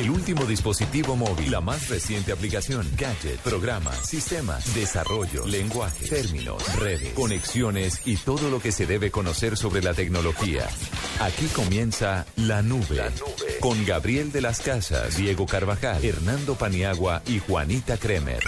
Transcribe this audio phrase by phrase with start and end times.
[0.00, 7.12] El último dispositivo móvil, la más reciente aplicación, gadget, programa, sistemas, desarrollo, lenguaje, términos, redes,
[7.12, 10.66] conexiones y todo lo que se debe conocer sobre la tecnología.
[11.20, 13.10] Aquí comienza La Nube,
[13.60, 18.42] con Gabriel de las Casas, Diego Carvajal, Hernando Paniagua y Juanita Kremer.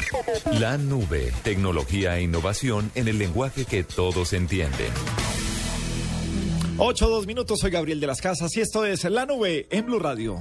[0.53, 4.91] La Nube, tecnología e innovación en el lenguaje que todos entienden.
[6.79, 9.99] 8, 2 minutos, soy Gabriel de las Casas y esto es La Nube en Blue
[9.99, 10.39] Radio.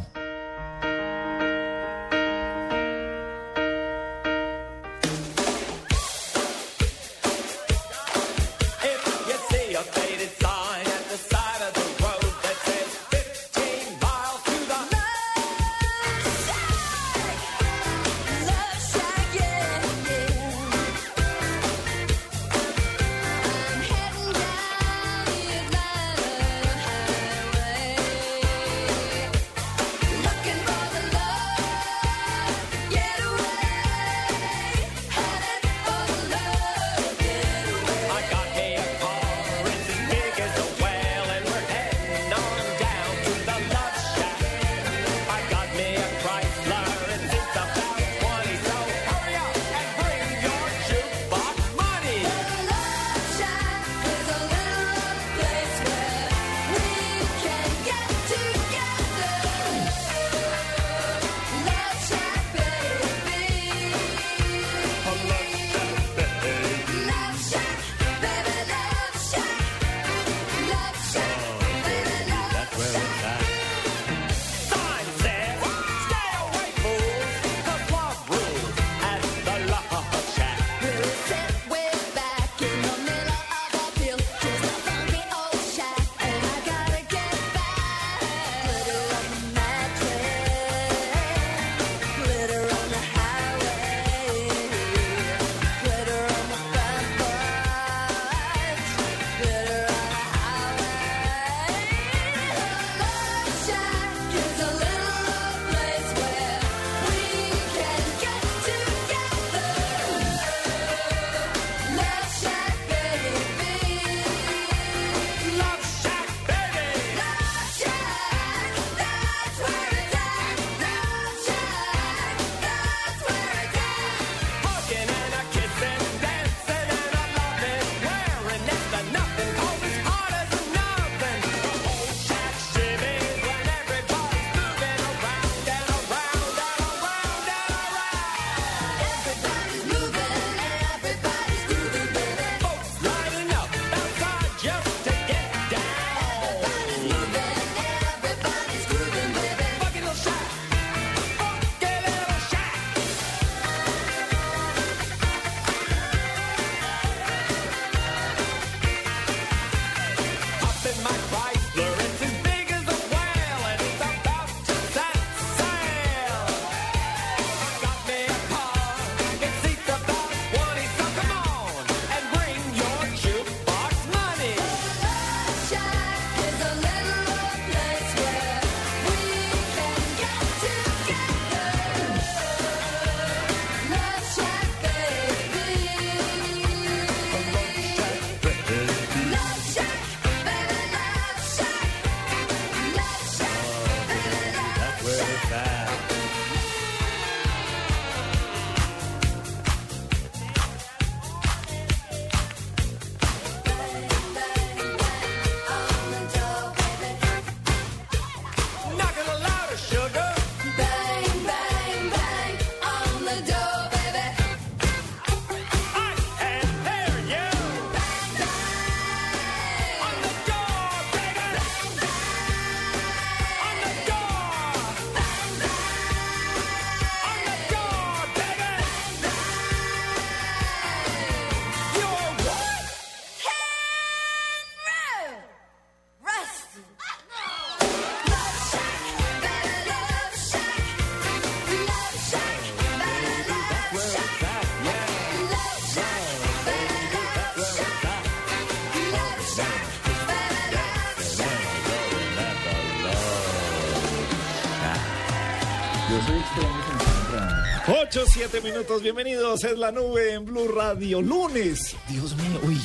[258.51, 259.63] 7 minutos, bienvenidos.
[259.63, 261.21] Es la nube en Blue Radio.
[261.21, 261.95] Lunes.
[262.09, 262.77] Dios mío, uy.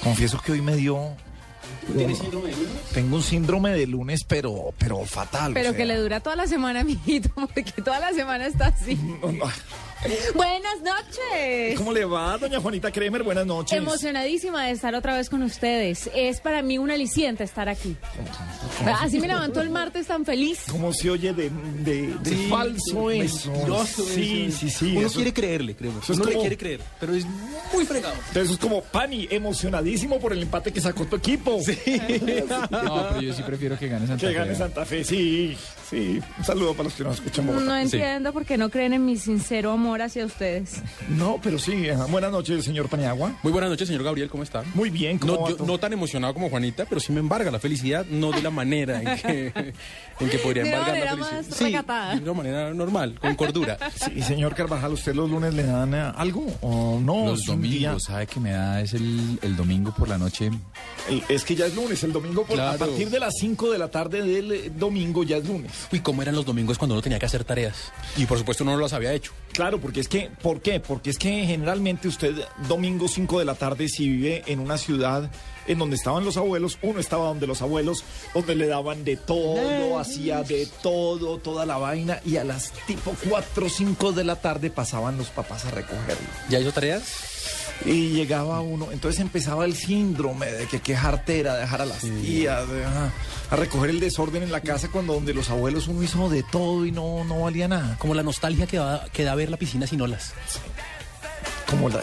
[0.00, 1.16] Confieso que hoy me dio
[1.96, 2.82] ¿Tienes síndrome de lunes?
[2.92, 5.54] Tengo un síndrome de lunes, pero, pero fatal.
[5.54, 8.96] Pero que le dura toda la semana, amiguito, porque toda la semana está así.
[10.34, 11.76] Buenas noches.
[11.76, 13.22] ¿Cómo le va, doña Juanita Kremer?
[13.22, 13.76] Buenas noches.
[13.76, 16.10] Emocionadísima de estar otra vez con ustedes.
[16.14, 17.96] Es para mí un aliciente estar aquí.
[19.00, 20.60] Así me levantó el martes tan feliz.
[20.70, 21.50] ¿Cómo se oye de,
[21.84, 23.84] de- de Sí, falso eso?
[23.86, 24.96] Sí, sí, sí.
[24.96, 25.92] Uno eso- quiere creerle, creo.
[26.02, 27.24] es Uno le como- quiere creer, pero es
[27.72, 28.14] muy fregado.
[28.34, 31.58] Eso es como Pani, emocionadísimo por el empate que sacó tu equipo.
[31.62, 31.78] Sí.
[32.70, 34.38] No, pero yo sí prefiero que gane Santa Que Fe.
[34.38, 35.56] gane Santa Fe, sí.
[35.88, 36.20] Sí.
[36.38, 37.46] Un saludo para los que nos escuchan.
[37.46, 37.64] Bogotá.
[37.66, 40.80] No entiendo por qué no creen en mi sincero amor hacia ustedes.
[41.08, 41.88] No, pero sí.
[41.90, 42.06] ajá.
[42.06, 43.32] Buenas noches, señor Paniagua.
[43.42, 44.62] Muy buenas noches, señor Gabriel, ¿cómo está?
[44.74, 45.66] Muy bien, ¿cómo No, va yo- todo?
[45.66, 49.00] no tan emocionado como Juanita, pero sí me embarga la felicidad, no de la manera
[49.02, 49.52] en que,
[50.20, 51.42] en que podría embargar la felicidad.
[51.42, 52.14] más Sí, recatada.
[52.16, 53.78] de una manera normal, con cordura.
[53.94, 57.26] Sí, señor Carvajal, ¿usted los lunes le dan eh, algo o no?
[57.26, 58.80] Los Día- domingos, ¿sabe que me da?
[58.80, 60.50] Es el, el domingo por la noche.
[61.08, 62.78] El- Es que ya es lunes, el domingo, por, a Claro.
[62.78, 65.72] partir de las 5 de la tarde del eh, domingo ya es lunes.
[65.92, 67.92] Uy, cómo eran los domingos cuando uno tenía que hacer tareas.
[68.16, 69.32] Y por supuesto uno no las había hecho.
[69.52, 70.80] Claro, porque es que, ¿por qué?
[70.80, 72.34] Porque es que generalmente usted
[72.68, 75.30] domingo 5 de la tarde si vive en una ciudad
[75.66, 78.04] en donde estaban los abuelos, uno estaba donde los abuelos,
[78.34, 83.14] donde le daban de todo, hacía de todo, toda la vaina y a las tipo
[83.28, 86.26] 4 o 5 de la tarde pasaban los papás a recogerlo.
[86.48, 87.02] ¿Ya hizo tareas?
[87.84, 92.68] Y llegaba uno, entonces empezaba el síndrome de que qué jartera, dejar a las tías,
[92.68, 93.10] de, ah,
[93.50, 96.86] a recoger el desorden en la casa cuando donde los abuelos uno hizo de todo
[96.86, 97.96] y no, no valía nada.
[97.98, 100.32] Como la nostalgia que da, que da ver la piscina sin olas.
[101.68, 102.00] Como la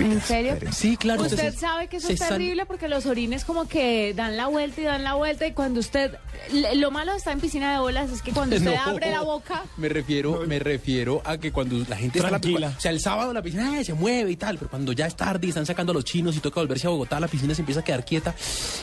[0.00, 0.56] ¿En serio?
[0.72, 1.22] Sí, claro.
[1.22, 4.46] Usted entonces, sabe que eso es sal- terrible porque los orines como que dan la
[4.48, 6.16] vuelta y dan la vuelta y cuando usted...
[6.52, 8.80] le- Lo malo de estar en piscina de olas es que cuando usted No.
[8.82, 9.62] abre la boca...
[9.76, 12.58] Me refiero, me refiero a que cuando la gente está en la Tranquila.
[12.68, 15.06] piscina, o sea, el sábado la piscina eh, se mueve y tal, pero cuando ya
[15.06, 17.54] es tarde y están sacando a los chinos y toca volverse a Bogotá, la piscina
[17.54, 18.34] se empieza a quedar quieta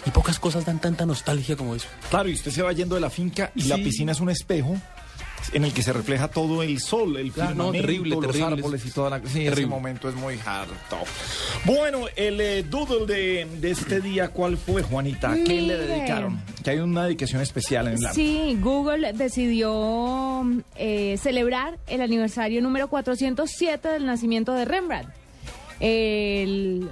[0.06, 1.88] y pocas cosas dan tanta nostalgia como eso.
[2.10, 4.78] Claro, y usted se va yendo de la finca y la piscina es un espejo
[5.54, 8.46] en el que se refleja todo el sol, el Claro, no, terrible, los terrible.
[8.46, 9.22] árboles y toda la...
[9.28, 10.98] Sí, ese momento es muy harto.
[11.66, 15.34] Bueno, el eh, doodle de, de este día, ¿cuál fue, Juanita?
[15.46, 16.40] ¿Qué le dedicaron?
[16.64, 18.14] Que hay una dedicación especial en la...
[18.14, 20.44] Sí, Google decidió
[20.76, 25.10] eh, celebrar el aniversario número 407 del nacimiento de Rembrandt.
[25.80, 26.90] El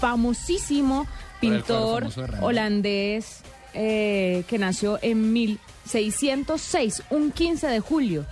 [0.00, 1.06] famosísimo
[1.42, 2.08] el pintor
[2.40, 3.40] holandés
[3.74, 8.26] eh, que nació en 1606, un 15 de julio.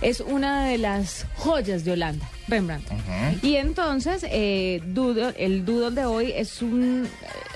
[0.00, 2.88] Es una de las joyas de Holanda, Rembrandt.
[3.42, 7.06] Y entonces, eh, doodle- el doodle de hoy es un,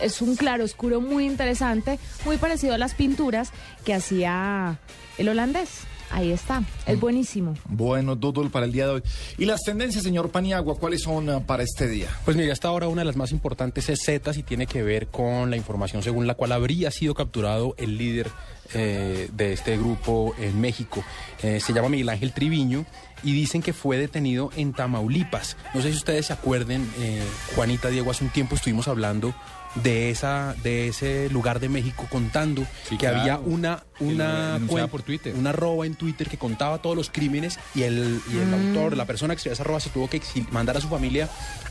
[0.00, 3.50] es un claroscuro muy interesante, muy parecido a las pinturas
[3.84, 4.78] que hacía
[5.18, 5.70] el holandés.
[6.10, 7.54] Ahí está, es buenísimo.
[7.68, 9.02] Bueno, doodle para el día de hoy.
[9.38, 12.08] ¿Y las tendencias, señor Paniagua, cuáles son ah, para este día?
[12.24, 15.08] Pues mira, hasta ahora una de las más importantes es Zetas y tiene que ver
[15.08, 18.30] con la información según la cual habría sido capturado el líder
[18.74, 21.04] eh, de este grupo en México.
[21.42, 22.84] Eh, se llama Miguel Ángel Triviño
[23.22, 25.56] y dicen que fue detenido en Tamaulipas.
[25.74, 27.22] No sé si ustedes se acuerden, eh,
[27.54, 29.34] Juanita Diego, hace un tiempo estuvimos hablando
[29.82, 33.20] de esa de ese lugar de México contando Sí, que claro.
[33.20, 35.34] había una una cuenta- por Twitter.
[35.34, 39.04] una arroba en Twitter que contaba todos los crímenes y el, y el autor, la
[39.06, 40.20] persona que escribió esa arroba se tuvo que
[40.50, 41.28] mandar a su familia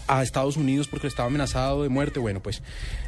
[0.08, 2.20] a Estados Unidos porque estaba amenazado de muerte.
[2.20, 2.62] Bueno, pues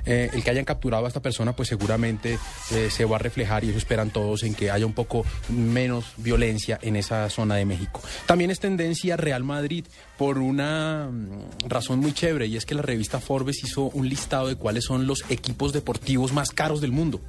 [0.05, 2.39] eh, el que hayan capturado a esta persona pues seguramente
[2.71, 6.05] eh, se va a reflejar y eso esperan todos en que haya un poco menos
[6.17, 8.01] violencia en esa zona de México.
[8.25, 9.85] También es tendencia Real Madrid
[10.17, 14.47] por una mm, razón muy chévere y es que la revista Forbes hizo un listado
[14.47, 17.21] de cuáles son los equipos deportivos más caros del mundo.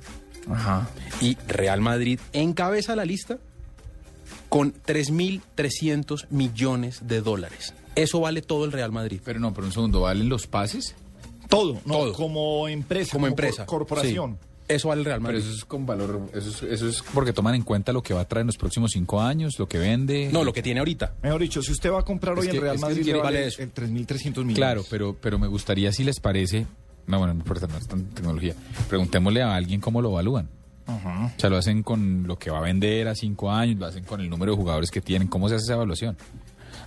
[0.51, 0.89] Ajá.
[1.21, 3.39] Y Real Madrid encabeza la lista
[4.49, 7.75] con 3.300 millones de dólares.
[7.95, 9.21] Eso vale todo el Real Madrid.
[9.25, 10.95] Pero no, pero un segundo, ¿valen los pases?
[11.49, 12.13] Todo, no, Todo.
[12.13, 13.13] como empresa.
[13.13, 13.67] Como empresa.
[13.67, 14.39] cor- corporación.
[14.41, 14.47] Sí.
[14.69, 15.47] Eso vale el Real Pero Madrid.
[15.49, 18.21] eso es con valor, eso es, eso es porque toman en cuenta lo que va
[18.21, 20.29] a traer en los próximos cinco años, lo que vende.
[20.31, 21.15] No, lo que tiene ahorita.
[21.23, 23.03] Mejor dicho, si usted va a comprar Es hoy que- en Real es que Madrid,
[23.03, 23.63] quiere- le vale vale eso.
[23.63, 24.57] el 3.300 millones.
[24.57, 26.67] Claro, pero, pero me gustaría si les parece,
[27.09, 28.55] no, bueno, no importa, no es tan tecnología,
[28.89, 30.49] preguntémosle a alguien cómo lo evalúan.
[30.87, 31.33] Ajá.
[31.37, 34.05] O sea, lo hacen con lo que va a vender a cinco años, lo hacen
[34.05, 35.29] con el número de jugadores que tienen.
[35.29, 36.17] ¿Cómo se hace esa evaluación?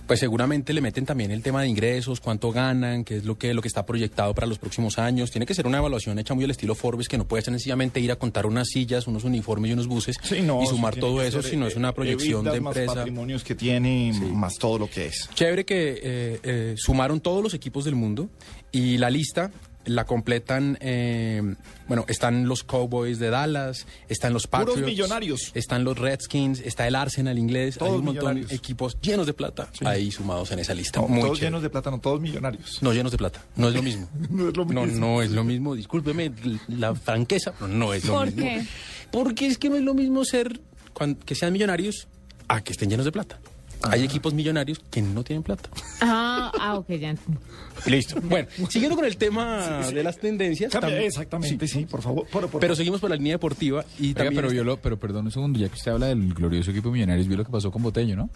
[0.06, 3.54] Pues seguramente le meten también el tema de ingresos, cuánto ganan, qué es lo que,
[3.54, 5.30] lo que está proyectado para los próximos años.
[5.30, 8.00] Tiene que ser una evaluación hecha muy al estilo Forbes, que no puede ser sencillamente
[8.00, 10.96] ir a contar unas sillas, unos uniformes y unos buses Sí, no, y sí sumar
[10.96, 12.94] todo eso, ser, sino eh, es una proyección de evitas más empresa.
[12.94, 15.30] patrimonios que tiene, más todo lo que es.
[15.34, 18.28] Chévere que eh, eh, sumaron todos los equipos del mundo
[18.72, 19.52] y la lista
[19.84, 21.42] la completan, eh,
[21.88, 24.86] bueno, están los Cowboys de Dallas, están los Puros Patriots.
[24.86, 25.50] millonarios.
[25.54, 29.32] Están los Redskins, está el Arsenal inglés, hay Todos un montón de equipos llenos de
[29.32, 31.00] plata ahí sumados en esa lista.
[31.00, 31.46] No, Muy todos chévere.
[31.50, 32.78] llenos de plátano, todos millonarios.
[32.82, 34.08] No llenos de plata, no es lo mismo.
[34.30, 35.00] No es lo No, mismo.
[35.00, 36.32] no es lo mismo, discúlpeme
[36.68, 38.42] la franqueza, pero no es lo ¿Por mismo.
[38.42, 38.62] qué?
[39.10, 40.60] Porque es que no es lo mismo ser
[40.94, 42.06] cuan- que sean millonarios
[42.48, 43.40] a que estén llenos de plata.
[43.90, 45.68] Hay equipos millonarios que no tienen plata.
[46.00, 47.14] Ah, ah, ok, ya.
[47.86, 48.20] Listo.
[48.22, 50.72] Bueno, siguiendo con el tema de las tendencias.
[50.72, 52.26] Cambia- tam- exactamente, sí, por favor.
[52.28, 54.46] Por, por- Pero seguimos por la línea deportiva y Oiga, también.
[54.46, 57.26] pero, lo- pero perdón un segundo, ya que usted habla del glorioso equipo de Millonarios,
[57.26, 58.30] vio lo que pasó con Botello, ¿no?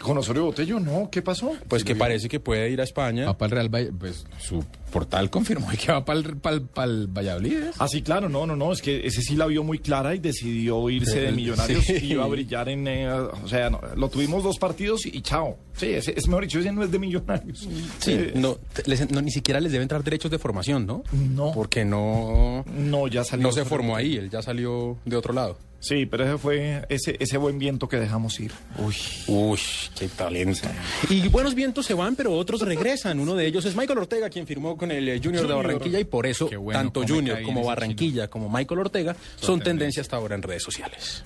[0.00, 1.52] Con Osorio Botello, no, ¿qué pasó?
[1.68, 3.26] Pues que parece que puede ir a España.
[3.26, 7.52] Va para el Real Valladolid, pues su portal confirmó que va para el, Valladolid.
[7.64, 7.76] ¿es?
[7.78, 10.18] Ah, sí, claro, no, no, no, es que ese sí la vio muy clara y
[10.18, 11.34] decidió irse de Sí.
[11.36, 15.16] Millonarios y iba a brillar en, eh, o sea, no, lo tuvimos dos partidos y,
[15.18, 15.56] y chao.
[15.76, 17.68] Sí, ese, es mejor dicho, ese no es de Millonarios.
[17.98, 21.02] Sí, Eh, no, les- no, ni siquiera les deben entrar derechos de formación, ¿no?
[21.12, 21.52] No.
[21.52, 23.46] Porque no, no, ya salió.
[23.46, 25.58] no se formó ahí, él ya salió de otro lado.
[25.80, 28.50] Sí, pero ese fue ese, ese buen viento que dejamos ir.
[28.78, 28.94] Uy.
[29.28, 29.60] Uy,
[29.96, 30.68] qué talento.
[31.08, 33.20] Y buenos vientos se van, pero otros regresan.
[33.20, 35.54] Uno de ellos es Michael Ortega, quien firmó con el eh, Junior, de.
[35.54, 40.16] Barranquilla y por eso bueno, tanto Junior como Barranquilla como Michael Ortega son tendencia hasta
[40.16, 41.22] ahora en redes sociales.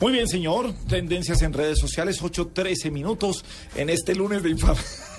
[0.00, 0.72] Muy bien, señor.
[0.88, 3.44] Tendencias en redes sociales, 8.13 minutos
[3.76, 4.78] en este lunes de infame.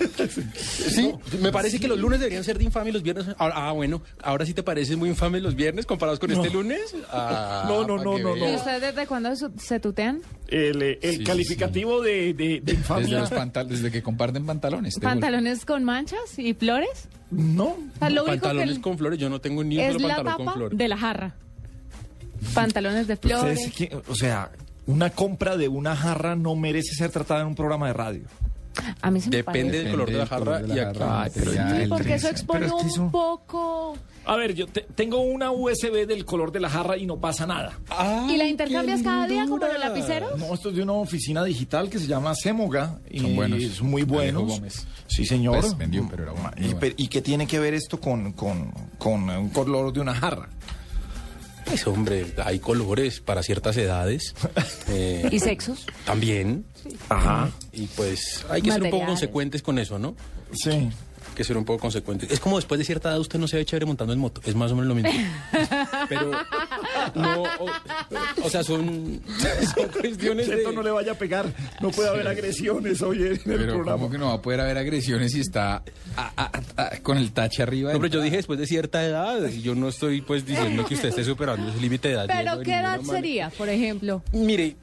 [0.56, 3.26] Sí, me parece que los lunes deberían ser de infame y los viernes.
[3.38, 6.80] Ah, ah, bueno, ahora sí te parecen muy infames los viernes comparados con este lunes.
[7.12, 8.48] Ah, No, no, no, no, vea.
[8.48, 8.58] ¿Y no.
[8.58, 10.22] ustedes desde cuándo se tutean?
[10.48, 14.98] El, eh, el Sí, calificativo de, de, de Desde, los pantal- desde que comparten pantalones.
[14.98, 17.08] ¿Pantalones con manchas y flores?
[17.30, 17.64] No.
[17.68, 20.08] O sea, lo único Pantalones que con flores, yo no tengo ni un es solo
[20.08, 20.78] la pantalón con tapa flores.
[20.78, 21.34] de la jarra.
[22.54, 23.70] Pantalones de flores.
[23.76, 24.50] que- o sea,
[24.86, 28.22] una compra de una jarra no merece ser tratada en un programa de radio.
[29.02, 29.82] A mí se me Depende parece.
[29.84, 30.98] del color de la Depende jarra del color y de la aquí.
[30.98, 33.96] jarra, Ay, pero ya sí, el- Porque eso Pero expone es que un eso- poco.
[34.26, 37.46] A ver, yo te- tengo una USB del color de la jarra y no pasa
[37.46, 37.72] nada.
[38.28, 40.38] ¿Y la intercambias cada día como los lapiceros?
[40.38, 42.98] No, esto es de una oficina digital que se llama Semoga.
[43.10, 43.60] Y Son buenos.
[43.62, 44.42] Es muy Alejo buenos.
[44.44, 44.86] Gómez.
[45.08, 45.58] Sí, señor.
[45.60, 46.94] Pues, vendió, pero era bueno, muy ¿Y, bueno.
[46.96, 50.48] ¿Y qué tiene que ver esto con, con, con un color de una jarra?
[51.64, 54.34] Pues hombre, hay colores para ciertas edades.
[54.88, 55.86] eh, ¿Y sexos?
[56.04, 56.64] también.
[57.08, 57.50] Ajá.
[57.72, 60.16] Y pues hay que ser un poco consecuentes con eso, ¿no?
[60.52, 60.90] Sí.
[61.40, 62.30] Que ser un poco consecuentes.
[62.30, 64.42] Es como después de cierta edad usted no se ve chévere montando en moto.
[64.44, 65.10] Es más o menos lo mismo.
[66.10, 66.32] Pero
[67.14, 67.66] no, o,
[68.42, 69.22] o sea, son,
[69.74, 70.56] son cuestiones de...
[70.58, 71.50] Cheto no le vaya a pegar.
[71.80, 73.92] No puede haber agresiones hoy en el Pero programa.
[73.92, 75.76] ¿cómo que no va a poder haber agresiones si está
[76.14, 77.90] a- a- a- con el tache arriba?
[77.94, 81.08] No, pero yo dije después de cierta edad, yo no estoy pues diciendo que usted
[81.08, 82.26] esté superando ese límite de edad.
[82.26, 83.14] ¿Pero de qué edad manera.
[83.14, 84.22] sería, por ejemplo?
[84.32, 84.76] Mire,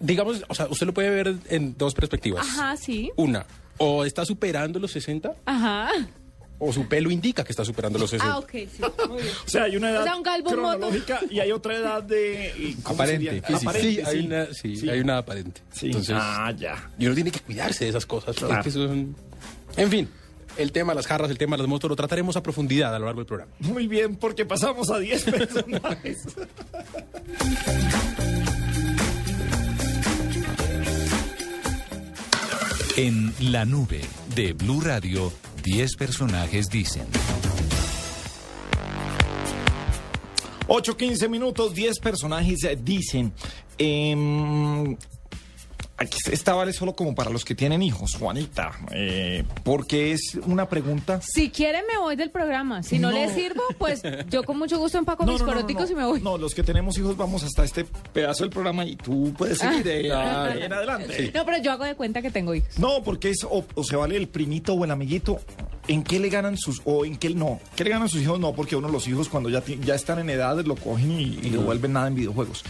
[0.00, 2.46] digamos, o sea, usted lo puede ver en dos perspectivas.
[2.48, 3.10] Ajá, sí.
[3.16, 3.44] Una,
[3.82, 5.88] o está superando los 60, Ajá.
[6.58, 8.30] o su pelo indica que está superando los 60.
[8.32, 8.82] Ah, ok, sí.
[9.08, 9.34] Muy bien.
[9.46, 12.52] O sea, hay una edad O sea, un cronológica y hay otra edad de...
[12.58, 13.42] y ¿cómo Aparente,
[13.80, 15.62] sí, hay una, sí, hay una aparente.
[15.72, 15.86] Sí.
[15.86, 16.90] Entonces, ah, ya.
[16.98, 18.36] y uno tiene que cuidarse de esas cosas.
[18.36, 18.58] Claro.
[18.58, 19.16] es que son-
[19.78, 20.08] En fin,
[20.58, 22.98] el tema de las jarras, el tema de las motos, lo trataremos a profundidad a
[22.98, 23.50] lo largo del programa.
[23.60, 26.18] Muy bien, porque pasamos a 10 personajes.
[33.02, 34.02] En la nube
[34.34, 37.06] de Blue Radio, 10 personajes dicen.
[40.66, 43.32] 8, 15 minutos, 10 personajes eh, dicen.
[43.78, 44.98] em,
[46.00, 48.72] aquí esta vale solo como para los que tienen hijos, Juanita.
[48.90, 51.20] eh, porque es una pregunta.
[51.22, 52.82] Si quiere me voy del programa.
[52.82, 53.16] Si no, No.
[53.18, 56.20] le sirvo, pues yo con mucho gusto empaco mis coroticos y me voy.
[56.20, 59.86] No, los que tenemos hijos vamos hasta este pedazo del programa y tú puedes seguir
[59.86, 61.30] eh, ahí en adelante.
[61.34, 62.78] No, pero yo hago de cuenta que tengo hijos.
[62.78, 65.38] No, porque es o, o se vale el primito o el amiguito.
[65.90, 67.58] ¿En qué le ganan sus o en qué no?
[67.74, 68.38] ¿Qué le ganan sus hijos?
[68.38, 69.62] No, porque uno los hijos cuando ya,
[69.94, 72.62] están en edad lo cogen y, y lo vuelven nada en videojuegos.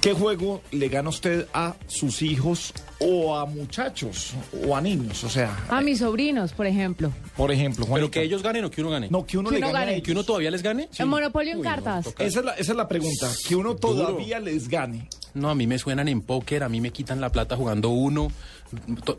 [0.00, 4.34] ¿Qué juego le gana usted a sus hijos o a muchachos
[4.66, 5.24] o a niños?
[5.24, 7.12] O sea, A mis sobrinos, por ejemplo.
[7.36, 8.08] por ejemplo, Juanita.
[8.08, 9.08] Pero que ellos ganen o que uno gane.
[9.10, 9.86] no que uno Que le uno gane.
[9.92, 10.02] gane.
[10.02, 10.88] que uno todavía les gane.
[10.96, 12.06] El monopolio en Uy, cartas.
[12.20, 13.28] Esa es la, esa es la pregunta.
[13.48, 15.08] Que uno todavía les gane.
[15.34, 18.28] No, a mí me suenan en póker, a mí me quitan la plata jugando uno.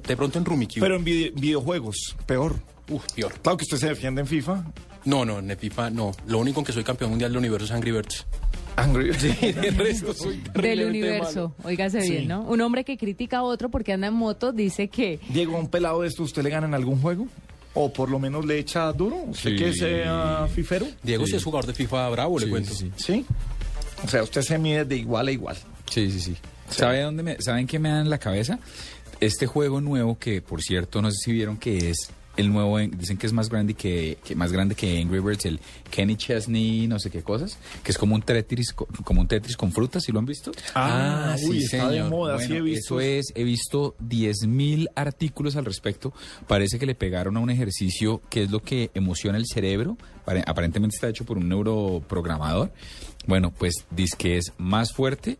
[0.07, 0.79] De pronto en Rumikey.
[0.79, 2.55] Pero en vide- videojuegos, peor.
[2.91, 3.33] Uf, peor.
[3.41, 4.63] Claro que usted se defiende en FIFA.
[5.05, 6.11] No, no, en FIFA no.
[6.27, 8.25] Lo único en que soy campeón mundial del universo es Angry Birds.
[8.75, 9.09] Angry.
[9.41, 11.53] El resto soy Del universo.
[11.57, 11.69] malo.
[11.69, 12.11] Óigase Sí.
[12.11, 12.41] bien, ¿no?
[12.43, 16.01] Un hombre que critica a otro porque anda en moto dice que Diego, un pelado
[16.01, 17.27] de esto, ¿usted le gana en algún juego?
[17.73, 19.15] ¿O por lo menos le echa duro?
[19.27, 19.55] ¿Usted Sí.
[19.57, 20.87] que sea fifero?
[21.03, 21.31] Diego sí.
[21.31, 21.37] Sí.
[21.37, 22.73] es jugador de FIFA bravo, le Sí, cuento.
[22.73, 23.03] sí, sí.
[23.13, 23.25] Sí.
[24.03, 25.55] O sea, usted se mide de igual a igual.
[25.89, 26.35] Sí, sí, sí.
[26.69, 28.59] ¿Sabe dónde me, ¿Saben qué me da en la cabeza?
[29.19, 33.17] Este juego nuevo que, por cierto, no sé si vieron que es el nuevo, dicen
[33.17, 35.59] que es más grande que, que más grande que Angry Birds, el
[35.89, 39.57] Kenny Chesney, no sé qué cosas, que es como un Tetris, co- como un Tetris
[39.57, 40.51] con frutas, ¿sí lo han visto?
[40.73, 42.99] Ah, sí, uy, está de moda, sí Bueno, he visto.
[42.99, 46.13] Eso es, he visto 10.000 artículos al respecto.
[46.47, 49.97] Parece que le pegaron a un ejercicio que es lo que emociona el cerebro.
[50.25, 52.71] Pare- Aparentemente está hecho por un neuroprogramador.
[53.27, 55.37] Bueno, pues dice que es más fuerte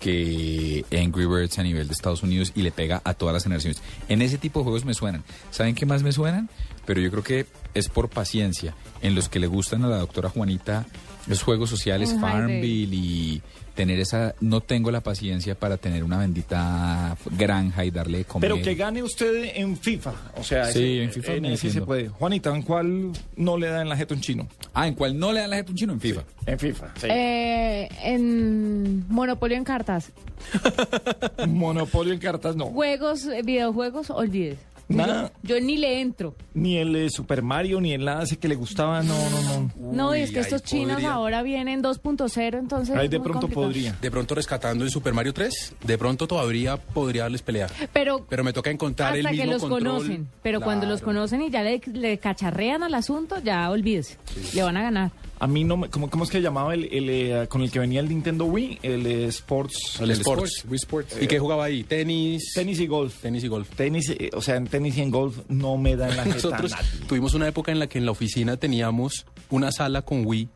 [0.00, 3.80] que Angry Birds a nivel de Estados Unidos y le pega a todas las generaciones.
[4.08, 5.22] En ese tipo de juegos me suenan.
[5.50, 6.48] ¿Saben qué más me suenan?
[6.86, 8.74] Pero yo creo que es por paciencia.
[9.02, 10.86] En los que le gustan a la doctora Juanita
[11.26, 13.42] los juegos sociales, Farmville y
[13.74, 14.34] tener esa...
[14.40, 18.50] No tengo la paciencia para tener una bendita granja y darle de comer.
[18.50, 20.12] Pero que gane usted en FIFA.
[20.36, 22.08] O sea, Sí, ese- en FIFA en ese se puede.
[22.08, 24.48] Juanita, ¿en cuál no le da en la jeta un chino?
[24.74, 25.92] Ah, ¿en cuál no le dan la jeta un chino?
[25.92, 26.22] En FIFA.
[26.46, 26.90] En FIFA.
[27.00, 27.06] Sí.
[27.10, 30.10] Eh, en Monopolio en cartas.
[31.46, 32.66] Monopolio en cartas no.
[32.66, 34.58] Juegos, videojuegos, olvides.
[34.90, 35.32] Nada.
[35.42, 36.34] Yo, yo ni le entro.
[36.52, 39.92] Ni el eh, Super Mario, ni el nada ese que le gustaba, no, no, no.
[39.92, 42.96] no, y es que estos chinos podría- ahora vienen 2.0, entonces.
[42.96, 43.66] Ahí de pronto complicado.
[43.66, 43.96] podría.
[44.00, 47.68] De pronto rescatando el Super Mario 3, de pronto todavía podría darles pelea.
[47.92, 49.92] Pero, Pero me toca encontrar el hasta mismo que los control.
[49.94, 50.28] conocen.
[50.42, 54.16] Pero cuando los conocen y ya le, le cacharrean al asunto, ya olvídese.
[54.54, 55.10] Le van a ganar.
[55.40, 57.78] A mí no me, ¿cómo, cómo es que llamaba el, el, eh, con el que
[57.78, 58.78] venía el Nintendo Wii?
[58.82, 59.96] El eh, Sports.
[59.98, 60.56] El, El Sports.
[60.58, 61.16] Sports, Wii Sports.
[61.22, 61.82] ¿Y qué jugaba ahí?
[61.82, 62.52] Tenis.
[62.54, 63.22] Tenis y golf.
[63.22, 63.68] Tenis y golf.
[63.74, 66.70] Tenis, eh, o sea, en tenis y en golf no me da en la Nosotros
[66.72, 66.86] nadie.
[67.08, 70.48] tuvimos una época en la que en la oficina teníamos una sala con Wii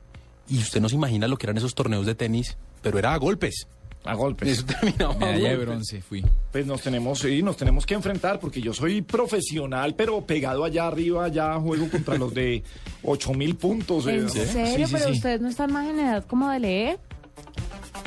[0.51, 3.17] y usted no se imagina lo que eran esos torneos de tenis, pero era a
[3.17, 3.67] golpes.
[4.05, 4.49] A golpes.
[4.51, 6.25] Eso terminaba a Medalla de bronce fui.
[6.53, 10.87] Pues nos tenemos, sí, nos tenemos que enfrentar porque yo soy profesional, pero pegado allá
[10.87, 12.63] arriba, ya juego contra los de
[13.03, 14.07] 8000 puntos.
[14.07, 14.29] eh, ¿En ¿no?
[14.29, 14.53] serio?
[14.77, 15.13] Sí, sí, ¿Pero sí.
[15.13, 16.99] ustedes no están más en edad como de leer?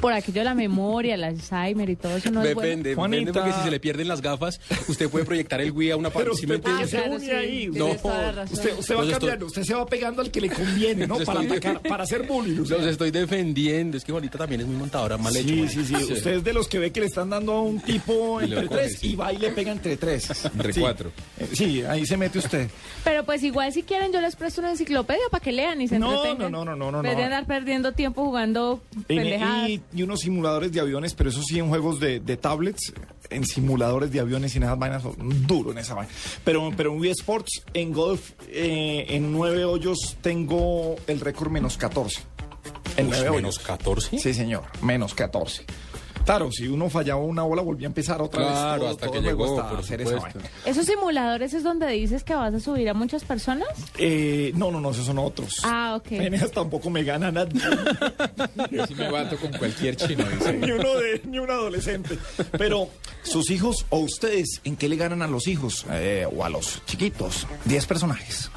[0.01, 2.67] Por aquello de la memoria, el Alzheimer y todo eso no es bueno.
[2.69, 5.97] Depende, depende porque si se le pierden las gafas, usted puede proyectar el Wii a
[5.97, 6.29] una parte.
[6.35, 7.67] ¿sí usted se claro, une sí, ahí.
[7.73, 7.87] No.
[7.87, 11.17] Usted, usted va Los estoy- cambiando, usted se va pegando al que le conviene, ¿no?
[11.17, 12.57] Para estoy- atacar, para hacer bullying.
[12.69, 13.97] Los estoy defendiendo.
[13.97, 15.47] Es que Juanita también es muy montadora, mal hecho.
[15.47, 15.95] Sí, sí, sí.
[15.95, 18.77] Usted es de los que ve que le están dando a un tipo entre coge,
[18.81, 19.13] tres sí.
[19.13, 20.29] y va y le pega entre tres.
[20.45, 20.79] Entre Sí.
[20.79, 21.11] cuatro.
[21.39, 22.69] Eh, Sí, ahí se mete usted.
[23.03, 25.97] Pero pues igual si quieren yo les presto una enciclopedia para que lean y se
[25.97, 26.51] No, entretengan.
[26.51, 27.09] no, no, no, no, no.
[27.15, 28.79] de andar perdiendo tiempo jugando
[29.67, 32.93] Y, y unos simuladores de aviones, pero eso sí en juegos de, de tablets,
[33.29, 36.11] en simuladores de aviones y en esas vainas, duro en esa vaina.
[36.43, 41.77] Pero, pero en Wii Sports, en golf, eh, en nueve hoyos tengo el récord menos
[41.77, 42.21] 14.
[42.97, 43.67] En Uy, nueve menos hoyos.
[43.67, 44.19] 14.
[44.19, 45.65] Sí, señor, menos 14.
[46.27, 48.51] Claro, si uno fallaba una bola, volvía a empezar otra vez.
[48.51, 50.39] Claro, hasta todo que llegó, hasta por hacer esa supuesto.
[50.39, 50.53] vaina.
[50.65, 53.67] ¿Esos simuladores es donde dices que vas a subir a muchas personas?
[53.97, 55.61] Eh, no, no, no, esos son otros.
[55.63, 56.11] Ah, ok.
[56.11, 57.61] En esas tampoco me gana nadie.
[58.71, 60.53] Yo sí me bato con cualquier chino, dice.
[60.57, 62.17] ni uno de ni un adolescente.
[62.57, 62.89] Pero
[63.23, 66.81] sus hijos o ustedes, ¿en qué le ganan a los hijos Eh, o a los
[66.85, 67.47] chiquitos?
[67.65, 68.51] Diez personajes.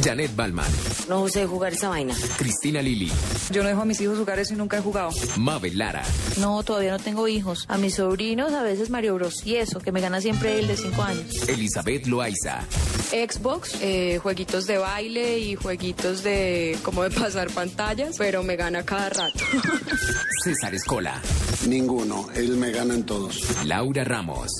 [0.00, 0.66] Janet Balman,
[1.08, 2.14] No sé jugar esa vaina.
[2.36, 3.10] Cristina Lili,
[3.50, 5.10] Yo no dejo a mis hijos jugar eso y nunca he jugado.
[5.36, 6.02] Mabel Lara,
[6.38, 7.66] No, todavía no tengo hijos.
[7.68, 9.46] A mis sobrinos a veces Mario Bros.
[9.46, 11.48] Y eso, que me gana siempre el de 5 años.
[11.48, 12.62] Elizabeth Loaiza,
[13.10, 18.84] Xbox, eh, jueguitos de baile y jueguitos de como de pasar pantallas, pero me gana
[18.84, 19.38] cada rato.
[20.44, 21.20] César Escola,
[21.68, 23.38] Ninguno, él me gana en todos.
[23.64, 24.50] Laura Ramos,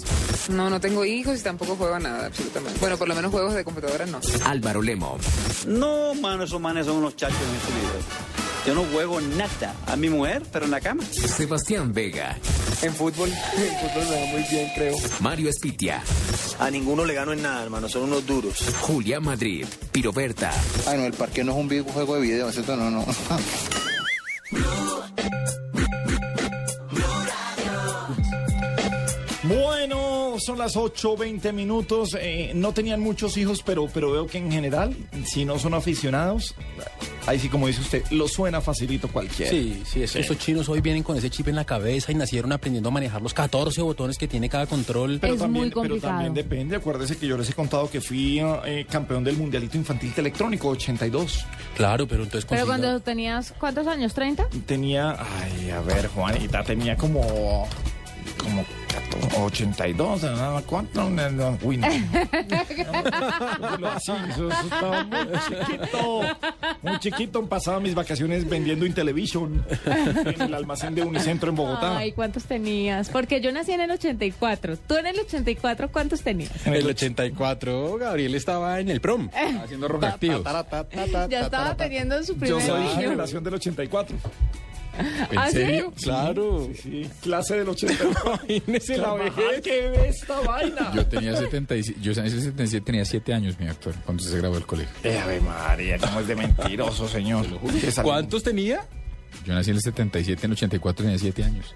[0.49, 2.79] No, no tengo hijos y tampoco juego a nada, absolutamente.
[2.79, 4.21] Bueno, por lo menos juegos de computadora no.
[4.45, 5.19] Álvaro Lemo,
[5.67, 8.03] No, mano, esos manes son unos chachos en este video.
[8.67, 9.75] Yo no juego nada.
[9.87, 11.03] A mi mujer, pero en la cama.
[11.05, 12.37] Sebastián Vega,
[12.83, 14.97] En fútbol, en fútbol me va muy bien, creo.
[15.21, 16.03] Mario Espitia,
[16.61, 17.89] A ninguno le gano en nada, hermano.
[17.89, 18.55] Son unos duros.
[18.83, 20.53] Julia Madrid, Piroberta,
[20.87, 22.77] Ah, no, el parque no es un videojuego de video, ¿cierto?
[22.77, 23.05] No, no.
[30.45, 32.17] son las 8, 20 minutos.
[32.21, 36.55] Eh, no tenían muchos hijos, pero, pero veo que en general, si no son aficionados,
[37.27, 39.51] ahí sí, como dice usted, lo suena facilito cualquiera.
[39.51, 42.15] Sí, sí, es que estos chinos hoy vienen con ese chip en la cabeza y
[42.15, 45.19] nacieron aprendiendo a manejar los 14 botones que tiene cada control.
[45.21, 46.13] Pero Es también, muy pero complicado.
[46.15, 46.77] también depende.
[46.77, 51.45] Acuérdese que yo les he contado que fui eh, campeón del Mundialito Infantil Electrónico 82.
[51.77, 54.15] Claro, pero entonces Pero cuando tenías, ¿cuántos años?
[54.17, 54.47] ¿30?
[54.67, 57.21] Tenía, ay, a ver, Juanita, tenía como,
[58.43, 58.82] como 14,
[59.39, 60.63] 82, ¿no?
[60.67, 61.07] ¿cuánto?
[61.63, 61.87] Uy, no.
[61.87, 62.05] Así,
[64.31, 66.21] eso, eso estaba muy chiquito,
[66.83, 67.47] muy chiquito.
[67.47, 69.65] Pasaba mis vacaciones vendiendo Intellivision
[70.25, 71.99] en el almacén de Unicentro en Bogotá.
[71.99, 73.09] Ay, ¿cuántos tenías?
[73.09, 74.77] Porque yo nací en el 84.
[74.79, 76.67] ¿Tú en el 84 cuántos tenías?
[76.67, 79.29] En el 84, Gabriel estaba en el prom.
[79.63, 80.45] Haciendo rogativos.
[81.29, 84.17] Ya estaba teniendo su primer Yo soy generación del 84.
[84.99, 85.53] ¿En ¿Ah, sí?
[85.57, 85.93] serio?
[86.03, 86.69] Claro.
[86.83, 87.95] Sí, clase del 80.
[88.49, 89.61] Imagínese la vejez.
[89.63, 90.93] ¿Qué ve esta vaina?
[90.95, 94.57] Yo tenía 77, yo en ese 77 tenía 7 años, mi actor, cuando se graduó
[94.57, 94.95] del colegio.
[95.03, 97.47] Eh, Ave María, cómo es de mentiroso, señor.
[97.81, 98.87] Que ¿Cuántos tenía?
[99.47, 101.75] Yo nací en el 77, en el 84 tenía 7 años.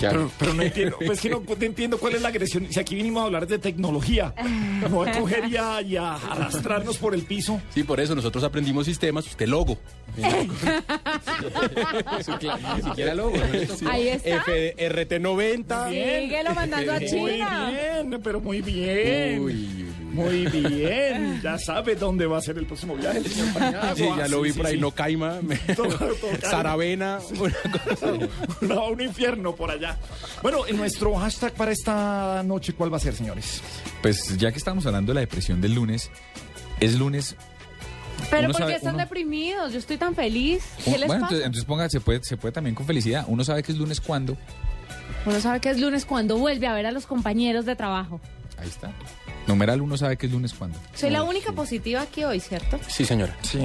[0.00, 2.66] Pero, pero no entiendo, pues que no entiendo cuál es la agresión.
[2.70, 4.32] Si aquí vinimos a hablar de tecnología,
[4.90, 7.60] no a coger y a, y a arrastrarnos por el piso.
[7.74, 9.78] Sí, por eso nosotros aprendimos sistemas, usted logo.
[12.76, 13.36] Ni siquiera logo.
[13.90, 14.44] Ahí está.
[14.46, 15.90] RT90.
[15.90, 17.70] Síguelo mandando a Muy China.
[17.70, 19.40] bien, pero muy bien.
[19.40, 20.07] Uy, uy, uy.
[20.18, 21.40] Muy bien.
[21.42, 23.48] Ya sabe dónde va a ser el próximo viaje, señor.
[23.96, 24.80] Sí, ya lo vi sí, por ahí, sí.
[24.80, 25.38] no caima,
[25.76, 25.98] caima.
[26.42, 28.12] Saravena, una cosa.
[28.60, 29.96] No, un infierno por allá.
[30.42, 33.62] Bueno, en nuestro hashtag para esta noche, ¿cuál va a ser, señores?
[34.02, 36.10] Pues ya que estamos hablando de la depresión del lunes,
[36.80, 37.36] es lunes.
[38.30, 39.72] Pero uno ¿por sabe- qué están uno- deprimidos?
[39.72, 40.64] Yo estoy tan feliz.
[40.84, 41.34] ¿Qué les bueno, pasa?
[41.36, 43.24] entonces, entonces ponga, se puede, se puede también con felicidad.
[43.28, 44.36] Uno sabe que es lunes cuando.
[45.24, 48.20] Uno sabe que es lunes cuando vuelve a ver a los compañeros de trabajo.
[48.58, 48.92] Ahí está.
[49.46, 50.78] Numeral uno sabe que es lunes cuando.
[50.94, 52.78] Soy la única positiva aquí hoy, ¿cierto?
[52.88, 53.36] Sí, señora.
[53.42, 53.60] Sí.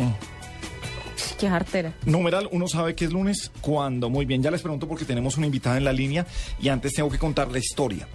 [1.39, 1.93] Qué jartera.
[2.06, 4.10] Numeral, uno sabe que es lunes cuando.
[4.10, 6.25] Muy bien, ya les pregunto porque tenemos una invitada en la línea
[6.60, 8.08] y antes tengo que contar la historia.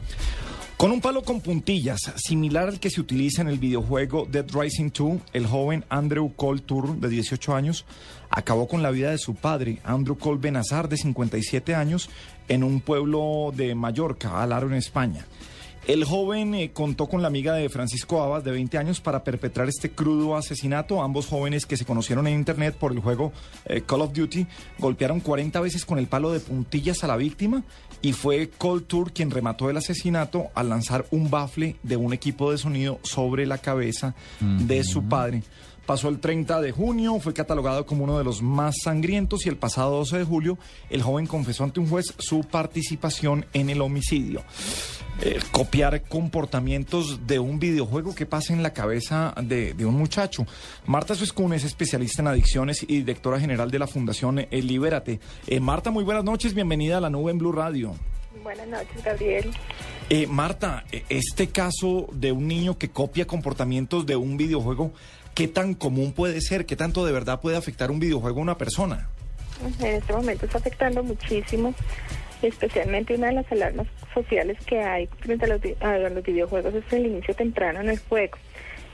[0.78, 4.92] Con un palo con puntillas, similar al que se utiliza en el videojuego Dead Rising
[4.96, 7.84] 2, el joven Andrew Cole Tour, de 18 años,
[8.30, 12.08] acabó con la vida de su padre, Andrew Cole Benazar, de 57 años,
[12.46, 15.26] en un pueblo de Mallorca, Alaro, en España.
[15.88, 19.70] El joven eh, contó con la amiga de Francisco Abas, de 20 años, para perpetrar
[19.70, 21.03] este crudo asesinato.
[21.03, 23.33] Ambos jóvenes que se conocieron en Internet por el juego
[23.64, 24.46] eh, Call of Duty
[24.79, 27.64] golpearon 40 veces con el palo de puntillas a la víctima
[28.03, 32.53] y fue Cold Tour quien remató el asesinato al lanzar un bafle de un equipo
[32.53, 35.42] de sonido sobre la cabeza de su padre.
[35.87, 39.57] Pasó el 30 de junio, fue catalogado como uno de los más sangrientos y el
[39.57, 40.59] pasado 12 de julio
[40.90, 44.44] el joven confesó ante un juez su participación en el homicidio.
[45.20, 50.46] Eh, copiar comportamientos de un videojuego que pasa en la cabeza de, de un muchacho.
[50.87, 55.18] Marta Suescún es especialista en adicciones y directora general de la Fundación eh, Libérate.
[55.48, 57.94] Eh, Marta, muy buenas noches, bienvenida a la nube en Blue Radio.
[58.44, 59.50] Buenas noches, Gabriel.
[60.09, 64.92] Eh, Marta, este caso de un niño que copia comportamientos de un videojuego,
[65.35, 66.64] ¿qué tan común puede ser?
[66.64, 69.09] ¿Qué tanto de verdad puede afectar un videojuego a una persona?
[69.81, 71.74] En este momento está afectando muchísimo,
[72.42, 76.92] especialmente una de las alarmas sociales que hay frente a los, a los videojuegos es
[76.92, 78.38] el inicio temprano en el juego.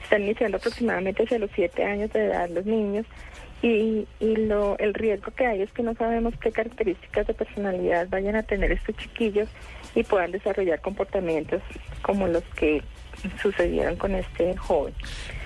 [0.02, 3.06] Están iniciando aproximadamente hacia los siete años de edad los niños
[3.62, 8.08] y, y lo, el riesgo que hay es que no sabemos qué características de personalidad
[8.10, 9.48] vayan a tener estos chiquillos
[9.94, 11.62] y puedan desarrollar comportamientos
[12.02, 12.82] como los que
[13.40, 14.92] sucedieron con este joven.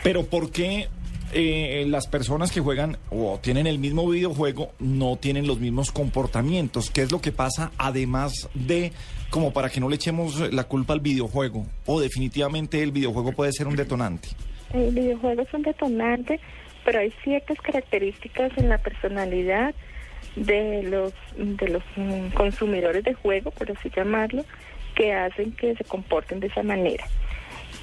[0.03, 0.89] Pero ¿por qué
[1.33, 6.91] eh, las personas que juegan o tienen el mismo videojuego no tienen los mismos comportamientos?
[6.91, 8.93] ¿Qué es lo que pasa además de
[9.31, 11.67] como para que no le echemos la culpa al videojuego?
[11.87, 14.29] ¿O definitivamente el videojuego puede ser un detonante?
[14.73, 16.41] El videojuego es un detonante,
[16.85, 19.75] pero hay ciertas características en la personalidad
[20.37, 24.45] de los de los mm, consumidores de juego, por así llamarlo,
[24.95, 27.05] que hacen que se comporten de esa manera.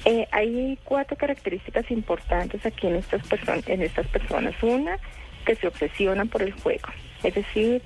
[0.06, 4.54] Eh, hay cuatro características importantes aquí en estas personas.
[4.62, 4.98] Una,
[5.44, 6.88] que se obsesionan por el juego,
[7.22, 7.82] es decir,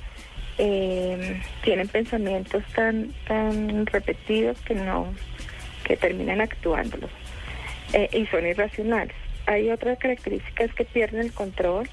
[0.59, 5.07] eh, tienen pensamientos tan tan repetidos que no
[5.85, 7.11] que terminan actuándolos
[7.95, 9.17] eh, y son irracionales.
[9.47, 11.89] Hay otra característica es que pierden el control.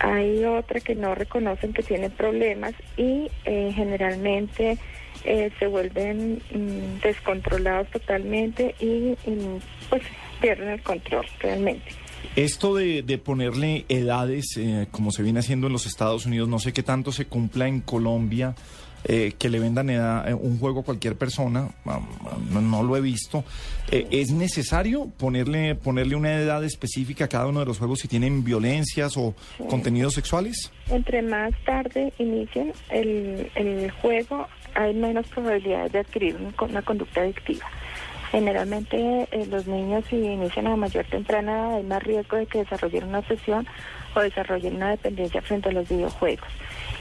[0.00, 4.78] Hay otra que no reconocen que tienen problemas y eh, generalmente
[5.24, 8.84] eh, se vuelven mm, descontrolados totalmente y,
[9.28, 10.02] y, pues
[10.40, 11.84] pierden el control realmente.
[12.34, 16.58] Esto de, de ponerle edades, eh, como se viene haciendo en los Estados Unidos, no
[16.58, 18.54] sé qué tanto se cumpla en Colombia,
[19.08, 21.70] eh, que le vendan edad- eh, un juego a cualquier persona,
[22.50, 23.44] no, no lo he visto.
[23.90, 28.08] Eh, ¿Es necesario ponerle, ponerle una edad específica a cada uno de los juegos si
[28.08, 29.34] tienen violencias o
[29.70, 30.72] contenidos sexuales?
[30.90, 37.20] Entre más tarde inicien el, el juego, hay menos probabilidades de adquirir un- una conducta
[37.22, 37.66] adictiva.
[38.30, 42.58] Generalmente eh, los niños si inician a mayor temprana edad hay más riesgo de que
[42.58, 43.66] desarrollen una obsesión
[44.14, 46.48] o desarrollen una dependencia frente a los videojuegos.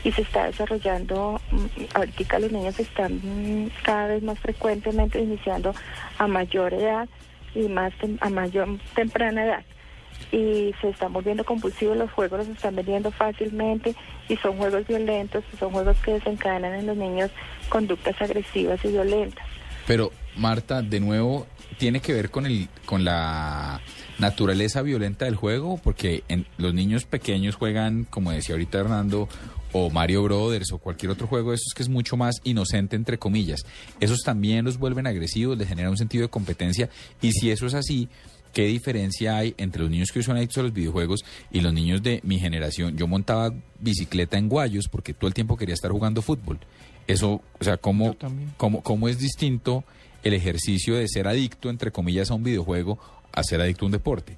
[0.03, 5.73] Y se está desarrollando, mm, ahorita los niños están cada vez más frecuentemente iniciando
[6.19, 7.09] a mayor edad
[7.55, 9.63] y más a mayor temprana edad
[10.31, 13.95] y se están volviendo compulsivos, los juegos los están vendiendo fácilmente
[14.27, 17.31] y son juegos violentos, son juegos que desencadenan en los niños
[17.69, 19.45] conductas agresivas y violentas.
[19.87, 21.45] Pero, Marta, de nuevo,
[21.77, 23.81] tiene que ver con el con la
[24.19, 29.27] naturaleza violenta del juego, porque en, los niños pequeños juegan, como decía ahorita Hernando,
[29.77, 33.17] o Mario Brothers o cualquier otro juego de esos que es mucho más inocente entre
[33.17, 33.61] comillas.
[33.99, 36.89] Esos también los vuelven agresivos, les genera un sentido de competencia
[37.21, 38.07] y si eso es así,
[38.55, 42.01] ¿qué diferencia hay entre los niños que son adictos a los videojuegos y los niños
[42.01, 42.95] de mi generación?
[42.95, 46.57] Yo montaba bicicleta en Guayos porque todo el tiempo quería estar jugando fútbol.
[47.05, 48.15] Eso, o sea, ¿cómo,
[48.55, 49.83] cómo, cómo es distinto
[50.23, 52.97] el ejercicio de ser adicto, entre comillas, a un videojuego
[53.33, 54.37] a ser adicto a un deporte?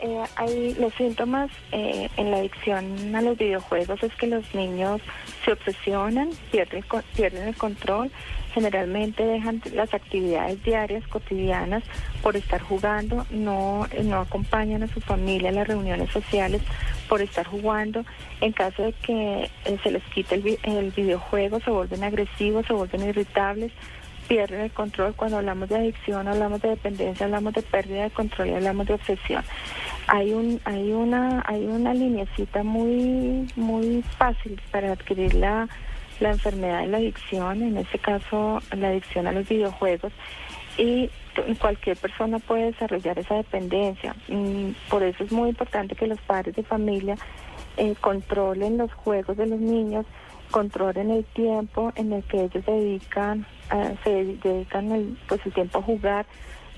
[0.00, 5.00] Eh, hay los síntomas eh, en la adicción a los videojuegos es que los niños
[5.44, 6.84] se obsesionan, pierden,
[7.16, 8.12] pierden el control,
[8.56, 11.84] generalmente dejan las actividades diarias, cotidianas,
[12.22, 16.62] por estar jugando, no, eh, no acompañan a su familia a las reuniones sociales
[17.06, 18.02] por estar jugando.
[18.40, 22.64] En caso de que eh, se les quite el, vi- el videojuego, se vuelven agresivos,
[22.66, 23.72] se vuelven irritables,
[24.26, 25.12] pierden el control.
[25.14, 28.94] Cuando hablamos de adicción, hablamos de dependencia, hablamos de pérdida de control y hablamos de
[28.94, 29.44] obsesión.
[30.08, 35.68] Hay un, hay una, hay una lineecita muy, muy fácil para adquirir la,
[36.20, 40.12] la enfermedad de la adicción, en este caso la adicción a los videojuegos,
[40.78, 41.10] y
[41.58, 44.14] cualquier persona puede desarrollar esa dependencia.
[44.28, 47.16] Mm, Por eso es muy importante que los padres de familia
[47.76, 50.06] eh, controlen los juegos de los niños,
[50.50, 55.78] controlen el tiempo en el que ellos dedican, ah, se dedican el, pues el tiempo
[55.78, 56.26] a jugar,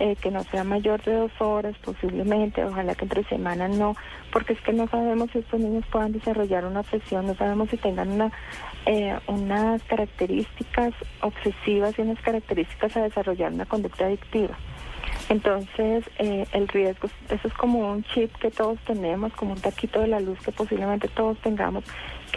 [0.01, 3.97] eh, que no sea mayor de dos horas posiblemente, ojalá que entre semanas no,
[4.33, 7.77] porque es que no sabemos si estos niños puedan desarrollar una obsesión, no sabemos si
[7.77, 8.33] tengan una,
[8.87, 14.57] eh, unas características obsesivas y unas características a desarrollar una conducta adictiva.
[15.29, 20.01] Entonces, eh, el riesgo, eso es como un chip que todos tenemos, como un taquito
[20.01, 21.85] de la luz que posiblemente todos tengamos,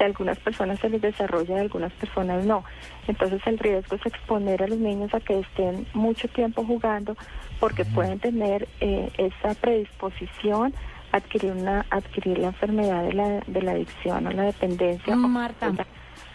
[0.02, 2.64] que a algunas personas se les desarrolla y a algunas personas no.
[3.08, 7.16] Entonces, el riesgo es exponer a los niños a que estén mucho tiempo jugando,
[7.60, 10.74] porque pueden tener eh, esa predisposición
[11.12, 15.16] a adquirir, una, adquirir la enfermedad de la, de la adicción o la dependencia.
[15.16, 15.72] Marta.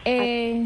[0.04, 0.64] Eh,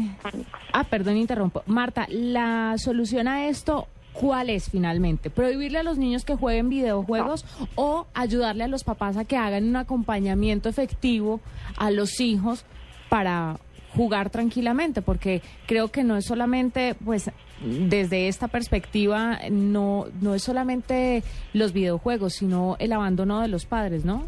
[0.73, 1.63] ah, perdón, interrumpo.
[1.65, 5.31] Marta, la solución a esto, ¿cuál es finalmente?
[5.31, 9.67] ¿Prohibirle a los niños que jueguen videojuegos o ayudarle a los papás a que hagan
[9.67, 11.39] un acompañamiento efectivo
[11.77, 12.63] a los hijos
[13.11, 13.57] para
[13.93, 15.01] jugar tranquilamente?
[15.01, 21.21] Porque creo que no es solamente, pues, desde esta perspectiva, no, no es solamente
[21.51, 24.23] los videojuegos, sino el abandono de los padres, ¿no?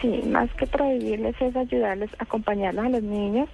[0.00, 3.50] Sí, más que prohibirles es ayudarles, acompañarlos a los niños,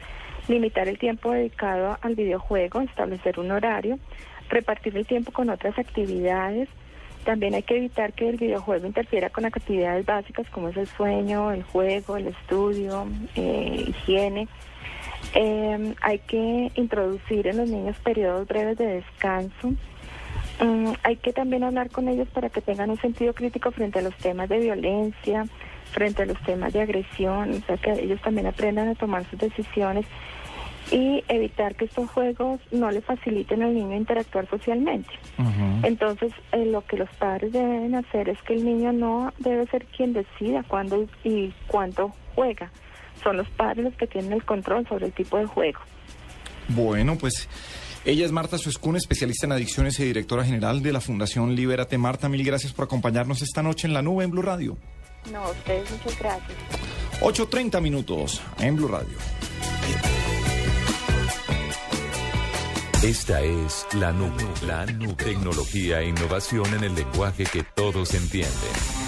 [0.46, 3.98] limitar el tiempo dedicado al videojuego, establecer un horario,
[4.48, 6.68] repartir el tiempo con otras actividades.
[7.24, 11.50] También hay que evitar que el videojuego interfiera con actividades básicas como es el sueño,
[11.50, 14.46] el juego, el estudio, eh, higiene.
[15.34, 19.74] Eh, hay que introducir en los niños periodos breves de descanso.
[20.60, 24.02] Mm, hay que también hablar con ellos para que tengan un sentido crítico frente a
[24.02, 25.44] los temas de violencia,
[25.92, 29.38] frente a los temas de agresión, o sea, que ellos también aprendan a tomar sus
[29.38, 30.06] decisiones
[30.90, 35.10] y evitar que estos juegos no le faciliten al niño interactuar socialmente.
[35.82, 39.84] Entonces, eh, lo que los padres deben hacer es que el niño no debe ser
[39.84, 42.70] quien decida cuándo y cuánto juega.
[43.22, 45.80] Son los padres los que tienen el control sobre el tipo de juego.
[46.68, 47.48] Bueno, pues
[48.04, 51.98] ella es Marta Suescún, especialista en adicciones y directora general de la Fundación Libérate.
[51.98, 54.76] Marta, mil gracias por acompañarnos esta noche en la nube en Blue Radio.
[55.32, 56.58] No, a ustedes muchas gracias.
[57.20, 59.16] 8.30 minutos en Blue Radio.
[63.02, 65.14] Esta es la nube, la nube.
[65.14, 69.07] Tecnología e innovación en el lenguaje que todos entienden.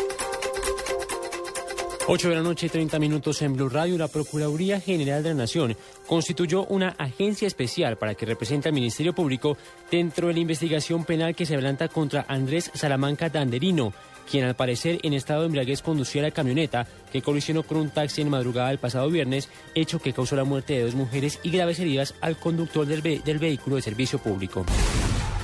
[2.07, 3.97] 8 de la noche, 30 minutos en Blue Radio.
[3.97, 9.13] La Procuraduría General de la Nación constituyó una agencia especial para que represente al Ministerio
[9.13, 9.55] Público
[9.89, 13.93] dentro de la investigación penal que se adelanta contra Andrés Salamanca Danderino,
[14.29, 18.21] quien al parecer en estado de embriaguez conducía la camioneta que colisionó con un taxi
[18.21, 21.79] en madrugada del pasado viernes, hecho que causó la muerte de dos mujeres y graves
[21.79, 24.65] heridas al conductor del, del vehículo de servicio público.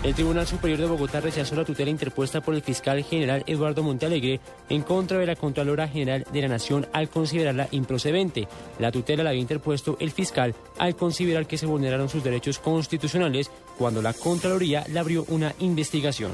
[0.03, 4.39] El Tribunal Superior de Bogotá rechazó la tutela interpuesta por el fiscal general Eduardo Montealegre
[4.69, 8.47] en contra de la Contralora General de la Nación al considerarla improcedente.
[8.79, 13.49] La tutela la había interpuesto el fiscal al considerar que se vulneraron sus derechos constitucionales
[13.77, 16.31] cuando la Contraloría le abrió una investigación.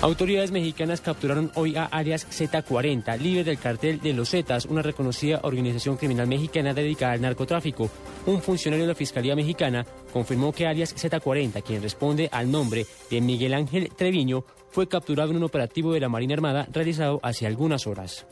[0.00, 5.40] Autoridades mexicanas capturaron hoy a alias Z40, líder del cartel de los Zetas, una reconocida
[5.42, 7.90] organización criminal mexicana dedicada al narcotráfico.
[8.26, 13.20] Un funcionario de la Fiscalía Mexicana confirmó que alias Z40, quien responde al nombre de
[13.20, 17.88] Miguel Ángel Treviño, fue capturado en un operativo de la Marina Armada realizado hace algunas
[17.88, 18.24] horas.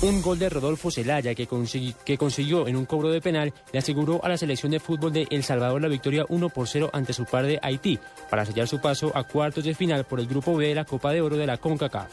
[0.00, 4.28] Un gol de Rodolfo consegui- que consiguió en un cobro de penal le aseguró a
[4.28, 7.44] la selección de fútbol de El Salvador la victoria 1 por 0 ante su par
[7.46, 7.98] de Haití
[8.30, 11.10] para sellar su paso a cuartos de final por el grupo B de la Copa
[11.12, 12.10] de Oro de la CONCACAF.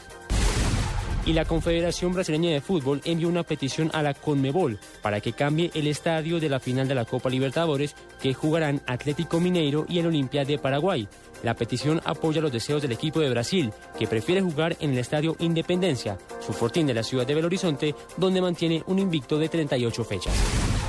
[1.26, 5.72] Y la Confederación Brasileña de Fútbol envió una petición a la CONMEBOL para que cambie
[5.74, 10.06] el estadio de la final de la Copa Libertadores que jugarán Atlético Mineiro y el
[10.06, 11.08] Olimpia de Paraguay.
[11.42, 15.36] La petición apoya los deseos del equipo de Brasil, que prefiere jugar en el Estadio
[15.38, 20.04] Independencia, su fortín de la ciudad de Belo Horizonte, donde mantiene un invicto de 38
[20.04, 20.34] fechas.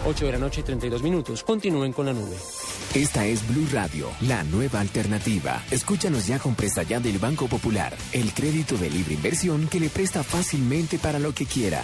[0.05, 1.43] 8 de la noche, 32 minutos.
[1.43, 2.35] Continúen con la nube.
[2.95, 5.61] Esta es Blue Radio, la nueva alternativa.
[5.69, 9.89] Escúchanos ya con Presta Ya del Banco Popular, el crédito de libre inversión que le
[9.89, 11.83] presta fácilmente para lo que quiera.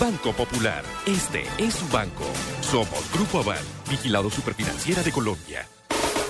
[0.00, 2.24] Banco Popular, este es su banco.
[2.60, 5.66] Somos Grupo Aval, vigilado superfinanciera de Colombia.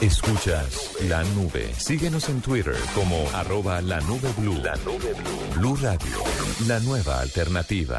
[0.00, 1.72] Escuchas la nube.
[1.78, 4.60] Síguenos en Twitter como arroba la nube blue.
[4.62, 5.54] La nube blue.
[5.56, 6.18] Blue Radio,
[6.66, 7.98] la nueva alternativa.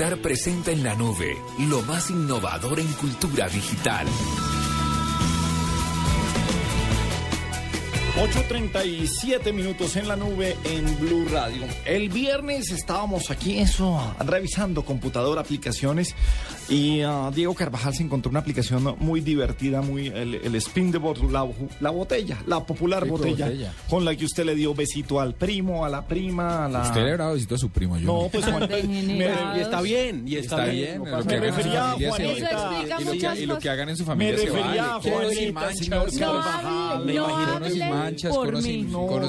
[0.00, 4.06] Presenta en la nube lo más innovador en cultura digital.
[8.16, 11.66] 8.37 minutos en la nube en Blue Radio.
[11.84, 16.14] El viernes estábamos aquí, eso, revisando computador, aplicaciones,
[16.70, 20.98] y ah, Diego Carvajal se encontró una aplicación muy divertida, muy el, el spin de
[20.98, 21.46] bottle, la,
[21.80, 23.72] la botella, la popular botella, botella.
[23.88, 26.82] con la que usted le dio besito al primo, a la prima, a la...
[26.82, 28.06] Usted le habrá dado besito a su primo, yo.
[28.06, 28.68] No, pues Juan-
[29.56, 31.02] Y está bien, y está, Está bien.
[31.02, 32.10] bien, no lo que Me refería a Juanita.
[32.10, 32.32] vale.
[32.38, 34.84] Eso explica Y lo que- Y lo que hagan en su Me familia se refería
[34.94, 35.10] a vale.
[35.10, 36.66] Juanita, y manchas, señor no Carvajal.
[36.66, 38.86] hable, Me no imagino- hablen manchas, mí.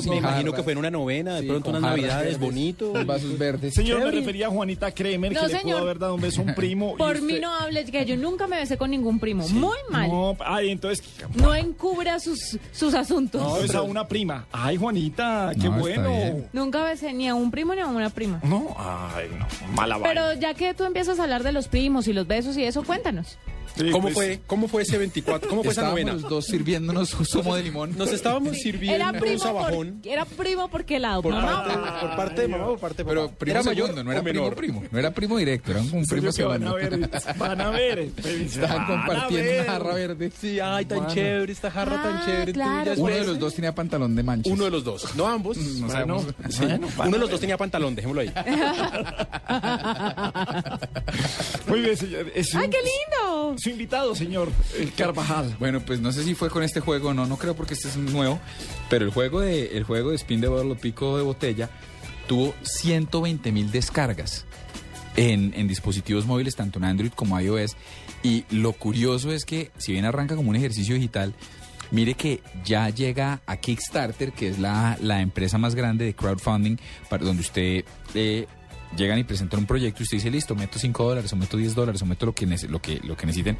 [0.09, 2.93] Me imagino que fue en una novena, de pronto unas navidades bonito.
[3.05, 3.73] vasos verdes.
[3.73, 6.45] Señor, me refería a Juanita Kremer, No, que le pudo haber dado un beso a
[6.45, 6.95] un primo.
[6.97, 9.47] Por usted- mí no hables, que yo nunca me besé con ningún primo.
[9.49, 10.09] Muy mal.
[10.09, 11.03] No, ay, entonces...
[11.35, 13.41] No encubra sus, sus asuntos.
[13.41, 14.45] No, es a una prima.
[14.51, 16.11] Ay, Juanita, qué No, bueno.
[16.53, 18.39] Nunca besé ni a un primo ni a una prima.
[18.43, 20.09] No, ay, no, mala vaina.
[20.09, 22.83] Pero ya que tú empiezas a hablar de los primos y los besos y eso,
[22.83, 23.37] cuéntanos.
[23.77, 24.39] Sí, ¿Cómo pues, fue?
[24.47, 25.49] ¿Cómo fue ese 24?
[25.49, 26.13] ¿Cómo fue esa Estábamos novena?
[26.21, 27.97] los dos sirviéndonos zumo de limón.
[27.97, 29.99] Nos estábamos sirviendo Era un sabajón.
[30.01, 31.63] por, era primo porque la Por mamá.
[31.63, 33.13] parte, por parte de mamá o por parte de papá.
[33.13, 34.83] Pero primo ¿Era mayor segundo, no era primo primo.
[34.91, 36.75] No era primo directo, era un, primo que van a segundo.
[36.75, 37.99] ver, van a ver.
[37.99, 39.61] Estaban Van a compartiendo ver.
[39.63, 40.31] una jarra verde.
[40.39, 41.13] Sí, ay, tan Bueno.
[41.13, 42.53] chévere, esta jarra Ah, tan chévere.
[42.53, 44.51] claro, Uno de los dos tenía pantalón de manchas.
[44.53, 45.57] Uno de los dos, no ambos.
[45.57, 46.25] No Bueno, sabemos.
[46.49, 46.65] Sí.
[46.65, 48.31] bueno, van Uno de los dos tenía pantalón, dejémoslo ahí.
[51.67, 52.31] Muy bien, señor.
[52.35, 53.55] Es ¡Ay, un- qué lindo!
[53.61, 55.55] Su invitado, señor el Carvajal.
[55.59, 57.89] Bueno, pues no sé si fue con este juego o no, no creo porque este
[57.89, 58.39] es nuevo,
[58.89, 61.69] pero el juego de, el juego de Spin de Bottle o Pico de Botella
[62.27, 64.45] tuvo 120 mil descargas
[65.15, 67.77] en, en dispositivos móviles, tanto en Android como iOS.
[68.23, 71.35] Y lo curioso es que, si bien arranca como un ejercicio digital,
[71.91, 76.77] mire que ya llega a Kickstarter, que es la, la empresa más grande de crowdfunding,
[77.11, 77.85] para donde usted
[78.15, 78.47] eh,
[78.97, 81.75] llegan y presentan un proyecto y usted dice, listo, meto 5 dólares, o meto 10
[81.75, 83.57] dólares, o meto lo que, lo, que, lo que necesiten,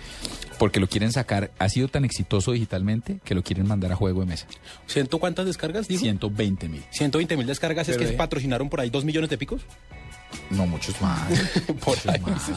[0.59, 1.51] porque lo quieren sacar.
[1.59, 4.47] Ha sido tan exitoso digitalmente que lo quieren mandar a juego de mesa.
[4.87, 6.01] ¿Ciento cuántas descargas, dijo?
[6.01, 6.83] 120 mil.
[6.91, 7.87] 120 mil descargas.
[7.89, 9.61] ¿Es que de- patrocinaron por ahí dos millones de picos?
[10.49, 11.29] No, muchos más.
[11.85, 12.19] Por ahí.
[12.21, 12.51] más.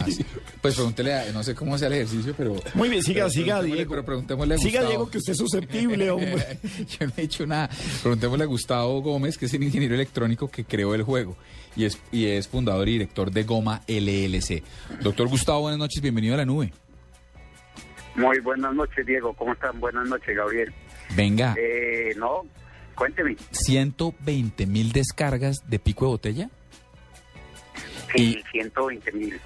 [0.61, 2.57] Pues pregúntele, a- no sé cómo sea el ejercicio, pero...
[2.75, 3.91] Muy bien, siga, pero siga, Diego.
[3.91, 4.83] Pero preguntémosle a Siga.
[4.85, 6.59] Diego, que usted es susceptible, hombre.
[6.99, 7.71] Yo no he dicho nada.
[8.03, 11.37] Preguntémosle a Gustavo Gómez, que es el ingeniero electrónico que creó el juego
[11.77, 14.63] y es, y es fundador y director de Goma LLC.
[15.03, 16.73] Doctor Gustavo, buenas noches, bienvenido a la nube.
[18.17, 19.35] Muy buenas noches, Diego.
[19.35, 19.81] ¿Cómo están?
[19.81, 20.73] Buenas noches, Gabriel.
[21.17, 22.43] Venga, Eh, no,
[22.95, 23.37] cuénteme.
[23.51, 26.51] 120 mil descargas de pico de botella.
[28.15, 29.41] Sí, 120 mil.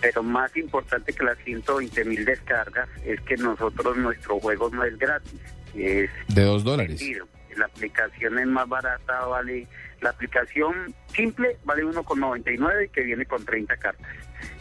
[0.00, 4.98] Pero más importante que las 120 mil descargas es que nosotros, nuestro juego no es
[4.98, 5.40] gratis.
[5.74, 6.98] Es De dos dólares.
[7.00, 7.26] vendido.
[7.56, 9.66] La aplicación es más barata, vale.
[10.00, 14.06] La aplicación simple vale 1,99 que viene con 30 cartas.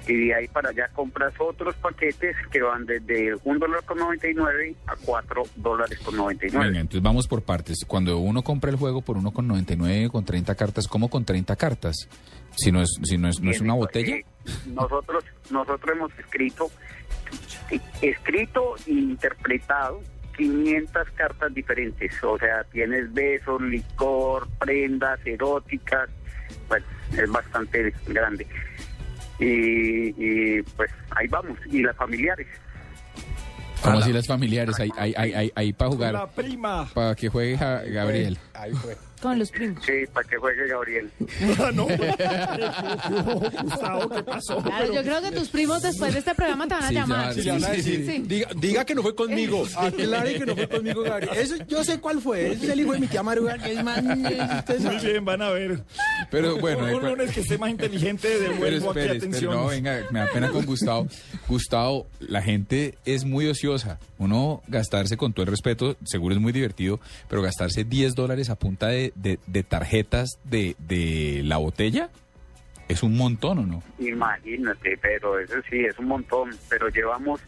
[0.08, 4.76] Y de ahí para allá compras otros paquetes que van desde un dólar con 99
[4.88, 6.66] a 4 dólares con 99.
[6.68, 7.86] Venga, entonces vamos por partes.
[7.88, 12.08] Cuando uno compra el juego por 1,99 con 30 cartas, ¿cómo con 30 cartas?
[12.56, 14.16] Si no es, si no es, no es una botella.
[14.16, 14.26] Eh,
[14.68, 16.70] nosotros nosotros hemos escrito
[18.02, 20.02] escrito e interpretado
[20.36, 26.10] 500 cartas diferentes o sea tienes besos licor prendas eróticas
[26.68, 26.84] pues
[27.18, 28.47] es bastante grande
[29.39, 32.47] y, y, pues ahí vamos y las familiares
[33.82, 36.89] Como así las familiares, ahí, ahí, ahí, ahí, ahí para La jugar, prima.
[36.93, 38.38] para que juegue Gabriel.
[38.54, 38.95] Ahí fue.
[39.22, 39.84] Con los primos.
[39.86, 41.11] sí para que juegue Gabriel
[41.59, 41.86] Ah, no.
[43.63, 44.57] Gustavo, ¿qué pasó?
[44.61, 47.34] Claro, yo creo que tus primos después de este programa te van a Sí, llamar.
[47.34, 48.24] Sí, van a Sí, decir, sí, sí.
[48.26, 49.63] Diga, diga que no fue conmigo.
[49.78, 51.32] Aclare que no fue conmigo, Gabriel.
[51.38, 52.51] Eso, yo sé cuál fue.
[52.53, 53.57] Ese es el hijo de mi tía Maruga.
[53.57, 55.84] que Es más, Muy bien, van a ver.
[56.30, 59.53] Pero bueno, un, un lunes que esté más inteligente, Pero devuelvo aquí atención.
[59.53, 61.07] no, venga, me da pena con Gustavo.
[61.47, 63.99] Gustavo, la gente es muy ociosa.
[64.17, 68.55] Uno gastarse, con todo el respeto, seguro es muy divertido, pero gastarse 10 dólares a
[68.55, 72.09] punta de, de- de tarjetas de, de la botella
[72.88, 73.84] es un montón, ¿o no?
[73.99, 76.49] Imagínate, pero eso sí, es un montón.
[76.70, 77.39] Pero llevamos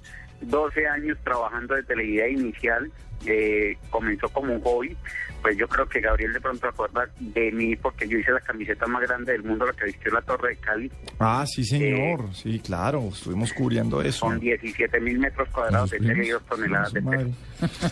[0.41, 2.91] 12 años trabajando desde la inicial.
[3.25, 4.95] eh, comenzó como un hobby.
[5.43, 8.87] Pues yo creo que Gabriel de pronto acuerda de mí porque yo hice la camiseta
[8.87, 10.89] más grande del mundo, la que vistió la Torre de Cali.
[11.19, 12.33] Ah, sí, señor.
[12.33, 13.09] Sí, claro.
[13.11, 14.25] Estuvimos cubriendo eso.
[14.25, 17.27] Con 17 mil metros cuadrados de tela y dos toneladas de tela.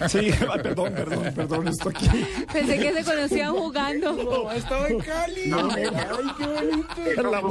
[0.08, 0.32] Sí,
[0.64, 2.08] perdón, perdón, perdón, esto aquí.
[2.54, 4.52] Pensé que se conocían jugando.
[4.52, 5.48] Estaba en Cali.
[5.50, 5.90] No, Ay,
[6.38, 6.96] qué bonito.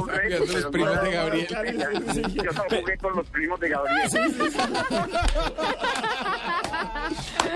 [0.07, 1.47] Reto, Los pero primos no- de Gabriel.
[2.33, 4.09] Yo no jugué con los primos de Gabriel.
[4.59, 4.87] Anda,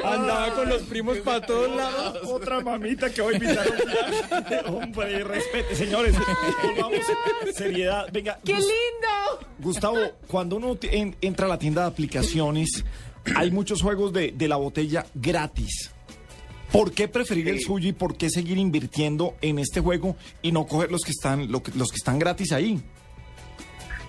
[0.04, 2.20] andaba con los primos para todos lados.
[2.30, 4.76] Otra mamita que voy a invitar a un plan.
[4.84, 6.16] Hombre, respete, señores.
[6.64, 7.00] Volvamos.
[7.54, 8.08] Seriedad.
[8.12, 8.40] Venga.
[8.44, 9.48] ¡Qué lindo!
[9.60, 9.98] Gustavo,
[10.28, 12.84] cuando uno en- entra a la tienda de aplicaciones,
[13.36, 15.92] hay muchos juegos de, de la botella gratis.
[16.72, 20.66] ¿Por qué preferir el suyo y por qué seguir invirtiendo en este juego y no
[20.68, 22.82] coger los que están, lo que- los que están gratis ahí?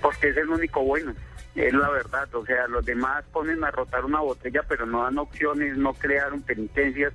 [0.02, 1.14] porque es el único bueno,
[1.56, 2.28] es la verdad.
[2.34, 6.42] O sea, los demás ponen a rotar una botella, pero no dan opciones, no crearon
[6.42, 7.12] penitencias,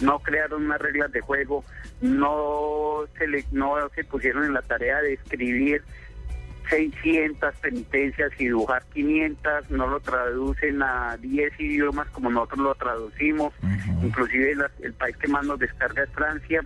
[0.00, 1.64] no crearon unas reglas de juego,
[2.00, 5.82] no se, le, no se pusieron en la tarea de escribir
[6.68, 13.52] 600 penitencias y dibujar 500, no lo traducen a 10 idiomas como nosotros lo traducimos,
[14.02, 16.60] inclusive la- el país que más nos descarga es Francia.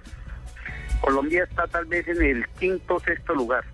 [1.01, 3.65] Colombia está tal vez en el quinto o sexto lugar.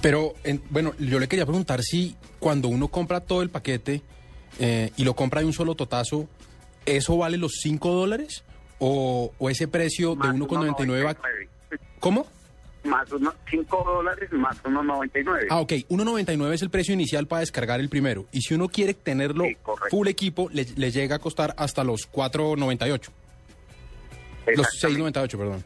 [0.00, 4.02] Pero, en- bueno, yo le quería preguntar si cuando uno compra todo el paquete
[4.58, 6.28] eh, y lo compra de un solo totazo,
[6.86, 8.44] ¿eso vale los 5 dólares?
[8.78, 11.04] ¿O, o ese precio de 1,99?
[11.04, 11.16] va-
[12.00, 12.26] ¿Cómo?
[12.82, 15.46] Más uno, 5 dólares más 1,99.
[15.50, 15.72] Ah, ok.
[15.90, 18.24] 1.99 es el precio inicial para descargar el primero.
[18.32, 19.44] Y si uno quiere tenerlo
[19.90, 23.08] full equipo, le, le llega a costar hasta los 4.98.
[24.56, 25.64] Los 6.98, perdón.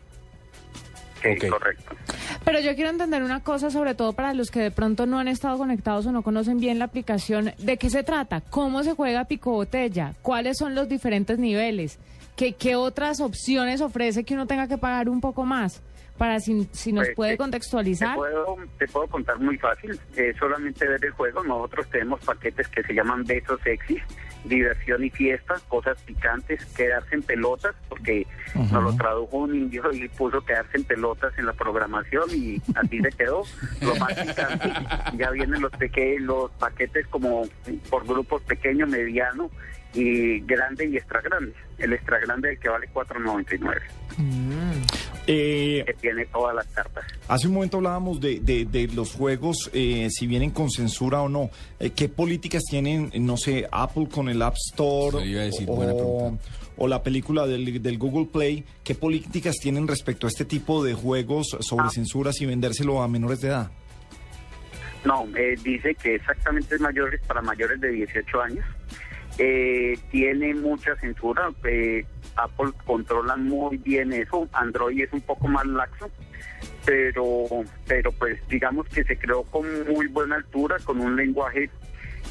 [1.23, 1.95] Sí, correcto.
[2.45, 5.29] Pero yo quiero entender una cosa, sobre todo para los que de pronto no han
[5.29, 7.53] estado conectados o no conocen bien la aplicación.
[7.59, 8.43] ¿De qué se trata?
[8.43, 10.15] ¿Cómo se juega pico botella?
[10.21, 11.99] ¿Cuáles son los diferentes niveles?
[12.37, 15.81] ¿Qué, qué otras opciones ofrece que uno tenga que pagar un poco más?
[16.19, 18.11] Para si, si nos Pues, puede te- contextualizar.
[18.11, 21.43] Te puedo, te puedo contar muy fácil, es solamente ver el juego.
[21.43, 24.01] Nosotros tenemos paquetes que se llaman besos sexys,
[24.45, 28.27] diversión y fiesta, cosas picantes, quedarse en pelotas, porque
[28.71, 33.01] nos lo tradujo un indio y puso quedarse en pelotas en la programación y así
[33.01, 33.43] se quedó.
[33.83, 34.73] Lo más picante,
[35.19, 37.49] ya vienen los pequeños, los paquetes como
[37.91, 39.51] por grupos pequeño, mediano
[39.95, 41.53] y grande y extra grande.
[41.79, 43.81] El extra grande el que vale 4.99.
[45.27, 47.05] Eh, que tiene todas las cartas.
[47.29, 51.29] Hace un momento hablábamos de, de- de los juegos, eh, si vienen con censura o
[51.29, 51.51] no.
[51.81, 55.67] Eh, ¿Qué políticas tienen, no sé, Apple con el App Store Eso iba a decir,
[55.67, 56.45] buena o, pregunta.
[56.77, 58.65] o la película del, del Google Play?
[58.85, 63.41] ¿Qué políticas tienen respecto a este tipo de juegos sobre censuras y vendérselo a menores
[63.41, 63.71] de edad?
[65.07, 68.65] No, eh, dice que exactamente es mayores para mayores de 18 años.
[69.39, 71.51] Eh, tiene mucha censura.
[71.65, 72.05] eh,
[72.37, 74.49] Apple controla muy bien eso.
[74.53, 76.11] Android es un poco más laxo.
[76.85, 77.47] Pero,
[77.87, 81.71] pero pues digamos que se creó con muy buena altura, con un lenguaje,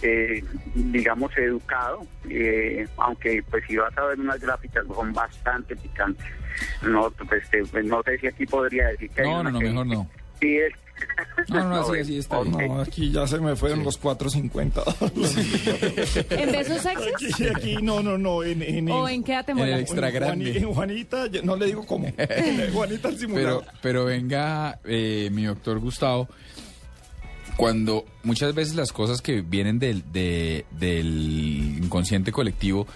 [0.02, 0.44] eh,
[0.76, 2.06] digamos, educado.
[2.30, 6.26] eh, aunque pues si vas a ver unas gráficas son bastante picantes.
[6.84, 9.60] No, pues, eh, no sé si aquí podría decir que hay No, una no, no,
[9.60, 10.10] que mejor no.
[10.40, 10.74] Sí, es.
[11.50, 12.40] No, no, así, No, así está.
[12.40, 12.48] ok.
[12.48, 16.26] No, aquí ya se me fueron los 4.50.
[16.30, 17.34] ¿En besos sexys?
[17.36, 18.44] Aquí, aquí, no, no, no.
[18.44, 19.80] En, en, ¿O en quédate mola?
[19.80, 22.08] en Juani- en Juanita, no le digo cómo.
[22.74, 23.66] Juanita el Pero, simulador.
[23.82, 26.30] pero venga, eh, mi doctor Gustavo,
[27.58, 32.88] cuando muchas veces las cosas que vienen del, de- del inconsciente colectivo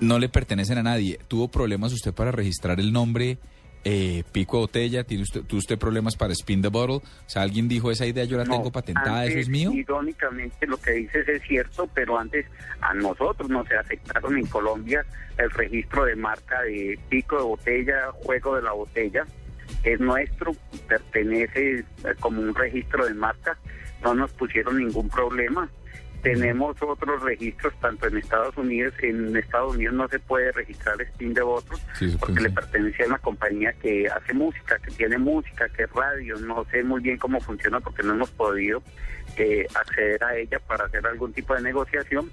[0.00, 1.18] no le pertenecen a nadie.
[1.28, 3.38] ¿Tuvo problemas usted para registrar el nombre
[3.84, 5.04] eh, Pico de Botella?
[5.04, 6.96] ¿Tiene usted, ¿Tuvo usted problemas para Spin the Bottle?
[6.96, 9.72] O sea, alguien dijo, esa idea yo la No, tengo patentada, eso es mío.
[9.72, 12.46] Irónicamente lo que dices es cierto, pero antes
[12.80, 15.04] a nosotros nos aceptaron en Colombia
[15.38, 19.26] el registro de marca de pico de botella, juego de la botella.
[19.82, 20.52] Es nuestro,
[20.86, 21.84] pertenece eh,
[22.20, 23.56] como un registro de marca,
[24.02, 25.68] no nos pusieron ningún problema.
[26.22, 31.34] Tenemos otros registros tanto en Estados Unidos, en Estados Unidos no se puede registrar Spin
[31.34, 31.78] de Bottle
[32.20, 36.36] porque le pertenece a una compañía que hace música, que tiene música, que es radio.
[36.36, 38.82] No sé muy bien cómo funciona porque no hemos podido
[39.36, 42.30] eh, acceder a ella para hacer algún tipo de negociación,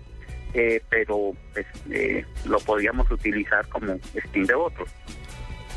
[0.53, 4.89] eh, pero pues, eh, lo podíamos utilizar como Steam de votos.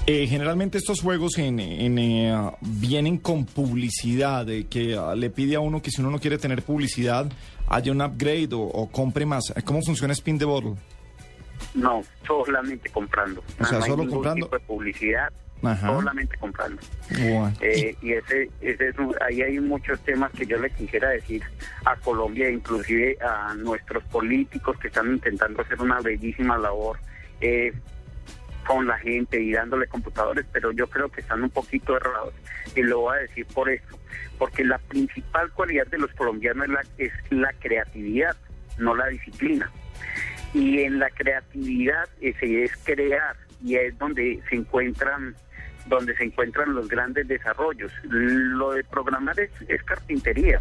[0.05, 5.55] Eh, generalmente estos juegos en, en, eh, vienen con publicidad, eh, que ah, le pide
[5.55, 7.31] a uno que si uno no quiere tener publicidad,
[7.73, 9.53] haya un upgrade o, o compre más.
[9.65, 10.75] ¿Cómo funciona Spin the Bottle?
[11.75, 13.43] No, solamente comprando.
[13.61, 14.47] O sea, no hay solo comprando.
[14.47, 15.29] tipo de publicidad,
[15.63, 15.87] Ajá.
[15.87, 16.83] solamente comprando.
[17.11, 17.53] Bueno.
[17.61, 21.43] Eh, y ese, ese es un- ahí hay muchos temas que yo le quisiera decir
[21.85, 26.99] a Colombia, inclusive a nuestros políticos que están intentando hacer una bellísima labor
[27.41, 27.73] eh,
[28.67, 32.35] con la gente y dándole computadores, pero yo creo que están un poquito errados.
[32.75, 33.99] Y lo voy a decir por esto,
[34.39, 38.37] porque la principal cualidad de los colombianos es la, es la creatividad,
[38.79, 39.71] no la disciplina.
[40.55, 45.35] Y en la creatividad ese es crear y es donde se encuentran
[45.87, 47.93] donde se encuentran los grandes desarrollos.
[48.05, 50.61] Lo de programar es, es carpintería.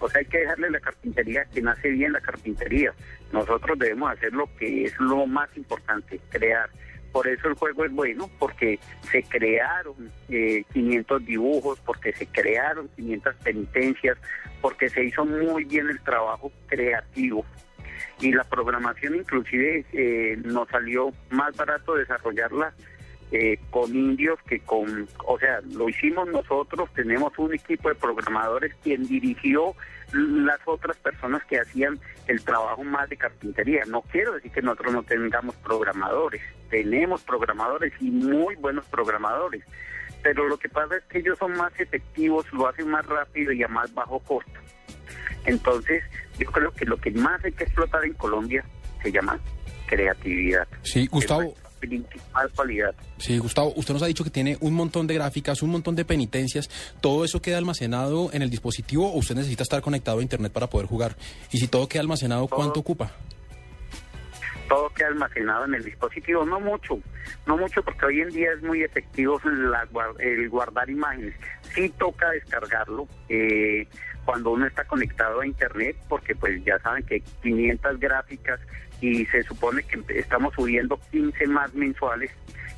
[0.00, 2.92] O sea, hay que dejarle la carpintería que nace bien la carpintería.
[3.32, 6.70] Nosotros debemos hacer lo que es lo más importante, crear.
[7.12, 8.78] Por eso el juego es bueno, porque
[9.10, 14.18] se crearon eh, 500 dibujos, porque se crearon 500 penitencias,
[14.60, 17.44] porque se hizo muy bien el trabajo creativo.
[18.20, 22.74] Y la programación inclusive eh, nos salió más barato desarrollarla
[23.30, 28.74] eh, con indios que con, o sea, lo hicimos nosotros, tenemos un equipo de programadores
[28.82, 29.74] quien dirigió
[30.12, 33.82] las otras personas que hacían el trabajo más de carpintería.
[33.86, 39.62] No quiero decir que nosotros no tengamos programadores, tenemos programadores y muy buenos programadores,
[40.22, 43.62] pero lo que pasa es que ellos son más efectivos, lo hacen más rápido y
[43.62, 44.58] a más bajo costo.
[45.44, 46.02] Entonces,
[46.38, 48.64] yo creo que lo que más hay que explotar en Colombia
[49.02, 49.38] se llama
[49.86, 50.66] creatividad.
[50.82, 51.54] Sí, Gustavo.
[51.78, 52.94] Principal cualidad.
[53.18, 56.04] Sí, Gustavo, usted nos ha dicho que tiene un montón de gráficas, un montón de
[56.04, 56.68] penitencias.
[57.00, 60.68] ¿Todo eso queda almacenado en el dispositivo o usted necesita estar conectado a Internet para
[60.68, 61.16] poder jugar?
[61.50, 63.12] Y si todo queda almacenado, ¿cuánto ocupa?
[64.68, 67.00] todo queda almacenado en el dispositivo, no mucho,
[67.46, 71.34] no mucho porque hoy en día es muy efectivo la el guardar imágenes.
[71.74, 73.88] Sí toca descargarlo eh,
[74.24, 78.60] cuando uno está conectado a internet porque pues ya saben que 500 gráficas
[79.00, 82.30] y se supone que estamos subiendo 15 más mensuales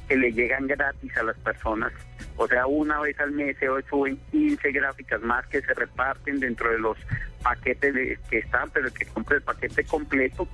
[0.09, 1.93] que le llegan gratis a las personas.
[2.37, 6.71] O sea, una vez al mes se suben 15 gráficas más que se reparten dentro
[6.71, 6.99] de los
[7.43, 10.49] paquetes de- que están, pero el que compre el paquete completo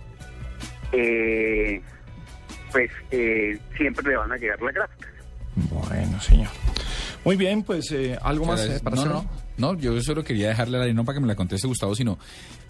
[0.92, 1.80] eh,
[2.72, 5.10] pues eh, siempre le van a llegar las gráficas.
[5.70, 6.48] Bueno, señor.
[7.24, 10.78] Muy bien, pues eh, algo más eh, para no, no, no, yo solo quería dejarle
[10.78, 12.18] la ley, no para que me la conteste Gustavo, sino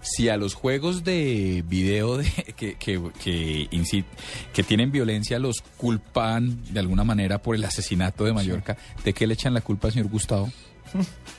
[0.01, 2.25] si a los juegos de video de,
[2.55, 4.05] que, que, que,
[4.53, 9.27] que tienen violencia los culpan de alguna manera por el asesinato de Mallorca, ¿de qué
[9.27, 10.51] le echan la culpa al señor Gustavo?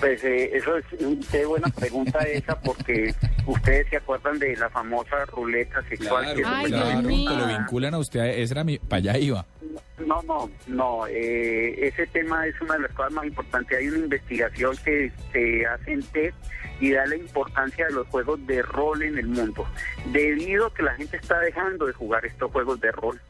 [0.00, 0.84] Pues eh, eso es
[1.30, 3.14] qué buena pregunta esa porque
[3.46, 6.34] ustedes se acuerdan de la famosa ruleta sexual.
[6.34, 9.46] que fue claro, que lo vinculan a usted, a- ese era mi, para allá iba.
[10.04, 11.06] No, no, no.
[11.06, 13.78] eh, ese tema es una de las cosas más importantes.
[13.78, 16.34] Hay una investigación que se hace en TED
[16.80, 19.64] y da la importancia de los juegos de rol en el mundo.
[20.12, 23.20] Debido a que la gente está dejando de jugar estos juegos de rol.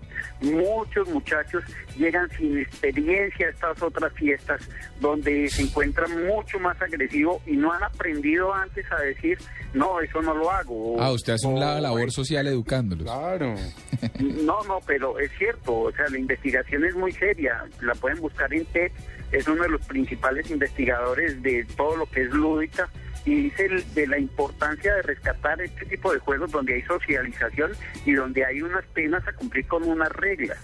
[0.41, 1.63] Muchos muchachos
[1.97, 4.61] llegan sin experiencia a estas otras fiestas
[5.01, 9.39] donde se encuentran mucho más agresivos y no han aprendido antes a decir,
[9.73, 11.01] no, eso no lo hago.
[11.01, 13.05] Ah, usted hace un O- lado labor social educándolos.
[13.05, 13.55] Claro.
[14.21, 18.53] no, no, pero es cierto, o sea, la investigación es muy seria, la pueden buscar
[18.53, 18.91] en TED,
[19.33, 22.89] es uno de los principales investigadores de todo lo que es lúdica
[23.25, 27.73] y dice el- de la importancia de rescatar este tipo de juegos donde hay socialización
[28.05, 30.59] y donde hay unas penas a cumplir con unas reglas.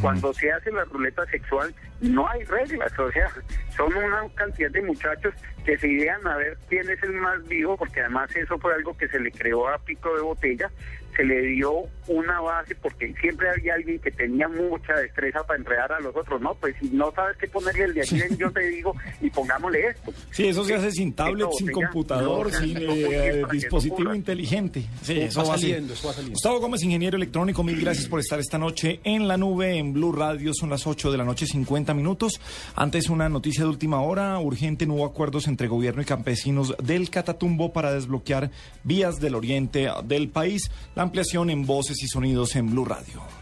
[0.00, 3.28] Cuando se hace la ruleta sexual no hay reglas, o sea,
[3.76, 5.34] son una cantidad de muchachos
[5.64, 8.96] que se idean a ver quién es el más vivo, porque además eso fue algo
[8.96, 10.70] que se le creó a pico de botella,
[11.16, 11.72] se le dio
[12.08, 16.40] una base porque siempre había alguien que tenía mucha destreza para enredar a los otros,
[16.40, 19.30] no, pues si no sabes qué ponerle el de aquí, ven, yo te digo y
[19.30, 20.12] pongámosle esto.
[20.30, 24.82] Sí, eso se hace sin tablet, sin computador, no, sin eh, dispositivo inteligente.
[25.02, 25.62] Sí, Va eso va así.
[25.68, 26.34] saliendo, eso va saliendo.
[26.34, 30.12] Gustavo Gómez, ingeniero electrónico, mil gracias por estar esta noche en la nube en Blue
[30.12, 30.52] Radio.
[30.54, 32.40] Son las 8 de la noche, 50 minutos.
[32.74, 34.38] Antes, una noticia de última hora.
[34.38, 38.50] Urgente, no hubo acuerdos entre gobierno y campesinos del Catatumbo para desbloquear
[38.82, 40.70] vías del oriente del país.
[40.94, 43.41] La ampliación en voces y sonidos en Blue Radio.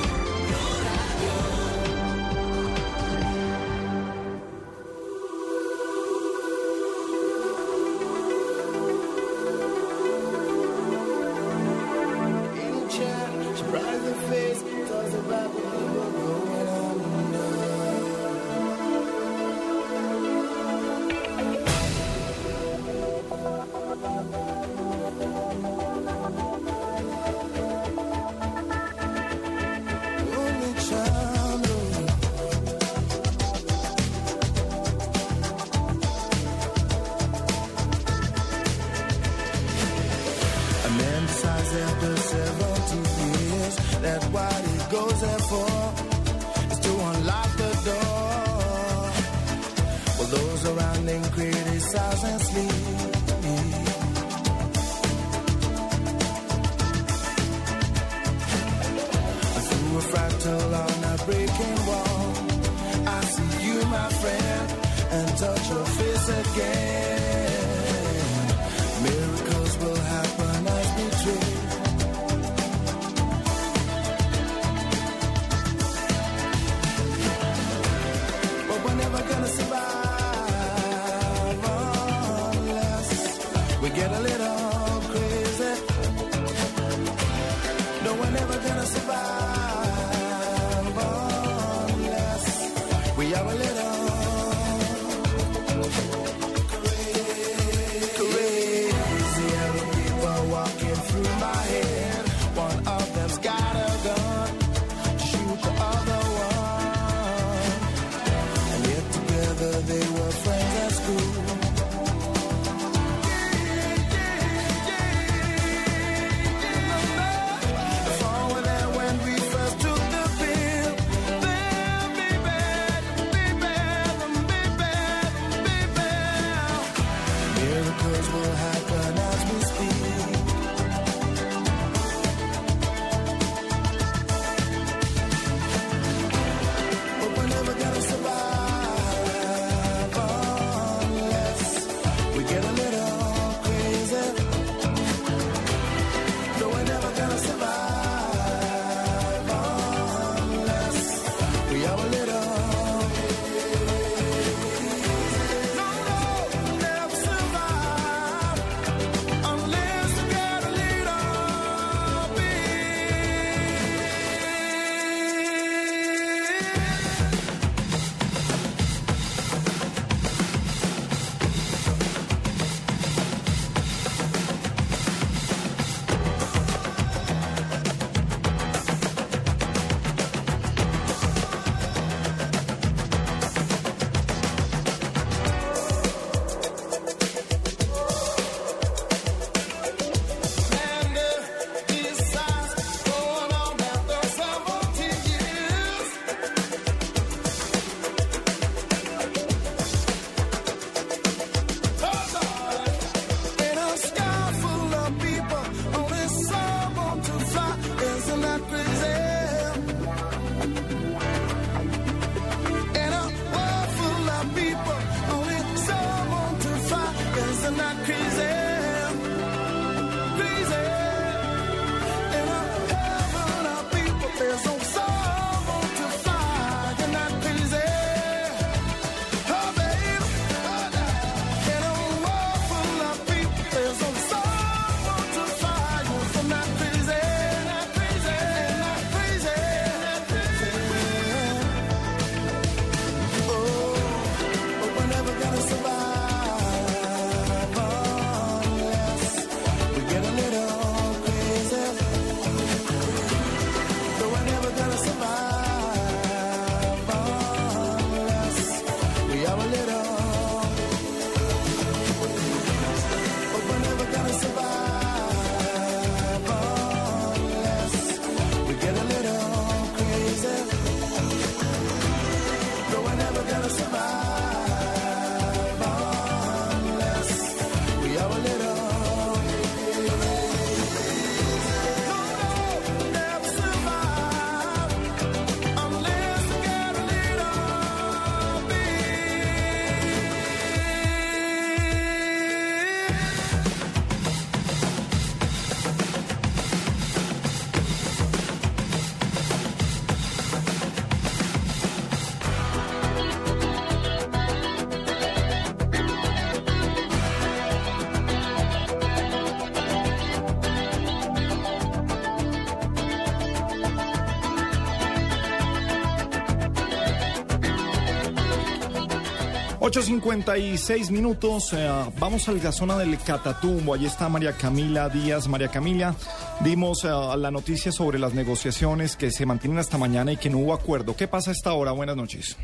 [319.91, 325.49] 8.56 minutos, eh, vamos a la zona del Catatumbo, allí está María Camila Díaz.
[325.49, 326.15] María Camila,
[326.61, 330.59] dimos eh, la noticia sobre las negociaciones que se mantienen hasta mañana y que no
[330.59, 331.13] hubo acuerdo.
[331.17, 331.91] ¿Qué pasa a esta hora?
[331.91, 332.55] Buenas noches.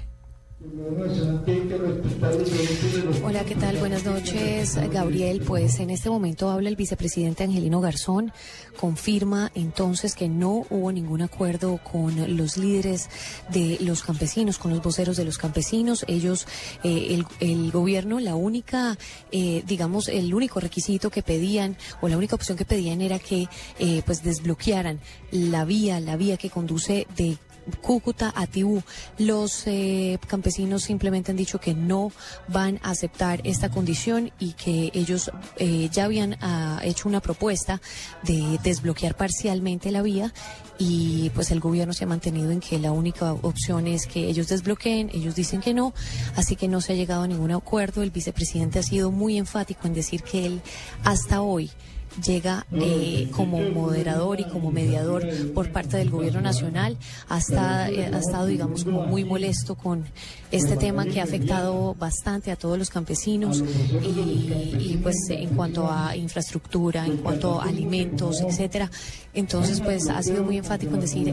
[3.24, 3.78] Hola, ¿qué tal?
[3.78, 5.42] Buenas noches, Gabriel.
[5.46, 8.32] Pues en este momento habla el vicepresidente Angelino Garzón
[8.80, 13.10] Confirma entonces que no hubo ningún acuerdo con los líderes
[13.50, 16.06] de los campesinos, con los voceros de los campesinos.
[16.08, 16.48] Ellos,
[16.84, 18.98] eh, el, el gobierno, la única,
[19.32, 23.48] eh, digamos, el único requisito que pedían o la única opción que pedían era que
[23.80, 25.00] eh, pues desbloquearan
[25.32, 27.38] la vía, la vía que conduce de
[27.82, 28.84] Cúcuta a Tibú.
[29.18, 32.12] Los eh, campesinos simplemente han dicho que no
[32.48, 37.82] van a aceptar esta condición y que ellos eh, ya habían ah, hecho una propuesta
[38.24, 40.34] de desbloquear parcialmente la vía
[40.80, 44.48] y pues el gobierno se ha mantenido en que la única opción es que ellos
[44.48, 45.94] desbloqueen, ellos dicen que no,
[46.36, 48.04] así que no se ha llegado a ningún acuerdo.
[48.04, 50.62] El vicepresidente ha sido muy enfático en decir que él
[51.04, 51.72] hasta hoy
[52.26, 56.94] llega eh, como moderador y como mediador por parte del gobierno nacional.
[56.94, 60.06] Eh, ha estado, digamos, como muy molesto con
[60.52, 63.64] este tema que ha afectado bastante a todos los campesinos
[64.02, 68.90] y, y, pues en cuanto a infraestructura, en cuanto a alimentos, etcétera.
[69.34, 71.28] Entonces, pues ha sido muy enfático en decir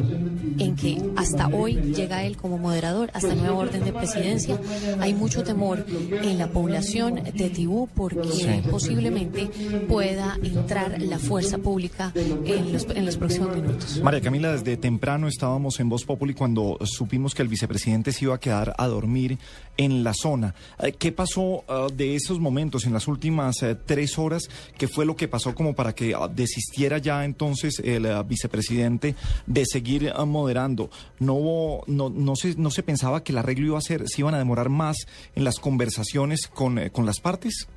[0.58, 4.58] en que hasta hoy llega él como moderador, hasta nueva orden de presidencia.
[5.00, 8.46] Hay mucho temor en la población de Tibú porque Sí.
[8.70, 9.48] posiblemente
[9.88, 14.00] pueda entrar la fuerza pública en los, próximos minutos.
[14.02, 18.34] María Camila, desde temprano estábamos en Voz Populi cuando supimos que el vicepresidente se iba
[18.34, 19.38] a quedar a dormir
[19.76, 20.54] en la zona.
[20.80, 24.48] Eh, ¿Qué pasó ah, de esos momentos en las últimas eh, tres horas?
[24.76, 29.14] ¿Qué fue lo que pasó como para que ah, desistiera ya entonces el ah, vicepresidente
[29.46, 30.90] de seguir moderando?
[31.18, 34.20] No hubo, no, no se, no se pensaba que el arreglo iba a ser, se
[34.20, 34.96] iban a demorar más
[35.34, 37.68] en las conversaciones con, eh, con las partes.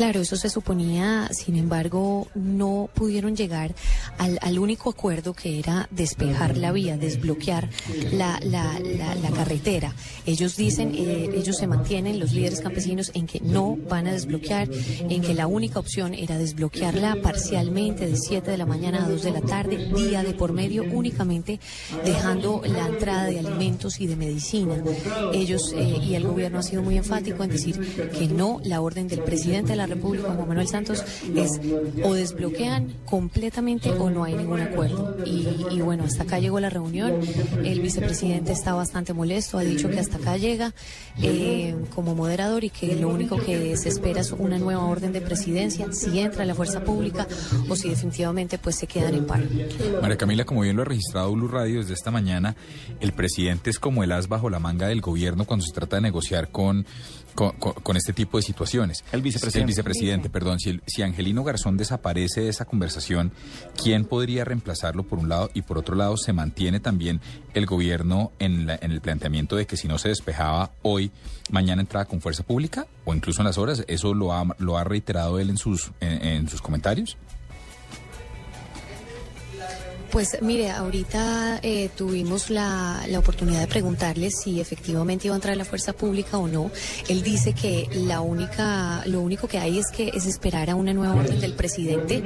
[0.00, 3.74] Claro, eso se suponía, sin embargo, no pudieron llegar
[4.16, 7.68] al, único acuerdo que era despejar la vía, desbloquear
[8.10, 9.94] la carretera.
[10.24, 14.70] Ellos dicen, eh, ellos se mantienen, los líderes campesinos, en que no van a desbloquear,
[14.70, 19.22] en que la única opción era desbloquearla parcialmente de 7 de la mañana a 2
[19.22, 21.60] de la tarde, día de por medio, únicamente
[22.06, 24.82] dejando la entrada de alimentos y de medicina.
[25.34, 27.78] Ellos eh, y el gobierno ha sido muy enfático en decir
[28.18, 31.60] que no, la orden del presidente de la República, Juan Manuel Santos, es
[32.04, 35.16] o desbloquean completamente o no hay ningún acuerdo.
[35.24, 37.20] Y, y bueno, hasta acá llegó la reunión.
[37.64, 40.72] El vicepresidente está bastante molesto, ha dicho que hasta acá llega
[41.22, 45.20] eh, como moderador y que lo único que se espera es una nueva orden de
[45.20, 47.26] presidencia, si entra la fuerza pública
[47.68, 49.44] o si definitivamente pues se quedan en paro.
[50.00, 52.56] María Camila, como bien lo ha registrado Blue Radio desde esta mañana,
[53.00, 56.02] el presidente es como el as bajo la manga del gobierno cuando se trata de
[56.02, 56.86] negociar con,
[57.34, 59.04] con, con- con este tipo de situaciones.
[59.12, 59.60] El vicepresidente.
[59.60, 60.58] El vicepresidente, perdón.
[60.60, 63.32] Si, el- si Angelino Garzón desaparece de esa conversación,
[63.82, 65.50] ¿quién podría reemplazarlo por un lado?
[65.54, 67.20] Y por otro lado, se mantiene también
[67.54, 71.10] el gobierno en, la- en el planteamiento de que si no se despejaba hoy,
[71.50, 73.84] mañana entraba con fuerza pública o incluso en las horas.
[73.88, 77.16] ¿Eso lo ha, lo ha reiterado él en sus, en- en sus comentarios?
[80.12, 85.56] Pues mire, ahorita eh, tuvimos la, la oportunidad de preguntarle si efectivamente iba a entrar
[85.56, 86.70] la fuerza pública o no.
[87.08, 90.92] Él dice que la única, lo único que hay es que es esperar a una
[90.92, 92.22] nueva orden del presidente.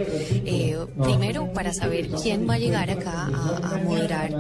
[0.47, 4.31] eh, primero para saber quién va a llegar acá a, a moderar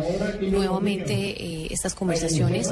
[0.40, 2.70] nuevamente eh, estas conversaciones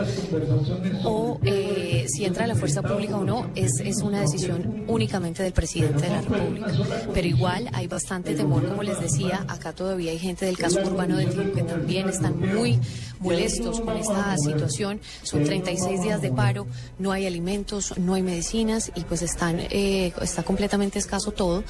[1.05, 5.53] o eh, si entra la fuerza pública o no es, es una decisión únicamente del
[5.53, 6.73] presidente de la República.
[7.13, 11.17] Pero igual hay bastante temor, como les decía, acá todavía hay gente del caso urbano
[11.17, 12.79] de que también están muy
[13.19, 15.01] molestos con esta situación.
[15.23, 16.69] Son 36 días de paro,
[17.01, 21.65] no hay alimentos, no hay medicinas y pues están, eh, está completamente escaso todo.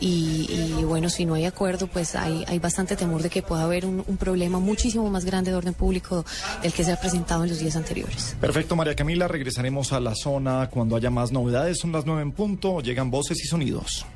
[0.00, 3.64] Y, y, bueno, si no hay acuerdo, pues hay, hay bastante temor de que pueda
[3.64, 6.24] haber un, un problema muchísimo más grande de orden público
[6.62, 8.36] del que se ha presentado en los días anteriores.
[8.40, 9.26] Perfecto, María Camila.
[9.26, 11.78] Regresaremos a la zona cuando haya más novedades.
[11.80, 12.80] Son las nueve en punto.
[12.80, 14.06] Llegan voces y sonidos.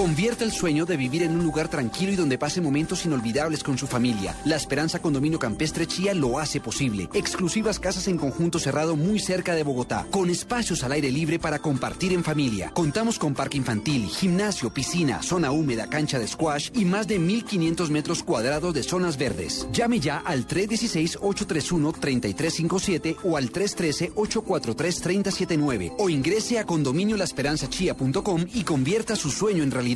[0.00, 3.76] Convierte el sueño de vivir en un lugar tranquilo y donde pase momentos inolvidables con
[3.76, 4.34] su familia.
[4.46, 7.10] La Esperanza Condominio Campestre Chía lo hace posible.
[7.12, 11.58] Exclusivas casas en conjunto cerrado muy cerca de Bogotá, con espacios al aire libre para
[11.58, 12.70] compartir en familia.
[12.70, 17.90] Contamos con parque infantil, gimnasio, piscina, zona húmeda, cancha de squash y más de 1.500
[17.90, 19.68] metros cuadrados de zonas verdes.
[19.70, 29.62] Llame ya al 316-831-3357 o al 313-843-3079 o ingrese a condominiolaesperanzachía.com y convierta su sueño
[29.62, 29.89] en realidad.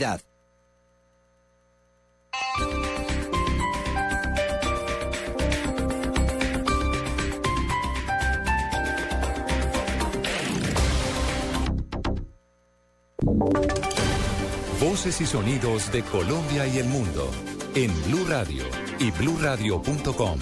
[14.81, 17.31] Voces y sonidos de Colombia y el mundo
[17.75, 18.65] en Blue Radio
[18.99, 20.39] y bluradio.com,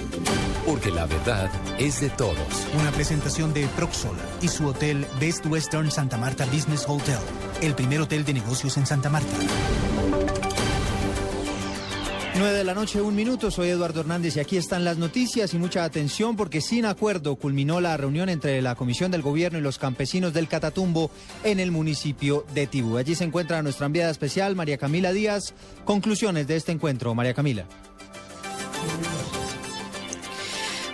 [0.73, 2.39] porque la verdad es de todos.
[2.81, 7.19] Una presentación de Proxol y su hotel Best Western Santa Marta Business Hotel,
[7.61, 9.29] el primer hotel de negocios en Santa Marta.
[12.39, 13.51] 9 de la noche, un minuto.
[13.51, 17.83] Soy Eduardo Hernández y aquí están las noticias y mucha atención porque sin acuerdo culminó
[17.83, 21.11] la reunión entre la Comisión del Gobierno y los campesinos del Catatumbo
[21.45, 22.97] en el municipio de Tibú.
[22.97, 25.53] Allí se encuentra nuestra enviada especial, María Camila Díaz.
[25.85, 27.67] Conclusiones de este encuentro, María Camila.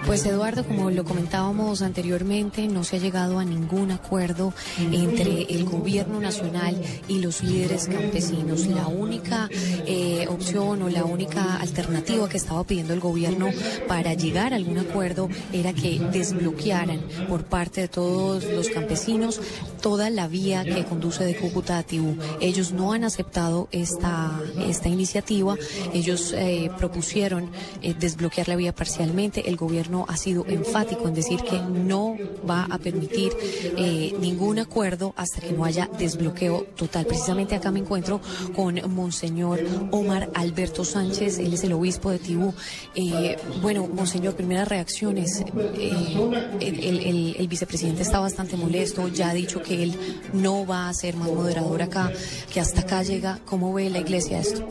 [0.08, 4.54] Pues Eduardo, como lo comentábamos anteriormente, no se ha llegado a ningún acuerdo
[4.90, 8.66] entre el gobierno nacional y los líderes campesinos.
[8.68, 13.50] La única eh, opción o la única alternativa que estaba pidiendo el gobierno
[13.86, 19.42] para llegar a algún acuerdo era que desbloquearan por parte de todos los campesinos
[19.82, 22.16] toda la vía que conduce de Cúcuta a Tibú.
[22.40, 25.54] Ellos no han aceptado esta, esta iniciativa.
[25.92, 27.50] Ellos eh, propusieron
[27.82, 29.48] eh, desbloquear la vía parcialmente.
[29.50, 32.16] El gobierno ha sido enfático en decir que no
[32.48, 33.32] va a permitir
[33.76, 37.06] eh, ningún acuerdo hasta que no haya desbloqueo total.
[37.06, 38.20] Precisamente acá me encuentro
[38.54, 42.54] con Monseñor Omar Alberto Sánchez, él es el obispo de Tibú.
[42.94, 45.44] Eh, bueno, Monseñor, primeras reacciones.
[45.76, 49.94] Eh, el, vicepresidente está bastante molesto, ya ha dicho que él
[50.32, 52.12] no va a ser más moderador acá,
[52.52, 53.38] que hasta acá llega.
[53.46, 54.68] ¿Cómo ve la iglesia esto?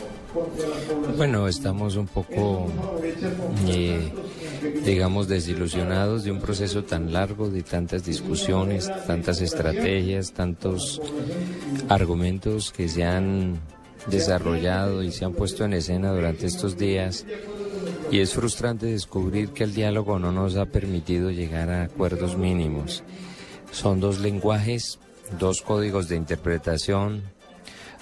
[1.16, 2.68] Bueno, estamos un poco,
[3.68, 4.12] eh,
[4.86, 11.02] digamos, desilusionados de un proceso tan largo, de tantas discusiones, tantas estrategias, tantos
[11.90, 13.60] argumentos que se han
[14.10, 17.26] desarrollado y se han puesto en escena durante estos días.
[18.12, 23.04] Y es frustrante descubrir que el diálogo no nos ha permitido llegar a acuerdos mínimos.
[23.72, 25.00] Son dos lenguajes,
[25.40, 27.24] dos códigos de interpretación,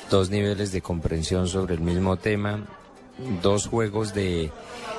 [0.09, 2.59] dos niveles de comprensión sobre el mismo tema,
[3.41, 4.51] dos juegos de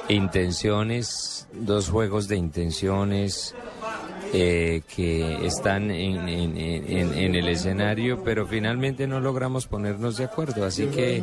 [0.08, 3.54] intenciones, dos juegos de intenciones
[4.32, 10.64] eh, que están en, en- el escenario, pero finalmente no logramos ponernos de acuerdo.
[10.64, 11.22] Así que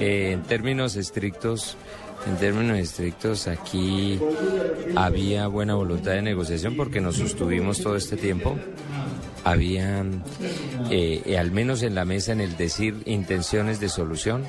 [0.00, 1.76] eh, en términos estrictos,
[2.26, 4.18] en términos estrictos, aquí
[4.96, 8.56] había buena voluntad de negociación porque nos sostuvimos todo este tiempo
[9.44, 10.00] había,
[10.90, 14.44] eh, eh, al menos en la mesa, en el decir intenciones de solución,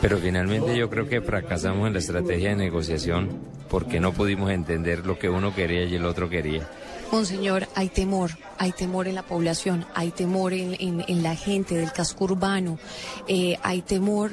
[0.00, 3.30] pero finalmente yo creo que fracasamos en la estrategia de negociación
[3.68, 6.66] porque no pudimos entender lo que uno quería y el otro quería.
[7.10, 10.76] Monseñor, hay temor, hay temor en la población, hay temor en,
[11.08, 12.78] en- la gente del casco urbano,
[13.26, 14.32] eh, hay temor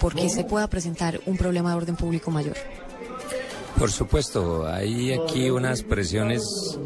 [0.00, 2.56] porque se pueda presentar un problema de orden público mayor.
[3.78, 6.78] Por supuesto, hay aquí unas presiones,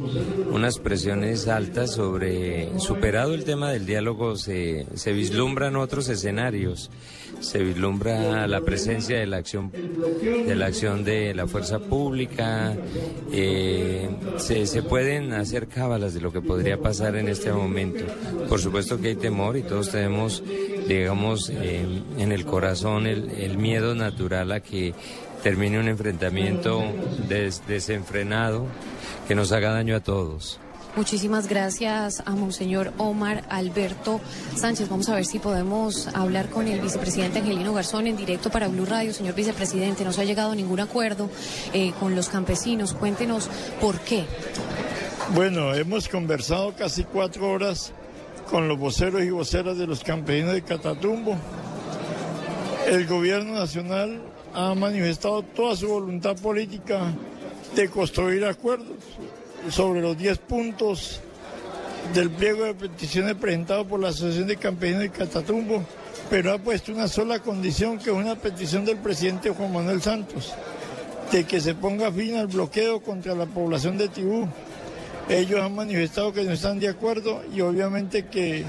[0.50, 6.90] unas presiones altas sobre, superado el tema del diálogo, se, se vislumbran otros escenarios,
[7.40, 12.74] se vislumbra la presencia de la acción, de la acción de la fuerza pública,
[13.32, 14.08] eh,
[14.38, 18.04] se, se pueden hacer cábalas de lo que podría pasar en este momento.
[18.48, 20.42] Por supuesto que hay temor y todos tenemos,
[20.88, 24.94] digamos, eh, en el corazón el, el miedo natural a que
[25.42, 26.82] termine un enfrentamiento
[27.28, 28.66] des- desenfrenado
[29.26, 30.58] que nos haga daño a todos.
[30.96, 34.20] Muchísimas gracias a Monseñor Omar Alberto
[34.56, 34.88] Sánchez.
[34.88, 38.84] Vamos a ver si podemos hablar con el vicepresidente Angelino Garzón en directo para Blue
[38.86, 39.12] Radio.
[39.12, 41.30] Señor vicepresidente, no se ha llegado a ningún acuerdo
[41.72, 42.94] eh, con los campesinos.
[42.94, 43.48] Cuéntenos
[43.80, 44.24] por qué.
[45.34, 47.92] Bueno, hemos conversado casi cuatro horas
[48.50, 51.36] con los voceros y voceras de los campesinos de Catatumbo.
[52.88, 54.20] El gobierno nacional
[54.58, 57.12] ha manifestado toda su voluntad política
[57.76, 58.96] de construir acuerdos
[59.70, 61.20] sobre los 10 puntos
[62.12, 65.84] del pliego de peticiones presentado por la Asociación de Campesinos de Catatumbo,
[66.28, 70.52] pero ha puesto una sola condición, que es una petición del presidente Juan Manuel Santos,
[71.30, 74.48] de que se ponga fin al bloqueo contra la población de Tibú.
[75.28, 78.64] Ellos han manifestado que no están de acuerdo y obviamente que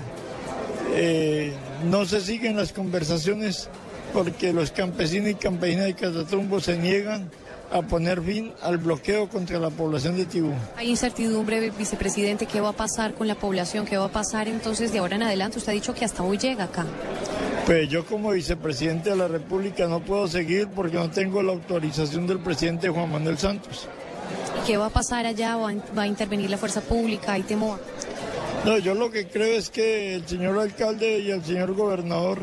[0.93, 1.51] eh,
[1.89, 3.69] no se siguen las conversaciones
[4.13, 7.29] porque los campesinos y campesinas de Catatumbo se niegan
[7.71, 10.53] a poner fin al bloqueo contra la población de Tibú.
[10.75, 13.85] Hay incertidumbre, vicepresidente, ¿qué va a pasar con la población?
[13.85, 15.59] ¿Qué va a pasar entonces de ahora en adelante?
[15.59, 16.85] Usted ha dicho que hasta hoy llega acá.
[17.65, 22.25] Pues yo como vicepresidente de la República no puedo seguir porque no tengo la autorización
[22.25, 23.87] del presidente Juan Manuel Santos.
[24.65, 25.55] ¿Qué va a pasar allá?
[25.55, 27.33] ¿Va a, va a intervenir la fuerza pública?
[27.33, 27.79] ¿Hay temor?
[28.65, 32.39] No, yo lo que creo es que el señor alcalde y el señor gobernador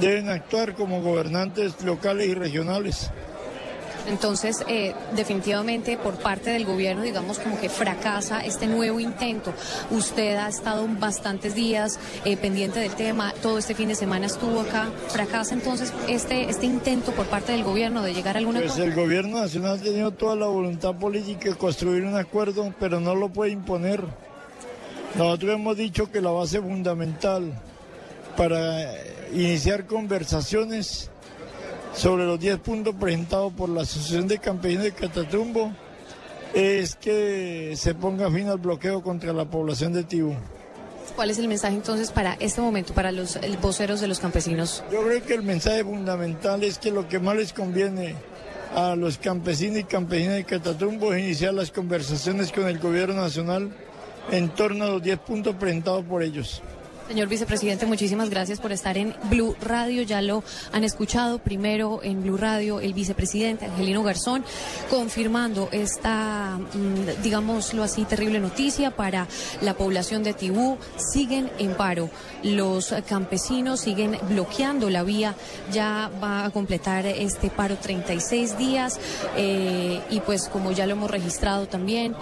[0.00, 3.10] deben actuar como gobernantes locales y regionales.
[4.08, 9.52] Entonces, eh, definitivamente por parte del gobierno, digamos, como que fracasa este nuevo intento.
[9.92, 14.60] Usted ha estado bastantes días eh, pendiente del tema, todo este fin de semana estuvo
[14.60, 14.90] acá.
[15.08, 18.84] ¿Fracasa entonces este, este intento por parte del gobierno de llegar a alguna Pues cosa?
[18.84, 23.14] el gobierno nacional ha tenido toda la voluntad política de construir un acuerdo, pero no
[23.14, 24.02] lo puede imponer.
[25.14, 27.52] Nosotros hemos dicho que la base fundamental
[28.36, 28.80] para
[29.32, 31.10] iniciar conversaciones
[31.94, 35.72] sobre los 10 puntos presentados por la Asociación de Campesinos de Catatumbo
[36.54, 40.34] es que se ponga fin al bloqueo contra la población de Tibú.
[41.16, 44.82] ¿Cuál es el mensaje entonces para este momento, para los voceros de los campesinos?
[44.90, 48.14] Yo creo que el mensaje fundamental es que lo que más les conviene
[48.74, 53.70] a los campesinos y campesinas de Catatumbo es iniciar las conversaciones con el gobierno nacional
[54.30, 56.62] en torno a los 10 puntos presentados por ellos.
[57.12, 60.00] Señor vicepresidente, muchísimas gracias por estar en Blue Radio.
[60.00, 60.42] Ya lo
[60.72, 64.42] han escuchado primero en Blue Radio el vicepresidente Angelino Garzón
[64.88, 69.28] confirmando esta, mm, digámoslo así, terrible noticia para
[69.60, 70.78] la población de Tibú.
[70.96, 72.08] Siguen en paro.
[72.42, 75.34] Los campesinos siguen bloqueando la vía.
[75.70, 78.98] Ya va a completar este paro 36 días
[79.36, 82.16] eh, y pues como ya lo hemos registrado también.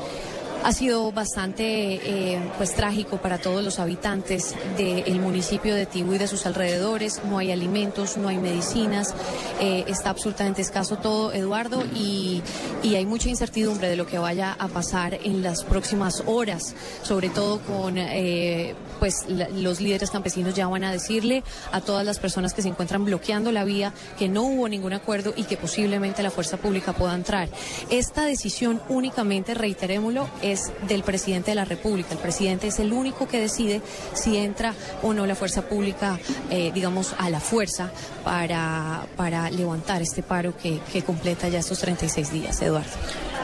[0.63, 6.19] Ha sido bastante eh, pues trágico para todos los habitantes del municipio de Tibú y
[6.19, 7.23] de sus alrededores.
[7.25, 9.15] No hay alimentos, no hay medicinas,
[9.59, 12.43] eh, está absolutamente escaso todo, Eduardo, y,
[12.83, 17.31] y hay mucha incertidumbre de lo que vaya a pasar en las próximas horas, sobre
[17.31, 21.43] todo con eh, pues los líderes campesinos ya van a decirle
[21.73, 25.33] a todas las personas que se encuentran bloqueando la vía que no hubo ningún acuerdo
[25.35, 27.49] y que posiblemente la fuerza pública pueda entrar.
[27.89, 30.50] Esta decisión únicamente, reiterémoslo, es
[30.89, 32.13] del presidente de la República.
[32.13, 33.83] El presidente es el único que decide
[34.15, 36.19] si entra o no la fuerza pública,
[36.51, 37.93] eh, digamos, a la fuerza
[38.25, 42.91] para, para levantar este paro que, que completa ya estos 36 días, Eduardo.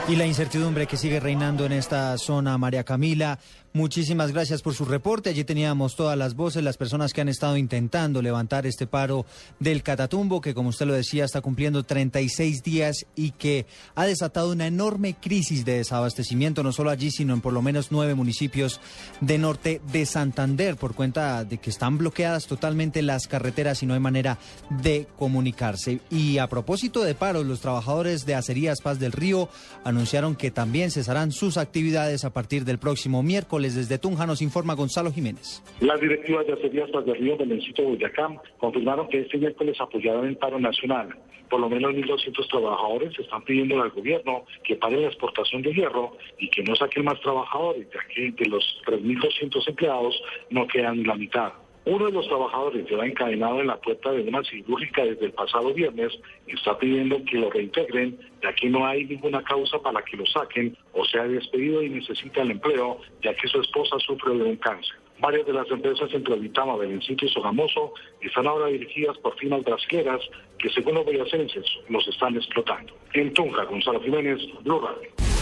[0.07, 3.39] Y la incertidumbre que sigue reinando en esta zona, María Camila.
[3.73, 5.29] Muchísimas gracias por su reporte.
[5.29, 9.25] Allí teníamos todas las voces, las personas que han estado intentando levantar este paro
[9.59, 14.51] del Catatumbo, que como usted lo decía, está cumpliendo 36 días y que ha desatado
[14.51, 18.79] una enorme crisis de desabastecimiento, no solo allí, sino en por lo menos nueve municipios
[19.21, 23.93] de norte de Santander, por cuenta de que están bloqueadas totalmente las carreteras y no
[23.93, 24.39] hay manera
[24.69, 25.99] de comunicarse.
[26.09, 29.49] Y a propósito de paros, los trabajadores de Acerías Paz del Río
[29.83, 33.56] anunciaron que también cesarán sus actividades a partir del próximo miércoles.
[33.57, 35.63] Desde Tunja nos informa Gonzalo Jiménez.
[35.79, 38.29] Las directivas de Paz del Río del municipio de Boyacá
[38.59, 41.09] confirmaron que este miércoles apoyaron el paro nacional.
[41.49, 46.17] Por lo menos 1.200 trabajadores están pidiendo al gobierno que pare la exportación de hierro
[46.37, 51.15] y que no saquen más trabajadores, ya que de los 3.200 empleados no quedan la
[51.15, 51.53] mitad.
[51.89, 55.73] Uno de los trabajadores lleva encadenado en la puerta de una cirúrgica desde el pasado
[55.73, 56.11] viernes
[56.45, 60.25] y está pidiendo que lo reintegren, ya que no hay ninguna causa para que lo
[60.25, 64.57] saquen o sea despedido y necesita el empleo, ya que su esposa sufre de un
[64.57, 64.97] cáncer.
[65.19, 70.19] Varias de las empresas entre Vitama, Belencito y Sogamoso están ahora dirigidas por firmas brasileras
[70.59, 72.93] que según los boyacenses los están explotando.
[73.13, 75.36] En Tunja, Gonzalo Jiménez, Blue Radio.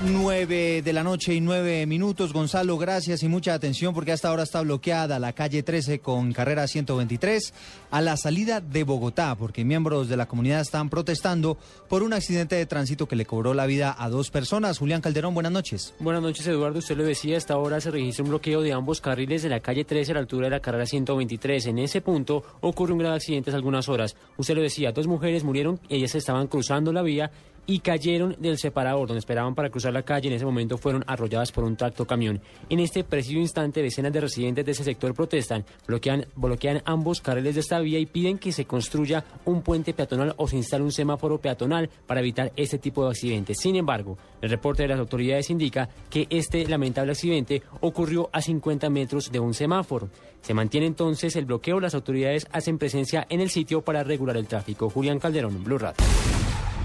[0.00, 2.32] 9 de la noche y 9 minutos.
[2.32, 6.68] Gonzalo, gracias y mucha atención porque hasta ahora está bloqueada la calle 13 con carrera
[6.68, 7.52] 123
[7.90, 12.54] a la salida de Bogotá porque miembros de la comunidad están protestando por un accidente
[12.54, 14.78] de tránsito que le cobró la vida a dos personas.
[14.78, 15.92] Julián Calderón, buenas noches.
[15.98, 16.78] Buenas noches, Eduardo.
[16.78, 19.84] Usted lo decía, hasta ahora se registra un bloqueo de ambos carriles de la calle
[19.84, 21.66] 13 a la altura de la carrera 123.
[21.66, 24.14] En ese punto ocurre un grave accidente hace algunas horas.
[24.36, 27.32] Usted lo decía, dos mujeres murieron, ellas estaban cruzando la vía
[27.68, 30.28] y cayeron del separador donde esperaban para cruzar la calle.
[30.28, 32.40] En ese momento fueron arrolladas por un tracto camión.
[32.70, 37.54] En este preciso instante, decenas de residentes de ese sector protestan, bloquean, bloquean ambos carriles
[37.54, 40.92] de esta vía y piden que se construya un puente peatonal o se instale un
[40.92, 43.58] semáforo peatonal para evitar este tipo de accidentes.
[43.58, 48.88] Sin embargo, el reporte de las autoridades indica que este lamentable accidente ocurrió a 50
[48.88, 50.08] metros de un semáforo.
[50.40, 51.80] Se mantiene entonces el bloqueo.
[51.80, 54.88] Las autoridades hacen presencia en el sitio para regular el tráfico.
[54.88, 56.02] Julián Calderón, Blue Radio.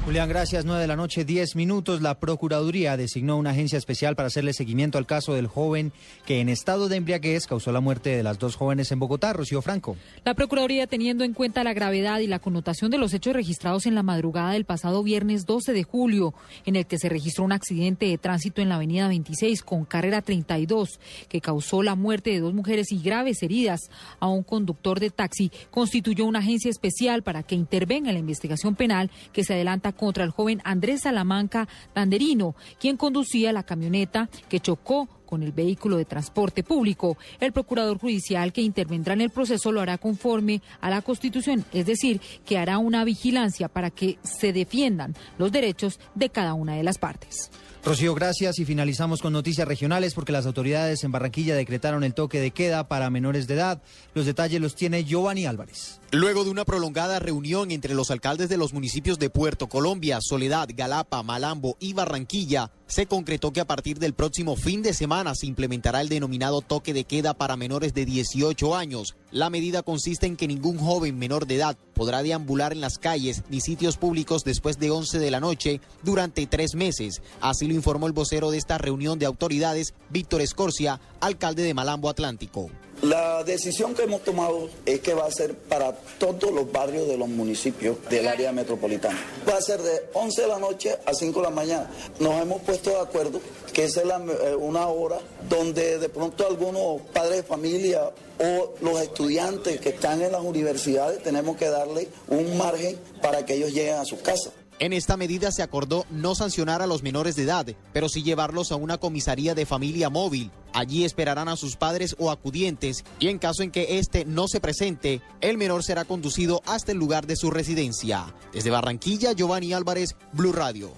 [0.06, 0.66] Julián, gracias.
[0.66, 2.01] 9 de la noche, 10 minutos.
[2.01, 5.93] La Procuraduría designó una agencia especial para hacerle seguimiento al caso del joven
[6.26, 9.32] que en estado de embriaguez causó la muerte de las dos jóvenes en Bogotá.
[9.32, 9.96] Rocío Franco.
[10.25, 13.96] La Procuraduría, teniendo en cuenta la gravedad y la connotación de los hechos registrados en
[13.96, 16.34] la madrugada del pasado viernes 12 de julio,
[16.66, 20.21] en el que se registró un accidente de tránsito en la avenida 26 con carrera
[20.21, 21.00] 32,
[21.30, 23.80] que causó la muerte de dos mujeres y graves heridas
[24.20, 28.75] a un conductor de taxi, constituyó una agencia especial para que intervenga en la investigación
[28.75, 34.59] penal que se adelanta contra el joven Andrés Salamanca Tanderino, quien conducía la camioneta que
[34.59, 37.17] chocó con el vehículo de transporte público.
[37.39, 41.87] El procurador judicial que intervendrá en el proceso lo hará conforme a la Constitución, es
[41.87, 46.83] decir, que hará una vigilancia para que se defiendan los derechos de cada una de
[46.83, 47.49] las partes.
[47.83, 52.39] Rocío, gracias y finalizamos con noticias regionales porque las autoridades en Barranquilla decretaron el toque
[52.39, 53.82] de queda para menores de edad.
[54.13, 55.99] Los detalles los tiene Giovanni Álvarez.
[56.16, 60.70] Luego de una prolongada reunión entre los alcaldes de los municipios de Puerto Colombia, Soledad,
[60.72, 65.48] Galapa, Malambo y Barranquilla, se concretó que a partir del próximo fin de semana se
[65.48, 69.16] implementará el denominado toque de queda para menores de 18 años.
[69.32, 73.42] La medida consiste en que ningún joven menor de edad podrá deambular en las calles
[73.50, 77.24] ni sitios públicos después de 11 de la noche durante tres meses.
[77.42, 82.08] Así lo informó el vocero de esta reunión de autoridades, Víctor Escorcia, alcalde de Malambo
[82.08, 82.70] Atlántico.
[83.04, 87.17] La decisión que hemos tomado es que va a ser para todos los barrios de
[87.17, 89.20] los municipios del área metropolitana.
[89.46, 91.92] Va a ser de 11 de la noche a 5 de la mañana.
[92.21, 93.42] Nos hemos puesto de acuerdo
[93.74, 95.20] que esa es eh, una hora
[95.50, 98.09] donde de pronto algunos padres de familia
[98.39, 103.55] o los estudiantes que están en las universidades tenemos que darle un margen para que
[103.55, 104.54] ellos lleguen a sus casas.
[104.80, 108.71] En esta medida se acordó no sancionar a los menores de edad, pero sí llevarlos
[108.71, 110.51] a una comisaría de familia móvil.
[110.74, 114.59] Allí esperarán a sus padres o acudientes y en caso en que éste no se
[114.59, 118.33] presente, el menor será conducido hasta el lugar de su residencia.
[118.51, 120.91] Desde Barranquilla, Giovanni Álvarez, Blue Radio.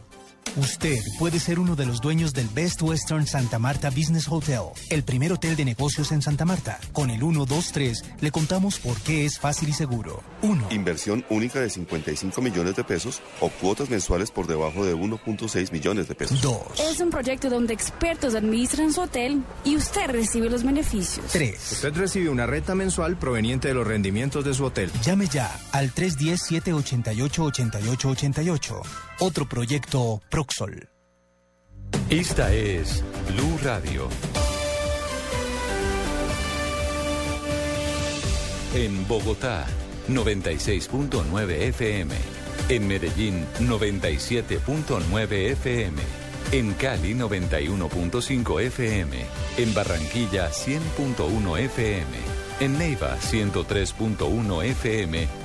[0.58, 5.04] Usted puede ser uno de los dueños del Best Western Santa Marta Business Hotel, el
[5.04, 6.80] primer hotel de negocios en Santa Marta.
[6.94, 10.24] Con el 123 le contamos por qué es fácil y seguro.
[10.44, 10.68] 1.
[10.72, 16.08] Inversión única de 55 millones de pesos o cuotas mensuales por debajo de 1.6 millones
[16.08, 16.42] de pesos.
[16.42, 16.58] 2.
[16.90, 21.26] Es un proyecto donde expertos administran su hotel y usted recibe los beneficios.
[21.34, 21.72] 3.
[21.74, 24.90] Usted recibe una renta mensual proveniente de los rendimientos de su hotel.
[25.04, 28.82] Llame ya al 310-788-8888.
[29.20, 30.90] Otro proyecto Proxol.
[32.10, 33.02] Esta es
[33.32, 34.10] Blue Radio.
[38.74, 39.68] En Bogotá,
[40.10, 42.14] 96.9 FM.
[42.68, 46.02] En Medellín, 97.9 FM.
[46.52, 49.18] En Cali, 91.5 FM.
[49.58, 52.18] En Barranquilla, 100.1 FM.
[52.60, 55.45] En Neiva, 103.1 FM.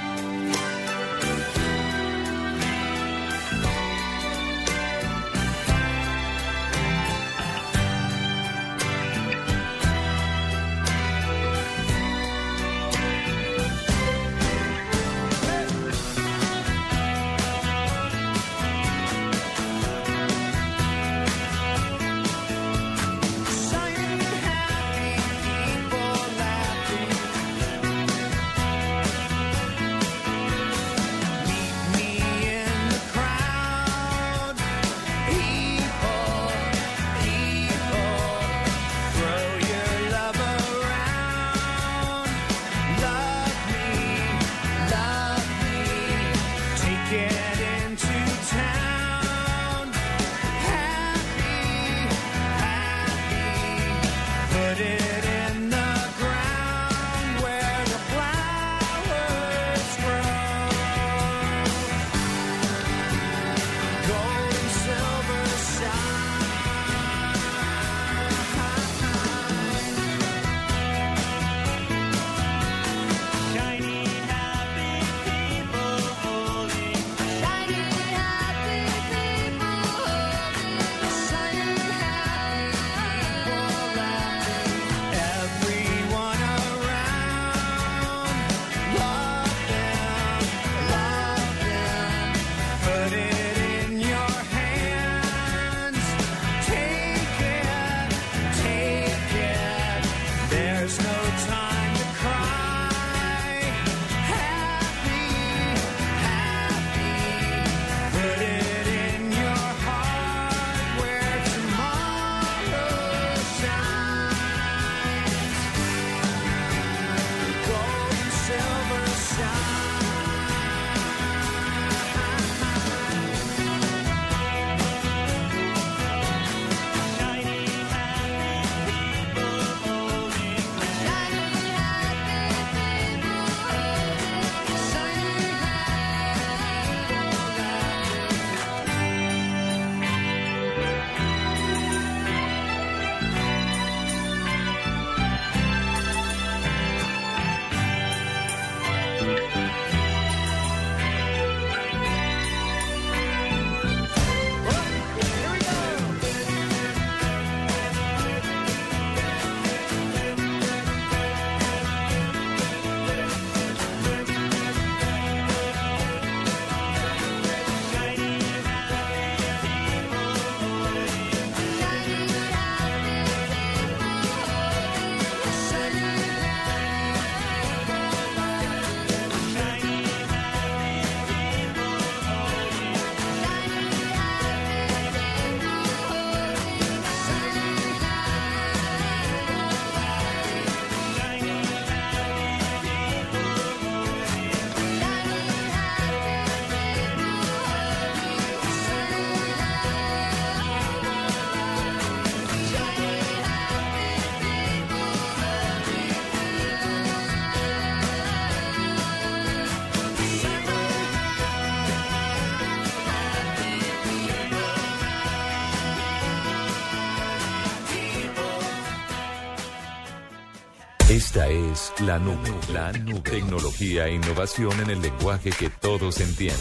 [221.51, 223.21] Es la nube, la nube.
[223.21, 226.57] Tecnología e innovación en el lenguaje que todos entienden.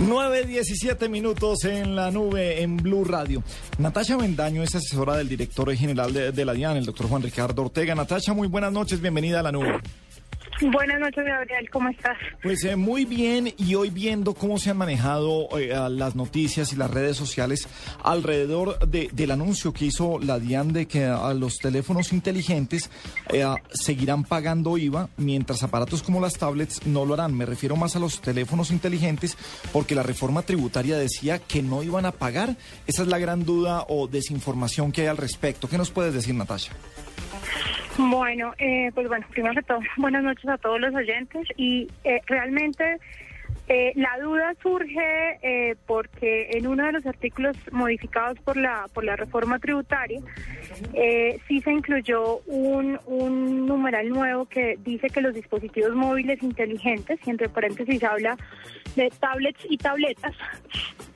[0.00, 3.42] 9.17 minutos en la nube en Blue Radio.
[3.78, 7.62] Natasha Bendaño es asesora del director general de, de la DIAN, el doctor Juan Ricardo
[7.62, 7.94] Ortega.
[7.94, 9.78] Natasha, muy buenas noches, bienvenida a la nube.
[10.60, 12.18] Buenas noches, Gabriel, ¿cómo estás?
[12.42, 16.76] Pues eh, muy bien y hoy viendo cómo se han manejado eh, las noticias y
[16.76, 17.66] las redes sociales
[18.04, 22.90] alrededor de- del anuncio que hizo la DIAN de que a los teléfonos inteligentes
[23.32, 27.34] eh, seguirán pagando IVA mientras aparatos como las tablets no lo harán.
[27.34, 29.38] Me refiero más a los teléfonos inteligentes
[29.72, 32.56] porque la reforma tributaria decía que no iban a pagar.
[32.86, 35.68] Esa es la gran duda o desinformación que hay al respecto.
[35.70, 36.72] ¿Qué nos puedes decir, Natasha?
[37.98, 42.20] Bueno, eh, pues bueno, primero que todo, buenas noches a todos los oyentes y eh,
[42.26, 42.98] realmente
[43.72, 49.04] eh, la duda surge eh, porque en uno de los artículos modificados por la por
[49.04, 50.20] la reforma tributaria
[50.92, 57.20] eh, sí se incluyó un, un numeral nuevo que dice que los dispositivos móviles inteligentes,
[57.24, 58.36] y entre paréntesis habla
[58.96, 60.34] de tablets y tabletas,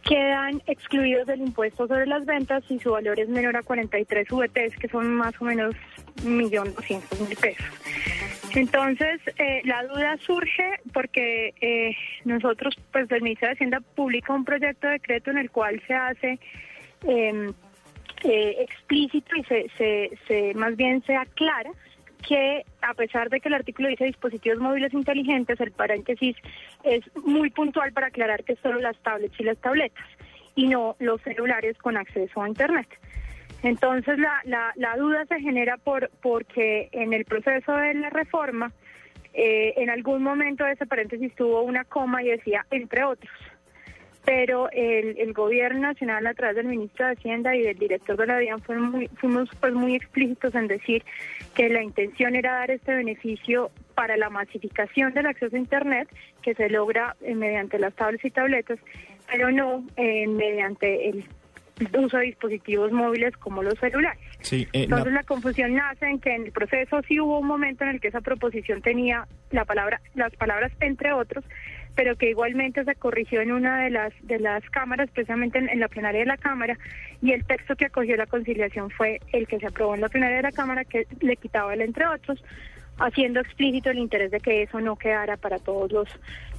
[0.05, 4.77] quedan excluidos del impuesto sobre las ventas si su valor es menor a 43 VTs,
[4.77, 5.75] que son más o menos
[6.23, 8.44] 1.200.000 pesos.
[8.55, 14.45] Entonces, eh, la duda surge porque eh, nosotros, pues, el Ministerio de Hacienda publica un
[14.45, 16.39] proyecto de decreto en el cual se hace
[17.07, 17.53] eh,
[18.23, 21.71] eh, explícito y se, se, más bien se aclara
[22.27, 26.37] que a pesar de que el artículo dice dispositivos móviles inteligentes, el paréntesis
[26.83, 30.07] es muy puntual para aclarar que solo las tablets y las tabletas
[30.55, 32.89] y no los celulares con acceso a Internet.
[33.65, 38.71] Entonces la, la, la duda se genera por porque en el proceso de la reforma,
[39.33, 43.33] eh, en algún momento ese paréntesis tuvo una coma y decía entre otros.
[44.27, 48.27] Pero el, el gobierno nacional a través del ministro de Hacienda y del director de
[48.27, 51.03] la DIAN fueron muy, fuimos pues muy explícitos en decir
[51.55, 56.09] que la intención era dar este beneficio para la masificación del acceso a Internet
[56.43, 58.79] que se logra eh, mediante las tablets y tabletas,
[59.31, 61.25] pero no eh, mediante el
[61.99, 64.21] uso de dispositivos móviles como los celulares.
[64.41, 67.85] Sí, eh, Entonces la confusión nace en que en el proceso sí hubo un momento
[67.85, 71.45] en el que esa proposición tenía la palabra, las palabras entre otros,
[71.95, 75.81] pero que igualmente se corrigió en una de las de las cámaras, precisamente en, en
[75.81, 76.79] la plenaria de la Cámara,
[77.23, 80.37] y el texto que acogió la conciliación fue el que se aprobó en la plenaria
[80.37, 82.43] de la Cámara, que le quitaba el entre otros,
[82.99, 86.09] haciendo explícito el interés de que eso no quedara para todos los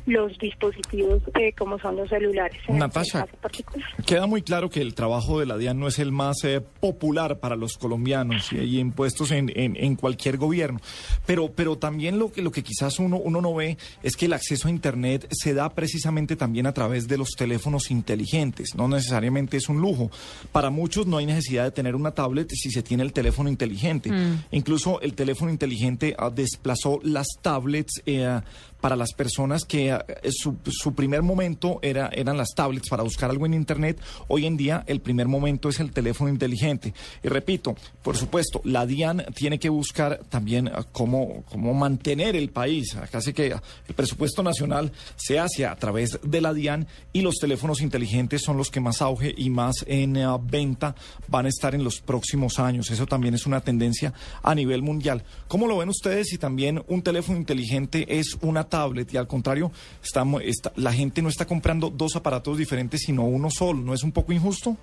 [0.06, 2.58] los dispositivos eh, como son los celulares.
[2.68, 3.88] en este Natasha, caso particular.
[4.06, 7.40] Queda muy claro que el trabajo de la DIAN no es el más eh, popular
[7.40, 10.80] para los colombianos y hay impuestos en, en- en cualquier gobierno.
[11.26, 14.34] Pero, pero también lo que, lo que quizás uno, uno no ve es que el
[14.34, 18.76] acceso a Internet se da precisamente también a través de los teléfonos inteligentes.
[18.76, 20.12] No necesariamente es un lujo.
[20.52, 24.12] Para muchos no hay necesidad de tener una tablet si se tiene el teléfono inteligente.
[24.12, 24.44] Mm.
[24.52, 28.40] Incluso el teléfono inteligente ah, desplazó las tablets eh,
[28.86, 33.32] para las personas que ah, su, su primer momento era, eran las tablets para buscar
[33.32, 34.00] algo en Internet.
[34.28, 36.94] Hoy en día el primer momento es el teléfono inteligente.
[37.24, 42.52] Y repito, por supuesto, la DIAN tiene que buscar también ah, cómo, cómo mantener el
[42.52, 42.96] país.
[43.22, 43.56] Sé que
[43.88, 48.56] el presupuesto nacional se hace a través de la DIAN y los teléfonos inteligentes son
[48.56, 50.94] los que más auge y más en ah, venta
[51.28, 52.92] van a estar en los próximos años.
[52.92, 54.14] Eso también es una tendencia
[54.44, 55.24] a nivel mundial.
[55.48, 59.72] ¿Cómo lo ven ustedes si también un teléfono inteligente es una tablet y al contrario,
[60.04, 63.80] estamos, está- la gente no está comprando dos aparatos diferentes sino uno solo?
[63.80, 64.76] ¿No es un poco injusto?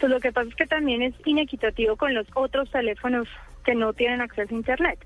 [0.00, 3.26] Pues lo que pasa es que también es inequitativo con los otros teléfonos
[3.64, 4.98] que no tienen acceso a Internet.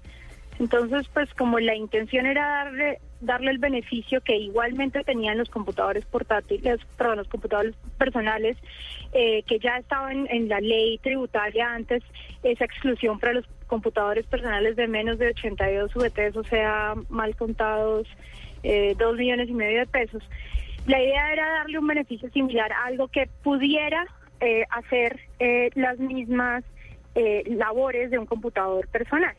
[0.59, 6.05] Entonces, pues como la intención era darle darle el beneficio que igualmente tenían los computadores
[6.05, 8.57] portátiles, perdón, los computadores personales,
[9.13, 12.03] eh, que ya estaban en la ley tributaria antes,
[12.45, 18.07] esa exclusión para los computadores personales de menos de 82 VTs, o sea, mal contados,
[18.63, 20.23] eh, dos millones y medio de pesos.
[20.87, 24.05] La idea era darle un beneficio similar a algo que pudiera
[24.41, 26.65] eh, hacer eh, las mismas
[27.47, 29.35] labores de un computador personal,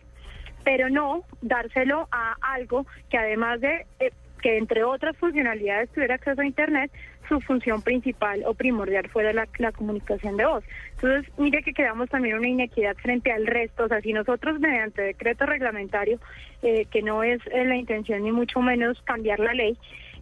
[0.64, 4.12] pero no dárselo a algo que además de eh,
[4.42, 6.92] que entre otras funcionalidades tuviera acceso a Internet,
[7.28, 10.64] su función principal o primordial fuera la, comunicación de voz.
[10.96, 13.86] Entonces, mire que quedamos también una inequidad frente al resto.
[13.86, 16.20] O sea, si nosotros mediante decreto reglamentario,
[16.64, 19.78] eh, que no es eh, la intención ni mucho menos cambiar la ley,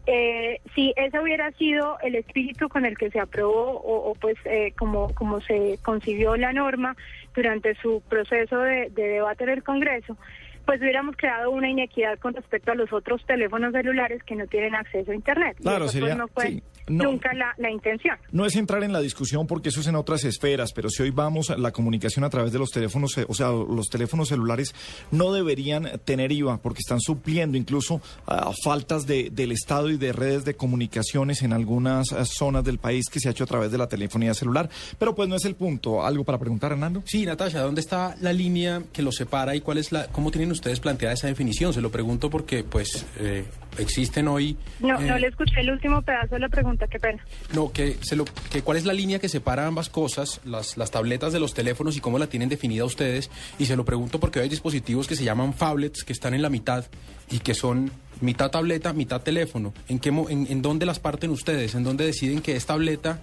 [0.08, 4.38] eh, si ese hubiera sido el espíritu con el que se aprobó o, o pues
[4.46, 6.96] eh, como, como se concibió la norma
[7.36, 10.18] durante su proceso de, de debate en el Congreso,
[10.66, 14.76] pues hubiéramos creado una inequidad con respecto a los otros teléfonos celulares que no tienen
[14.76, 15.58] acceso a Internet.
[15.62, 18.16] Claro, pues, sería, no sí, nunca la, la intención.
[18.32, 21.12] No es entrar en la discusión porque eso es en otras esferas, pero si hoy
[21.12, 24.74] vamos a la comunicación a través de los teléfonos, eh, o sea, los teléfonos celulares
[25.12, 30.14] no deberían tener IVA porque están supliendo incluso a faltas de, del Estado y de
[30.14, 33.72] redes de comunicaciones en algunas eh, zonas del país que se ha hecho a través
[33.72, 34.70] de la telefonía celular.
[34.98, 36.06] Pero pues no es el punto.
[36.06, 37.04] ¿Algo para preguntar, Hernando?
[37.06, 40.52] Sí, Natasha, ¿dónde está la línea que los separa y cuál es la, cómo tienen
[40.52, 41.74] ustedes planteada esa definición?
[41.74, 43.46] Se lo pregunto porque, pues, eh,
[43.78, 44.58] existen hoy.
[44.80, 47.24] No, no eh, le escuché el último pedazo de la pregunta, qué pena.
[47.54, 50.92] No, que, se lo, que cuál es la línea que separa ambas cosas, las, las
[50.92, 53.30] tabletas de los teléfonos y cómo la tienen definida ustedes.
[53.60, 56.50] Y se lo pregunto porque hay dispositivos que se llaman phablets, que están en la
[56.50, 56.86] mitad
[57.30, 57.92] y que son
[58.22, 59.74] mitad tableta, mitad teléfono.
[59.88, 61.76] ¿En, qué, en, en dónde las parten ustedes?
[61.76, 63.20] ¿En dónde deciden que es tableta,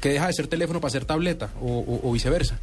[0.00, 2.58] que deja de ser teléfono para ser tableta o, o- o viceversa?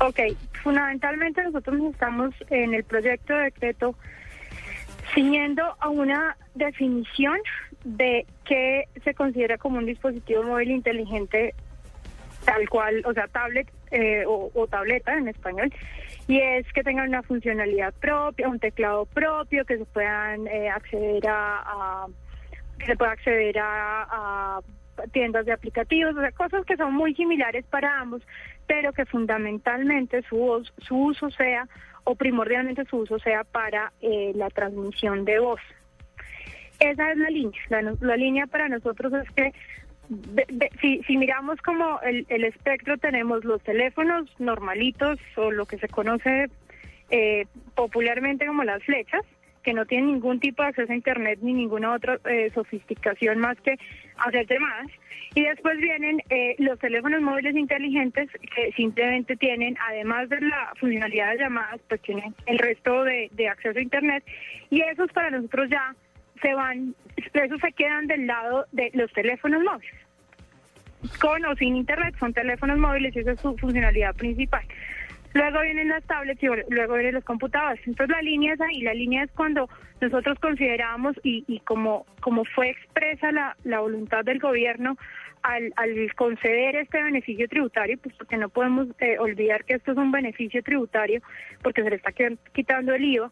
[0.00, 0.20] Ok,
[0.62, 3.96] fundamentalmente nosotros estamos en el proyecto de decreto
[5.14, 7.38] ciñendo a una definición
[7.84, 11.54] de qué se considera como un dispositivo móvil inteligente
[12.44, 15.72] tal cual, o sea, tablet eh, o, tableta en español,
[16.26, 21.22] y es que tengan una funcionalidad propia, un teclado propio, que se puedan eh, acceder
[21.28, 22.06] a,
[22.78, 24.60] que se pueda acceder a,
[25.12, 28.22] tiendas de aplicativos, o sea, cosas que son muy similares para ambos,
[28.66, 31.68] pero que fundamentalmente su, su uso sea,
[32.08, 35.60] o primordialmente su uso sea para eh, la transmisión de voz.
[36.80, 37.60] Esa es la línea.
[38.00, 39.52] La, línea para nosotros es que
[40.80, 46.48] si, miramos como el, el espectro, tenemos los teléfonos normalitos o lo que se conoce
[47.10, 47.44] eh,
[47.74, 49.20] popularmente como las flechas,
[49.68, 53.60] que no tienen ningún tipo de acceso a Internet ni ninguna otra eh, sofisticación más
[53.60, 53.78] que
[54.16, 54.86] hacer llamadas.
[55.34, 61.32] Y después vienen eh, los teléfonos móviles inteligentes que simplemente tienen, además de la funcionalidad
[61.32, 64.24] de llamadas, pues tienen el resto de, de acceso a Internet.
[64.70, 65.94] Y esos para nosotros ya
[66.40, 66.94] se van,
[67.34, 69.94] esos se quedan del lado de los teléfonos móviles.
[71.20, 74.64] Con o sin Internet son teléfonos móviles y esa es su funcionalidad principal.
[75.38, 77.80] Luego vienen las tablets y luego vienen los computadores.
[77.86, 79.68] Entonces la línea es ahí, la línea es cuando
[80.00, 84.96] nosotros consideramos y, y como, como fue expresa la, la voluntad del gobierno
[85.42, 89.98] al, al conceder este beneficio tributario, pues porque no podemos eh, olvidar que esto es
[89.98, 91.20] un beneficio tributario
[91.62, 93.30] porque se le está qui- quitando el IVA.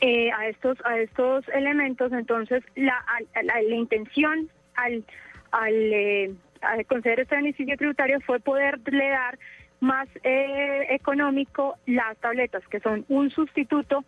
[0.00, 2.96] eh, a estos a estos elementos entonces la,
[3.42, 5.04] la, la intención al
[5.52, 6.32] al, eh,
[6.62, 9.38] al conceder este beneficio tributario fue poderle dar
[9.82, 14.04] más eh, económico las tabletas, que son un sustituto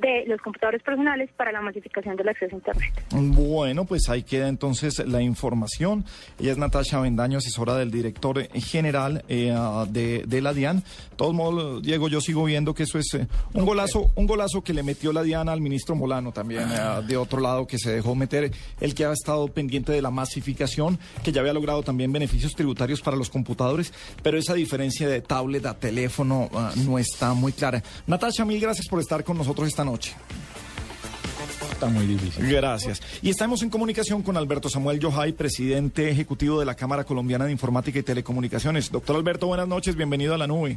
[0.00, 2.92] de los computadores personales para la masificación del acceso a Internet.
[3.10, 6.04] Bueno, pues ahí queda entonces la información.
[6.38, 9.54] Ella es Natasha Bendaño, asesora del director general eh,
[9.88, 10.78] de, de la DIAN.
[10.78, 14.62] De todos modos, Diego, yo sigo viendo que eso es eh, un golazo, un golazo
[14.62, 17.90] que le metió la DIAN al ministro Molano también, eh, de otro lado, que se
[17.90, 18.50] dejó meter,
[18.80, 23.00] el que ha estado pendiente de la masificación, que ya había logrado también beneficios tributarios
[23.02, 27.82] para los computadores, pero esa diferencia de tablet a teléfono ah, no está muy clara.
[28.06, 29.89] Natasha, mil gracias por estar con nosotros esta noche.
[31.72, 32.46] Está muy difícil.
[32.46, 33.00] Gracias.
[33.22, 37.52] Y estamos en comunicación con Alberto Samuel Yohay, presidente ejecutivo de la Cámara Colombiana de
[37.52, 38.90] Informática y Telecomunicaciones.
[38.90, 40.76] Doctor Alberto, buenas noches, bienvenido a la nube.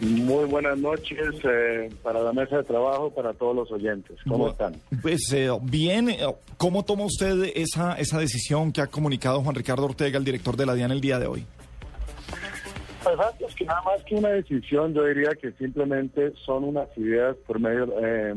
[0.00, 4.16] Muy buenas noches eh, para la mesa de trabajo, para todos los oyentes.
[4.26, 4.74] ¿Cómo están?
[5.02, 6.18] Pues eh, bien, eh,
[6.56, 10.66] ¿cómo toma usted esa, esa decisión que ha comunicado Juan Ricardo Ortega, el director de
[10.66, 11.46] la DIAN, el día de hoy?
[13.02, 17.36] Pues antes que nada más que una decisión, yo diría que simplemente son unas ideas
[17.46, 18.34] por medio eh,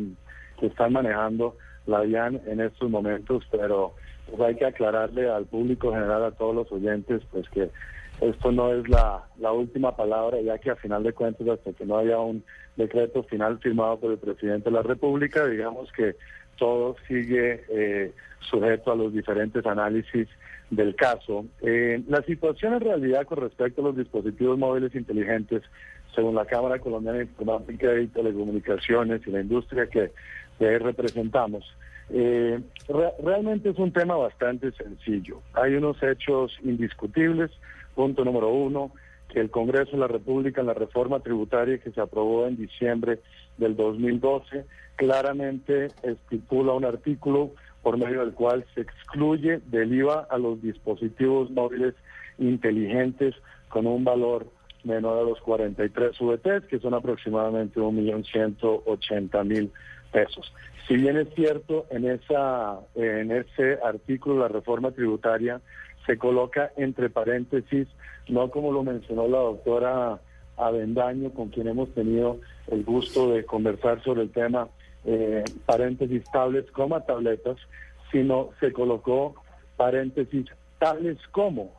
[0.60, 1.56] que están manejando
[1.86, 3.94] la DIAN en estos momentos, pero
[4.30, 7.70] pues hay que aclararle al público general, a todos los oyentes, pues que
[8.22, 11.86] esto no es la, la última palabra, ya que a final de cuentas, hasta que
[11.86, 12.44] no haya un
[12.76, 16.16] decreto final firmado por el presidente de la República, digamos que
[16.58, 20.28] todo sigue eh, sujeto a los diferentes análisis
[20.70, 21.46] del caso.
[21.62, 25.62] Eh, la situación en realidad con respecto a los dispositivos móviles inteligentes,
[26.16, 30.12] según la Cámara Colombiana de Informática y Telecomunicaciones y la industria que,
[30.60, 31.66] representamos,
[32.10, 35.42] eh, re- realmente es un tema bastante sencillo.
[35.54, 37.52] Hay unos hechos indiscutibles.
[37.94, 38.92] Punto número uno,
[39.34, 43.20] que el Congreso de la República en la reforma tributaria que se aprobó en diciembre
[43.58, 44.66] del 2012
[44.96, 47.52] claramente estipula un artículo
[47.86, 51.94] por medio del cual se excluye del IVA a los dispositivos móviles
[52.40, 53.36] inteligentes
[53.70, 54.48] con un valor
[54.84, 59.70] menor a los 43 VTs, que son aproximadamente 1.180.000
[60.12, 60.52] pesos.
[60.88, 65.62] Si bien es cierto, en, esa, en ese artículo la reforma tributaria
[66.08, 67.88] se coloca entre paréntesis,
[68.28, 70.20] no como lo mencionó la doctora
[70.58, 74.70] Avendaño, con quien hemos tenido el gusto de conversar sobre el tema,
[75.06, 77.58] eh, paréntesis tablets, coma tabletas,
[78.12, 79.36] sino se colocó
[79.78, 80.48] paréntesis,
[80.80, 81.72] tales como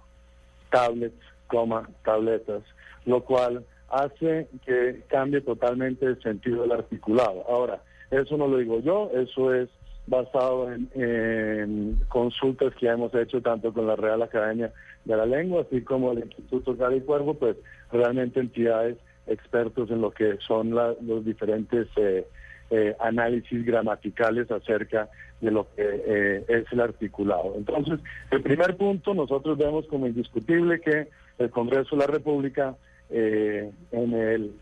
[0.71, 2.63] tablets, coma, tabletas,
[3.05, 7.45] lo cual hace que cambie totalmente el sentido del articulado.
[7.49, 9.69] Ahora, eso no lo digo yo, eso es
[10.07, 14.73] basado en, consultas que hemos hecho tanto con la Real Academia
[15.05, 17.57] de la Lengua, así como el Instituto y Cuervo, pues
[17.91, 18.97] realmente entidades
[19.27, 22.25] expertos en lo que son los diferentes eh,
[22.71, 25.09] eh, análisis gramaticales acerca
[25.41, 27.55] de lo que eh, es el articulado.
[27.57, 32.75] Entonces, el primer punto nosotros vemos como indiscutible que el Congreso de la República
[33.09, 34.53] en, el,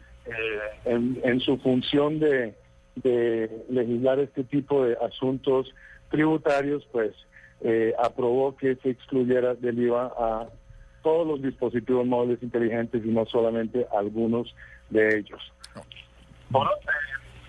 [0.84, 2.54] en, en su función de
[2.96, 5.72] de legislar este tipo de asuntos
[6.10, 7.12] tributarios, pues
[7.62, 10.48] eh, aprobó que se excluyera del IVA a
[11.02, 14.54] todos los dispositivos móviles inteligentes y no solamente algunos
[14.90, 15.40] de ellos.
[16.50, 16.68] Por,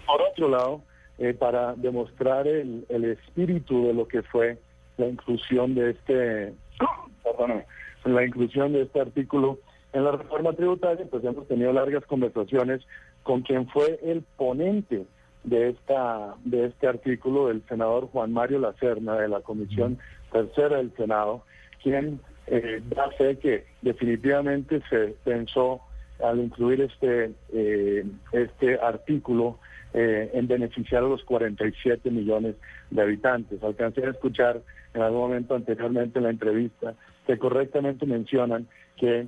[0.08, 0.82] otro lado,
[1.18, 4.58] eh, para demostrar el, espíritu de lo que fue
[4.98, 6.54] la inclusión de este,
[8.06, 9.60] la inclusión de este artículo
[9.94, 12.82] en la reforma tributaria, pues hemos tenido largas conversaciones
[13.24, 15.06] con quien fue el ponente
[15.46, 19.98] de esta de este artículo del senador Juan Mario Lacerna de la Comisión
[20.32, 21.44] Tercera del Senado,
[21.82, 25.80] quien eh, da fe que definitivamente se pensó
[26.22, 29.60] al incluir este eh, este artículo
[29.98, 32.56] eh, en beneficiar a los 47 millones
[32.92, 33.64] de habitantes.
[33.64, 34.62] Alcancé a escuchar
[34.94, 36.96] en algún momento anteriormente en la entrevista
[37.26, 38.68] que correctamente mencionan
[38.98, 39.28] que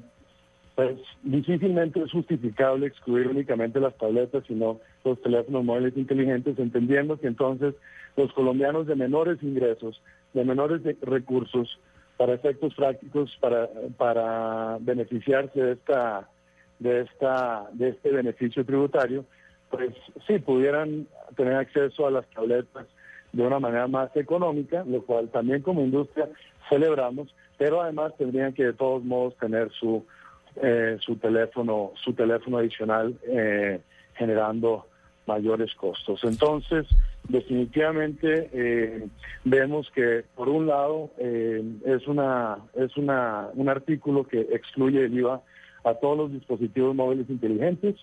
[0.75, 7.27] pues difícilmente es justificable excluir únicamente las tabletas, sino los teléfonos móviles inteligentes, entendiendo que
[7.27, 7.73] entonces
[8.17, 10.01] los colombianos de menores ingresos,
[10.33, 11.79] de menores recursos,
[12.17, 16.27] para efectos prácticos, para, para beneficiarse de esta,
[16.79, 19.23] de esta, de este beneficio tributario,
[19.69, 19.93] pues
[20.25, 22.85] sí pudieran tener acceso a las tabletas
[23.33, 26.29] de una manera más económica, lo cual también como industria
[26.69, 30.05] celebramos, pero además tendrían que de todos modos tener su
[30.59, 33.79] eh, su teléfono, su teléfono adicional eh,
[34.15, 34.87] generando
[35.27, 36.23] mayores costos.
[36.23, 36.87] Entonces,
[37.29, 39.07] definitivamente eh,
[39.43, 45.41] vemos que por un lado es una es una un artículo que excluye el IVA
[45.83, 47.95] a todos los dispositivos móviles inteligentes.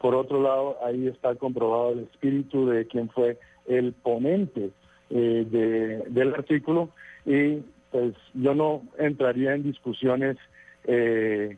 [0.00, 4.70] Por otro lado, ahí está comprobado el espíritu de quien fue el ponente
[5.10, 6.90] de, del artículo
[7.24, 10.36] y pues yo no entraría en discusiones
[10.84, 11.56] eh,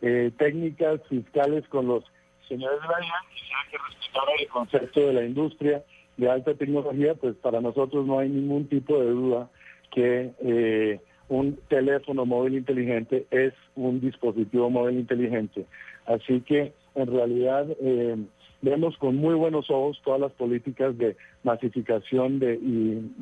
[0.00, 2.04] eh, técnicas fiscales con los
[2.48, 5.84] señores de la DIAN, quisiera que respetaran el concepto de la industria
[6.16, 9.48] de alta tecnología, pues para nosotros no hay ningún tipo de duda
[9.90, 15.66] que eh, un teléfono móvil inteligente es un dispositivo móvil inteligente.
[16.06, 18.16] Así que en realidad eh,
[18.62, 23.12] vemos con muy buenos ojos todas las políticas de masificación de, y,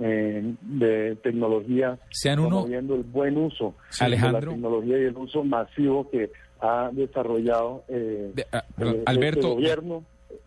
[0.62, 6.08] de tecnología, Sean uno, promoviendo el buen uso de la tecnología y el uso masivo
[6.10, 6.30] que
[6.60, 10.04] ha desarrollado eh, ah, eh, Alberto, este gobierno.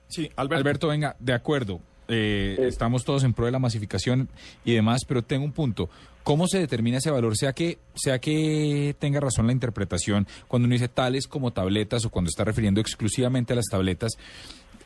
[0.07, 0.89] Sí, Alberto.
[0.89, 1.79] venga, de acuerdo.
[2.07, 4.29] Eh, estamos todos en pro de la masificación
[4.65, 5.89] y demás, pero tengo un punto.
[6.23, 7.35] ¿Cómo se determina ese valor?
[7.37, 12.09] Sea que, sea que tenga razón la interpretación cuando uno dice tales como tabletas o
[12.09, 14.13] cuando está refiriendo exclusivamente a las tabletas.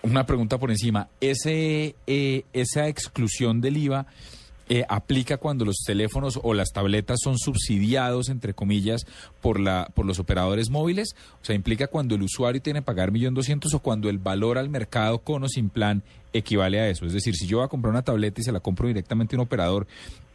[0.01, 1.09] Una pregunta por encima.
[1.21, 4.07] Ese, esa exclusión del IVA
[4.69, 9.05] eh, aplica cuando los teléfonos o las tabletas son subsidiados, entre comillas,
[9.41, 11.15] por, la, por los operadores móviles?
[11.41, 14.69] O sea, implica cuando el usuario tiene que pagar 1.200.000 o cuando el valor al
[14.69, 16.03] mercado con o sin plan
[16.33, 17.05] equivale a eso.
[17.05, 19.39] Es decir, si yo voy a comprar una tableta y se la compro directamente a
[19.39, 19.87] un operador,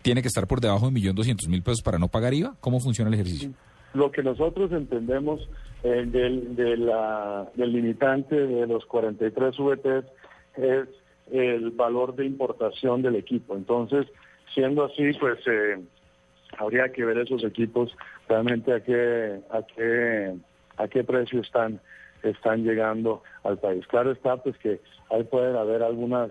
[0.02, 2.54] ¿tiene que estar por debajo de 1.200.000 pesos para no pagar IVA?
[2.60, 3.50] ¿Cómo funciona el ejercicio?
[3.94, 5.48] Lo que nosotros entendemos
[5.84, 10.06] eh, del, de la, del limitante de los 43 VTs
[10.56, 10.88] es
[11.30, 13.56] el valor de importación del equipo.
[13.56, 14.06] Entonces,
[14.54, 15.78] siendo así, pues eh,
[16.58, 17.96] habría que ver esos equipos
[18.28, 20.34] realmente a qué a qué
[20.76, 21.80] a qué precio están
[22.22, 23.86] están llegando al país.
[23.88, 24.80] Claro está, pues que
[25.10, 26.30] ahí pueden haber algunas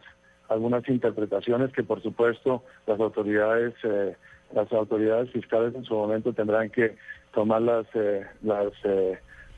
[0.50, 4.16] algunas interpretaciones que, por supuesto, las autoridades eh,
[4.54, 6.96] las autoridades fiscales en su momento tendrán que
[7.34, 8.72] tomar las eh, las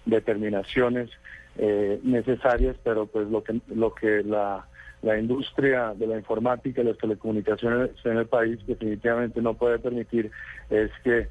[0.06, 1.10] determinaciones
[1.56, 4.66] necesarias, pero pues lo que lo que la
[5.04, 10.32] la industria de la informática y las telecomunicaciones en el país definitivamente no puede permitir
[10.70, 11.28] es que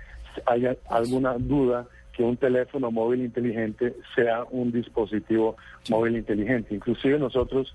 [0.47, 5.57] haya alguna duda que un teléfono móvil inteligente sea un dispositivo
[5.89, 6.75] móvil inteligente.
[6.75, 7.75] Inclusive nosotros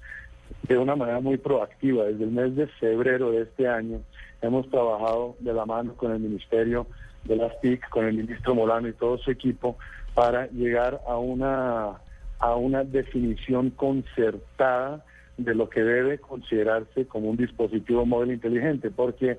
[0.64, 4.00] de una manera muy proactiva, desde el mes de febrero de este año,
[4.42, 6.86] hemos trabajado de la mano con el Ministerio
[7.24, 9.78] de las TIC, con el ministro Molano y todo su equipo,
[10.14, 11.98] para llegar a una,
[12.40, 15.04] a una definición concertada
[15.38, 19.38] de lo que debe considerarse como un dispositivo móvil inteligente, porque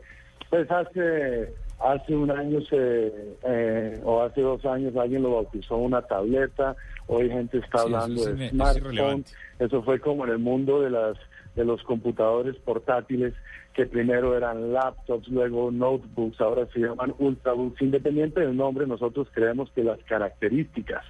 [0.50, 3.12] Pues hace hace un año se,
[3.44, 6.74] eh, o hace dos años alguien lo bautizó una tableta,
[7.06, 9.30] hoy gente está Sí, hablando es de smartphone, es irrelevante.
[9.60, 11.16] eso fue como en el mundo de las
[11.54, 13.34] de los computadores portátiles
[13.74, 17.80] que primero eran laptops, luego notebooks, ahora se llaman ultrabooks.
[17.82, 21.04] Independiente del nombre, nosotros creemos que las características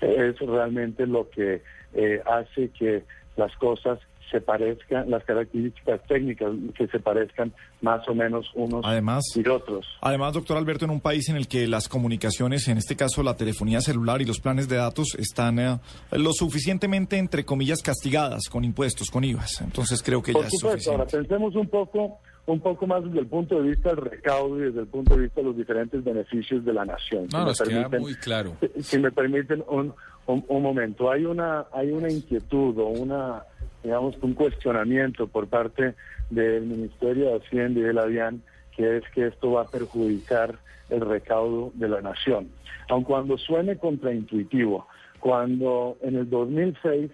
[0.00, 1.62] es realmente lo que
[1.94, 3.04] eh, hace que
[3.36, 3.98] las cosas
[4.30, 7.52] se parezcan, las características técnicas que se parezcan
[7.82, 9.86] más o menos unos Además, y otros.
[10.00, 13.36] Además, doctor Alberto, en un país en el que las comunicaciones, en este caso la
[13.36, 15.78] telefonía celular y los planes de datos, están eh,
[16.12, 19.60] lo suficientemente, entre comillas, castigadas con impuestos, con IVAs.
[19.60, 21.28] Entonces creo que Por ya es supuesto, ahora suficiente.
[21.28, 24.80] pensemos un poco, un poco más desde el punto de vista del recaudo y desde
[24.80, 27.26] el punto de vista de los diferentes beneficios de la nación.
[27.32, 28.56] No, me nos queda muy claro.
[28.76, 29.92] si- si me permiten un,
[30.26, 33.42] un, un momento, hay una, hay una inquietud o una,
[33.82, 35.94] digamos, un cuestionamiento por parte
[36.30, 38.42] del Ministerio de Hacienda y de la DIAN
[38.76, 40.58] que es que esto va a perjudicar
[40.88, 42.48] el recaudo de la nación.
[42.88, 44.86] Aun cuando suene contraintuitivo,
[45.18, 47.10] cuando en el 2006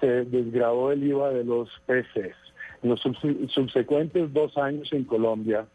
[0.00, 2.36] se desgrabó el IVA de los PCs,
[2.82, 5.66] en los subse- subsecuentes dos años en Colombia,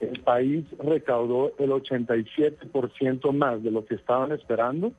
[0.00, 4.92] el país recaudó el 87% más de lo que estaban esperando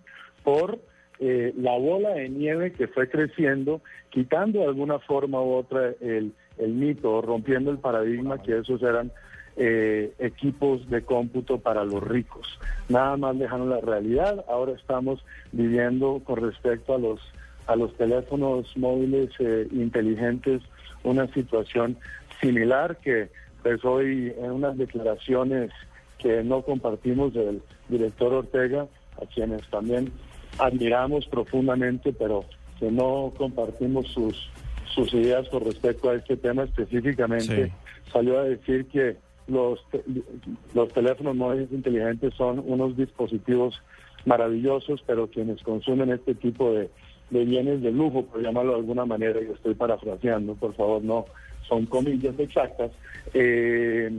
[0.43, 0.77] por
[1.19, 6.33] eh, la bola de nieve que fue creciendo, quitando de alguna forma u otra el,
[6.57, 9.11] el mito, rompiendo el paradigma que esos eran
[9.57, 12.47] eh, equipos de cómputo para los ricos.
[12.87, 14.45] Nada más lejano a la realidad.
[14.47, 17.19] Ahora estamos viviendo con respecto a los
[17.67, 20.63] a los teléfonos móviles eh, inteligentes
[21.03, 21.97] una situación
[22.41, 23.29] similar que
[23.61, 25.71] pues hoy en unas declaraciones
[26.17, 28.87] que no compartimos del director Ortega,
[29.21, 30.11] a quienes también
[30.59, 32.45] admiramos profundamente, pero
[32.79, 34.49] que no compartimos sus,
[34.93, 37.71] sus ideas con respecto a este tema específicamente, Sí.
[38.11, 39.17] salió a decir que
[39.47, 40.03] los, te-
[40.73, 43.81] los teléfonos móviles inteligentes son unos dispositivos
[44.25, 46.89] maravillosos, pero quienes consumen este tipo de,
[47.29, 51.25] de bienes de lujo, por llamarlo de alguna manera, y estoy parafraseando, por favor, no
[51.67, 52.91] son comillas exactas,
[53.33, 54.11] eh,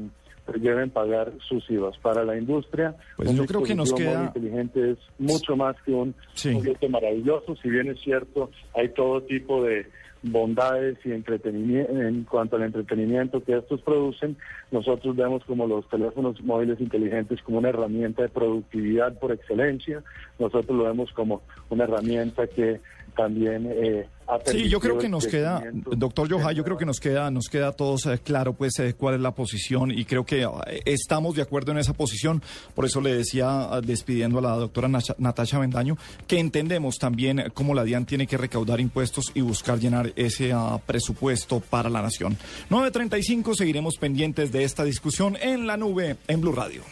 [0.58, 1.96] deben pagar sus IVAs.
[1.98, 5.92] Para la industria, Pues un yo creo que nos queda- inteligente es mucho más que
[5.92, 6.52] un Sí.
[6.54, 9.86] juguete maravilloso, si bien es cierto, hay todo tipo de
[10.22, 14.36] bondades y entretenimiento en cuanto al entretenimiento que estos producen,
[14.70, 20.02] nosotros vemos como los teléfonos móviles inteligentes como una herramienta de productividad por excelencia,
[20.38, 21.40] nosotros lo vemos como
[21.70, 22.80] una herramienta que
[23.20, 27.00] también eh, ha Sí, yo creo que nos queda, doctor Yoja, yo creo que nos
[27.00, 30.24] queda, nos queda a todos eh, claro pues eh, cuál es la posición y creo
[30.24, 32.42] que eh, estamos de acuerdo en esa posición.
[32.74, 37.50] Por eso le decía, eh, despidiendo a la doctora Nacha- Natasha Bendaño, que entendemos también
[37.52, 42.00] cómo la DIAN tiene que recaudar impuestos y buscar llenar ese ah, presupuesto para la
[42.00, 42.36] nación.
[42.70, 46.82] 9.35, seguiremos pendientes de esta discusión en la nube en Blue Radio.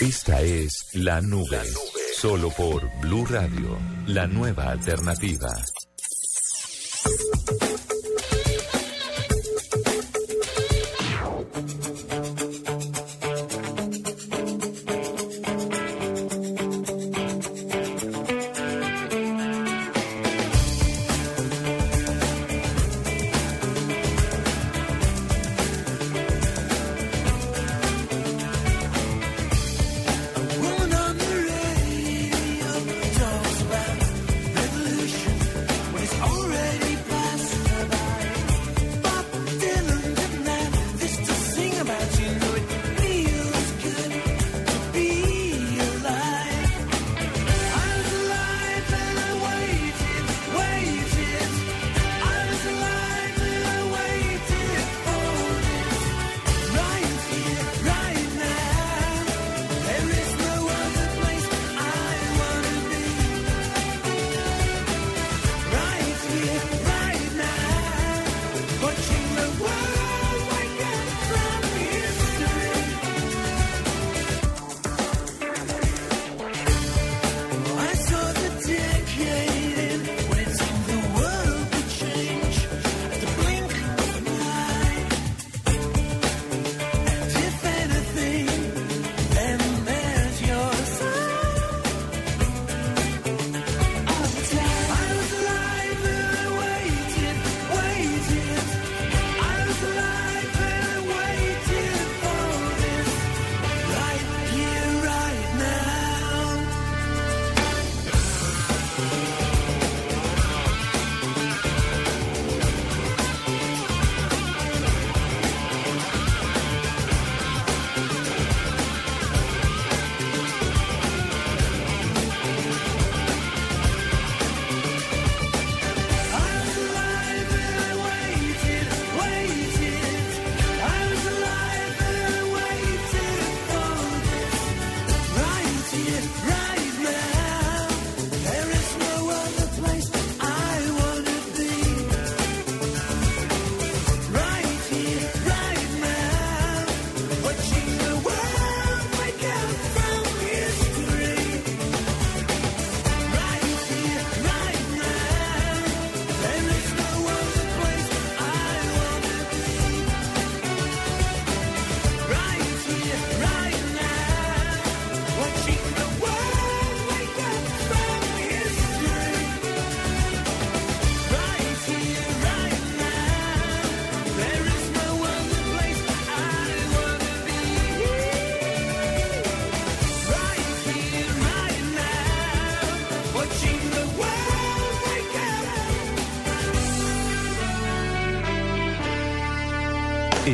[0.00, 1.58] Esta es La Nube.
[2.20, 5.48] Solo por Blue Radio, la nueva alternativa.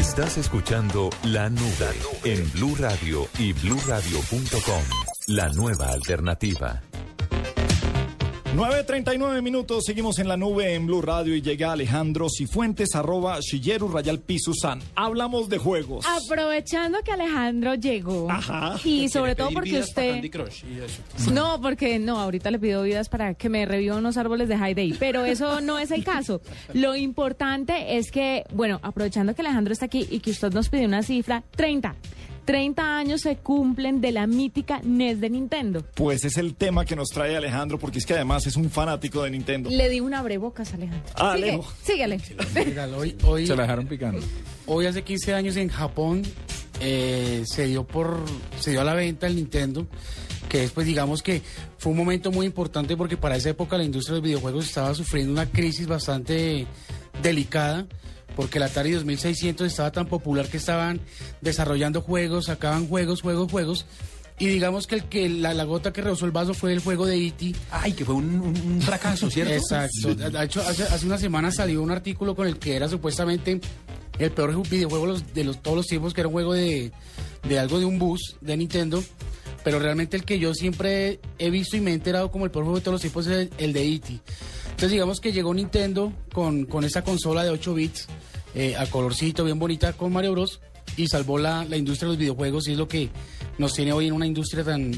[0.09, 1.91] Estás escuchando La Nube
[2.23, 4.83] en Blue Radio y bluradio.com.
[5.27, 6.81] La nueva alternativa.
[8.57, 13.87] 9.39 minutos, seguimos en la nube en Blue Radio y llega Alejandro Cifuentes, arroba Shilleru
[13.87, 14.81] Rayal Piso San.
[14.95, 16.07] Hablamos de juegos.
[16.07, 18.31] Aprovechando que Alejandro llegó.
[18.31, 18.77] Ajá.
[18.83, 20.15] Y sobre todo porque vidas para usted...
[20.15, 21.33] Candy Crush y eso.
[21.33, 24.75] No, porque no, ahorita le pido vidas para que me reviva unos árboles de High
[24.75, 26.41] Day, pero eso no es el caso.
[26.73, 30.87] Lo importante es que, bueno, aprovechando que Alejandro está aquí y que usted nos pidió
[30.87, 31.95] una cifra, 30.
[32.47, 35.85] 30 años se cumplen de la mítica NES de Nintendo.
[35.95, 39.23] Pues es el tema que nos trae Alejandro, porque es que además es un fanático
[39.23, 39.69] de Nintendo.
[39.69, 41.11] Le di un abrebocas, Alejandro.
[41.17, 41.73] Ah, Sigue, Alejo.
[41.85, 42.21] síguele.
[42.97, 44.21] Hoy, hoy, Se la dejaron picando.
[44.67, 46.23] hoy hace 15 años en Japón
[46.81, 48.23] eh, se dio por
[48.61, 49.87] se dio a la venta el Nintendo
[50.49, 51.43] que después digamos que
[51.79, 54.95] fue un momento muy importante porque para esa época la industria de los videojuegos estaba
[54.95, 56.67] sufriendo una crisis bastante
[57.23, 57.87] delicada
[58.37, 61.01] porque el Atari 2600 estaba tan popular que estaban
[61.41, 63.87] desarrollando juegos, sacaban juegos, juegos, juegos
[64.39, 67.07] y digamos que el que la, la gota que rebosó el vaso fue el juego
[67.07, 67.55] de E.T.
[67.71, 69.55] Ay, que fue un, un- fracaso, ¿cierto?
[69.55, 70.15] Exacto.
[70.15, 73.59] De hecho, hace, hace una semana salió un artículo con el que era supuestamente
[74.19, 76.93] el peor ju- videojuego de los, todos los tiempos, que era un juego de,
[77.49, 79.03] de algo de un bus de Nintendo.
[79.65, 82.65] Pero realmente el que yo siempre he visto y me he enterado como el peor
[82.65, 84.21] juego de todos los tiempos es el, el de E.T.
[84.77, 88.09] Entonces digamos que llegó Nintendo con, con esa consola de 8 bits,
[88.55, 90.61] eh, a colorcito, bien bonita, con Mario Bros.
[90.99, 93.09] Y salvó la, la industria de los videojuegos y es lo que
[93.57, 94.93] nos tiene hoy en una industria tan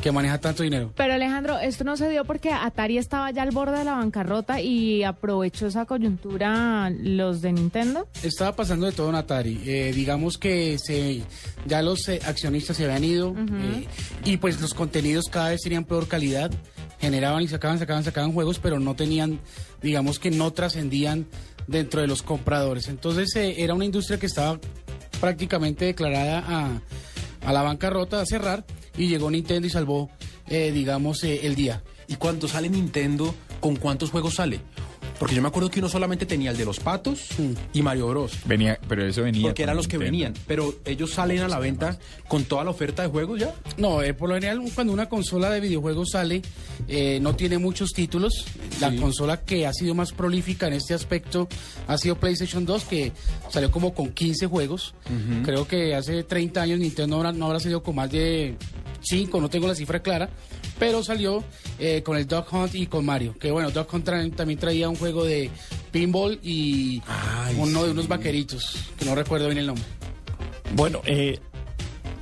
[0.00, 0.92] que maneja tanto dinero.
[0.96, 4.62] Pero Alejandro, esto no se dio porque Atari estaba ya al borde de la bancarrota
[4.62, 8.08] y aprovechó esa coyuntura los de Nintendo.
[8.22, 9.60] Estaba pasando de todo en Atari.
[9.66, 11.22] Eh, digamos que se,
[11.66, 13.86] ya los eh, accionistas se habían ido eh,
[14.24, 16.50] y pues los contenidos cada vez tenían peor calidad.
[17.00, 19.40] Generaban y sacaban, sacaban, sacaban juegos, pero no tenían,
[19.82, 21.26] digamos que no trascendían
[21.66, 22.88] dentro de los compradores.
[22.88, 24.58] Entonces eh, era una industria que estaba
[25.20, 26.80] prácticamente declarada a,
[27.46, 28.64] a la bancarrota, a cerrar,
[28.96, 30.10] y llegó Nintendo y salvó,
[30.48, 31.82] eh, digamos, eh, el día.
[32.08, 34.60] ¿Y cuando sale Nintendo, con cuántos juegos sale?
[35.18, 37.28] Porque yo me acuerdo que uno solamente tenía el de los patos
[37.72, 38.32] y Mario Bros.
[38.44, 39.42] Venía, pero eso venía.
[39.42, 40.12] Porque eran los que Nintendo.
[40.12, 40.34] venían.
[40.46, 43.52] Pero ellos salen a la venta con toda la oferta de juegos ya.
[43.76, 46.42] No, eh, por lo general cuando una consola de videojuegos sale,
[46.86, 48.44] eh, no tiene muchos títulos.
[48.80, 51.48] La consola que ha sido más prolífica en este aspecto
[51.86, 53.12] ha sido PlayStation 2, que
[53.50, 54.94] salió como con 15 juegos.
[55.44, 58.56] Creo que hace 30 años Nintendo no habrá, no habrá salido con más de
[59.02, 60.28] 5, no tengo la cifra clara.
[60.78, 61.42] Pero salió
[61.78, 63.34] eh, con el Dog Hunt y con Mario.
[63.38, 65.50] Que bueno, Dog Hunt tra- también traía un juego de
[65.90, 67.02] pinball y
[67.56, 69.84] uno de unos vaqueritos, que no recuerdo bien el nombre.
[70.74, 71.38] Bueno, eh,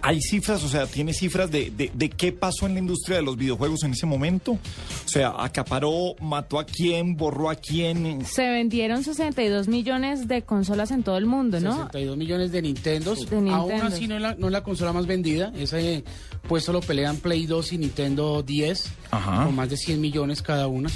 [0.07, 3.23] hay cifras, o sea, tiene cifras de, de, de qué pasó en la industria de
[3.25, 4.53] los videojuegos en ese momento.
[4.53, 8.25] O sea, acaparó, mató a quién, borró a quién.
[8.25, 11.73] Se vendieron 62 millones de consolas en todo el mundo, ¿no?
[11.73, 13.29] 62 millones de Nintendos.
[13.29, 15.53] De Aún así no es, la, no es la consola más vendida.
[15.57, 16.05] Ese
[16.47, 18.93] puesto lo pelean Play 2 y Nintendo 10.
[19.11, 19.45] Ajá.
[19.45, 20.89] Con más de 100 millones cada una.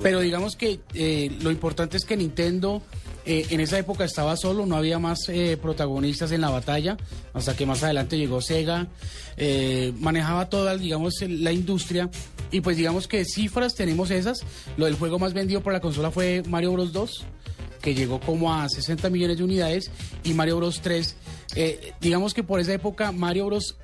[0.00, 2.82] Pero digamos que eh, lo importante es que Nintendo
[3.28, 6.96] eh, en esa época estaba solo, no había más eh, protagonistas en la batalla.
[7.34, 8.86] Hasta que más adelante llegó Sega.
[9.36, 12.08] eh, manejaba toda, digamos, la industria.
[12.50, 14.38] Y pues digamos que cifras tenemos esas.
[14.76, 17.24] Lo del juego más vendido por la consola fue Mario Bros 2
[17.82, 19.90] que llegó como a 60 millones de unidades
[20.24, 21.14] y Mario Bros 3.
[21.54, 23.76] eh, digamos que por esa época Mario Bros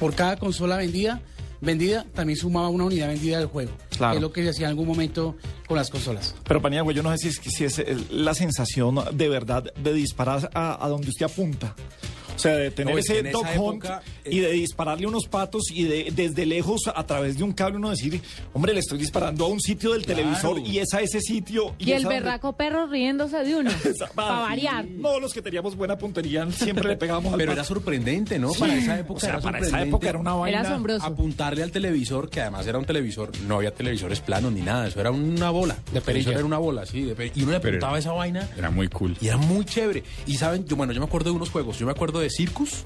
[0.00, 1.20] por cada consola vendida,
[1.60, 3.70] vendida también sumaba una unidad vendida del juego.
[3.96, 4.12] Claro.
[4.12, 5.36] Que es lo que se hacía en algún momento
[5.68, 6.34] con las consolas.
[6.46, 9.92] Pero Paniagua, yo no sé si es, si es eh, la sensación de verdad de
[9.92, 11.74] disparar a, a donde usted apunta.
[12.36, 15.26] O sea, de tener No, es que ese dog hunt época, y de dispararle unos
[15.26, 18.20] patos y de desde lejos a través de un cable uno decir,
[18.52, 20.20] hombre, le estoy disparando a un sitio del Claro.
[20.20, 21.74] televisor y es a ese sitio.
[21.78, 23.70] Y el donde- berraco perro riéndose de uno.
[24.14, 24.84] Para variar.
[24.86, 27.60] No, los que teníamos buena puntería siempre le pegábamos al Pero pato.
[27.60, 28.50] era sorprendente, ¿no?
[28.52, 28.60] Sí.
[28.60, 31.04] Para esa época O sea, era para esa época era una vaina- Era asombroso.
[31.06, 35.00] Apuntarle al televisor, que además era un televisor, no había televisores planos ni nada, eso
[35.00, 35.76] era una bola.
[35.92, 36.32] De perilla.
[36.32, 37.02] Era una bola, sí.
[37.02, 39.16] de y uno le Pero apuntaba era- esa vaina Era muy cool.
[39.20, 40.02] y era muy chévere.
[40.26, 42.84] Y saben, yo, bueno, yo me acuerdo de unos juegos, yo me acuerdo de Circus.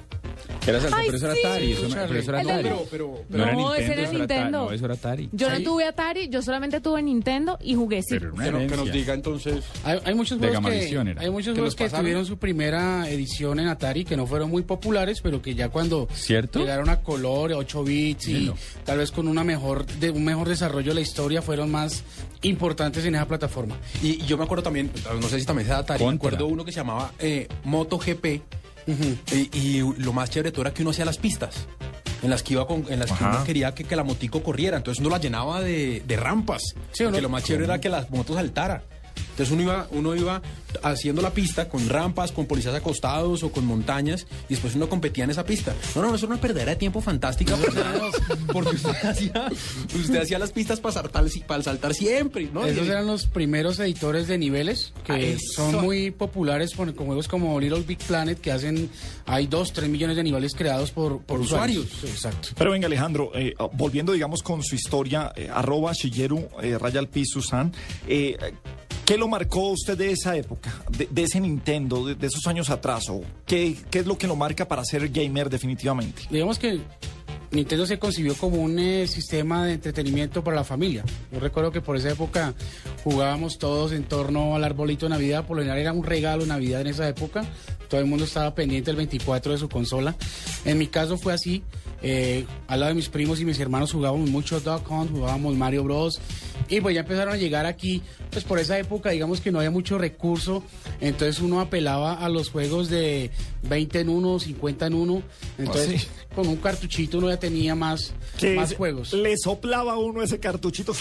[0.66, 1.40] Era, Ay, pero eso era sí.
[1.40, 1.72] Atari.
[1.72, 2.68] Eso, no- pero eso era El de- Atari.
[2.68, 4.18] Pero, pero, no era No, Nintendo, ese era eso era Atari.
[4.18, 4.58] Nintendo.
[4.66, 5.28] No, eso era Atari.
[5.32, 5.64] Yo no Sí.
[5.64, 8.08] tuve Atari, yo solamente tuve Nintendo y jugué sí.
[8.10, 8.92] Pero era una que, no- que nos herencia.
[8.92, 9.64] diga entonces.
[9.84, 11.22] Hay, hay muchos De juegos, que, Gamavisión era.
[11.22, 12.04] hay muchos ¿Que juegos los que pasaron?
[12.04, 16.08] tuvieron su primera edición en Atari, que no fueron muy populares, pero que ya cuando
[16.12, 16.58] ¿Cierto?
[16.60, 18.52] llegaron a color, 8 bits y
[18.84, 22.04] tal vez con una mejor, de, un mejor desarrollo de la historia, fueron más
[22.42, 23.76] importantes en esa plataforma.
[24.02, 24.90] Y, y yo me acuerdo también,
[25.20, 26.28] no sé si también sea de Atari, me Contra.
[26.28, 28.42] acuerdo uno que se llamaba eh, MotoGP.
[28.86, 31.66] Y, y lo más chévere todo era que uno hacía las pistas.
[32.22, 34.76] En las que iba con, en las que uno quería que, que la motico corriera.
[34.76, 36.62] Entonces uno la llenaba de, de rampas.
[36.92, 38.82] Sí, que lo más chévere era que la moto saltara.
[39.30, 40.42] Entonces uno iba, uno iba
[40.82, 45.24] haciendo la pista con rampas, con policías acostados o con montañas y después uno competía
[45.24, 45.74] en esa pista.
[45.94, 47.80] No, no, eso era una perdera de tiempo fantástica porque,
[48.52, 49.48] porque usted, hacía,
[49.94, 52.64] usted hacía las pistas para saltar, para saltar siempre, ¿no?
[52.64, 57.28] Esos eran los primeros editores de niveles que Ah, son muy populares con, con juegos
[57.28, 58.90] como Little Big Planet que hacen,
[59.26, 61.84] hay dos, tres millones de niveles creados por, por, Por usuarios.
[61.86, 62.14] usuarios.
[62.14, 62.48] Exacto.
[62.56, 67.24] Pero venga, Alejandro, eh, volviendo, digamos, con su historia, eh, arroba Shigeru eh, Rayal Pi
[67.24, 67.72] Susan,
[68.06, 68.36] eh,
[69.04, 70.59] ¿qué lo marcó usted de esa época,
[70.90, 73.08] de, ese Nintendo, de, esos años atrás?
[73.08, 76.22] O ¿qué, ¿Qué es lo que lo marca para ser gamer definitivamente?
[76.30, 76.80] Digamos que
[77.52, 81.04] Nintendo se concibió como un eh, sistema de entretenimiento para la familia.
[81.32, 82.54] Yo recuerdo que por esa época
[83.02, 86.82] jugábamos todos en torno al arbolito de Navidad, por lo general era un regalo Navidad
[86.82, 87.44] en esa época.
[87.88, 90.14] Todo el mundo estaba pendiente el 24 de su consola.
[90.64, 91.64] En mi caso fue así.
[92.02, 95.84] Eh, al lado de mis primos y mis hermanos jugábamos mucho Duck Hunt, jugábamos Mario
[95.84, 96.20] Bros.
[96.68, 98.00] Y pues ya empezaron a llegar aquí,
[98.30, 100.62] pues por esa época digamos que no había mucho recurso,
[101.00, 103.30] entonces uno apelaba a los juegos de
[103.62, 105.22] 20 en 1, 50 en 1,
[105.58, 106.34] entonces Ah, sí.
[106.36, 108.12] con un cartuchito uno ya tenía más,
[108.54, 109.12] más juegos.
[109.14, 110.92] Le soplaba a uno ese cartuchito.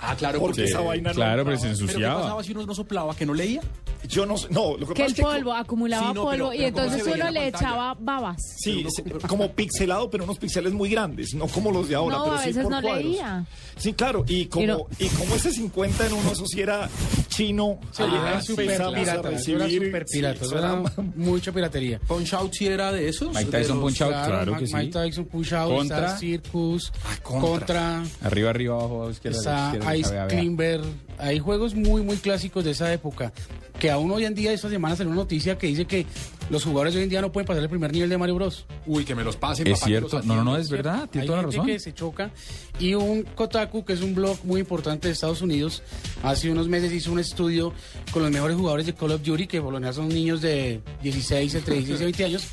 [0.00, 1.16] Ah, claro, porque esa vaina no.
[1.16, 2.20] claro, pero se ¿Pero qué ensuciaba.
[2.22, 3.62] pasaba si uno no soplaba, que no leía?
[4.06, 6.22] Yo no sé, no, lo que, Que pasa el es que polvo acumulaba Sí, no,
[6.22, 7.46] polvo pero- y pero ¿cómo entonces uno le pantalla?
[7.48, 8.36] echaba babas.
[8.62, 12.24] Sí, sí, como pixelado, pero unos píxeles muy grandes, no como los de ahora, No,
[12.24, 13.04] pero a sí veces por no cuadros.
[13.04, 13.44] leía.
[13.76, 16.88] Sí, claro, y como, Y no- y como ese 50 en uno, eso sí era
[17.28, 20.82] chino, Sí, allá era súper empezamos a pirata, eso era recibir- súper pirata, sí, era
[21.16, 21.98] mucha piratería.
[22.06, 23.34] Punch Out sí era de esos.
[23.34, 24.74] Mike Tyson Punch Out, claro Ma- que sí.
[24.74, 26.06] Mike Tyson Punch Out, Contra.
[26.06, 26.92] está Circus,
[27.22, 27.48] contra.
[27.50, 28.02] contra.
[28.22, 30.38] Arriba, arriba, abajo, izquierda, Está izquierda, Ice vea, vea.
[30.38, 30.80] Climber.
[31.18, 33.32] Hay juegos muy, muy clásicos de esa época.
[33.78, 36.06] Que aún hoy en día, esta semana salió una noticia que dice que
[36.50, 38.66] los jugadores hoy en día no pueden pasar el primer nivel de Mario Bros.
[38.86, 39.66] Uy, que me los pasen.
[39.66, 41.66] Es papá, cierto, no, no, no, es verdad, tiene Hay toda la razón.
[41.66, 42.30] que se choca.
[42.78, 45.82] Y un Kotaku, que es un blog muy importante de Estados Unidos,
[46.22, 47.72] hace unos meses hizo un estudio
[48.12, 50.80] con los mejores jugadores de Call of Duty, que por lo general son niños de
[51.02, 52.44] 16, entre 16 y 20 años,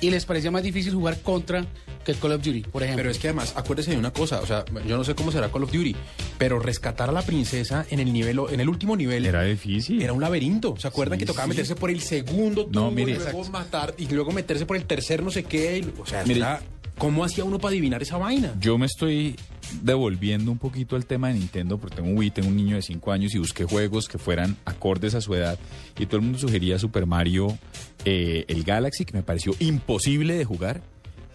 [0.00, 1.64] y les parecía más difícil jugar contra
[2.04, 3.02] que Call of Duty, por ejemplo.
[3.02, 5.50] Pero es que además, acuérdese de una cosa, o sea, yo no sé cómo será
[5.50, 5.94] Call of Duty,
[6.38, 9.24] pero rescatar a la princesa en el nivel, en el último nivel.
[9.26, 10.02] Era difícil.
[10.02, 10.74] Era un laberinto.
[10.78, 11.50] ¿Se acuerdan Sí, que tocaba sí.
[11.50, 13.12] meterse por el segundo tubo No, mire.
[13.12, 15.78] y luego matar y luego meterse por el tercer no sé qué?
[15.78, 16.40] y- o sea, Mire.
[16.40, 16.60] era-
[16.98, 18.54] ¿cómo hacía uno para adivinar esa vaina?
[18.60, 19.36] Yo me estoy
[19.82, 22.82] devolviendo un poquito al tema de Nintendo porque tengo un Wii, tengo un niño de
[22.82, 25.58] 5 años y busqué juegos que fueran acordes a su edad
[25.98, 27.56] y todo el mundo sugería Super Mario,
[28.04, 30.82] eh, el Galaxy, que me pareció imposible de jugar.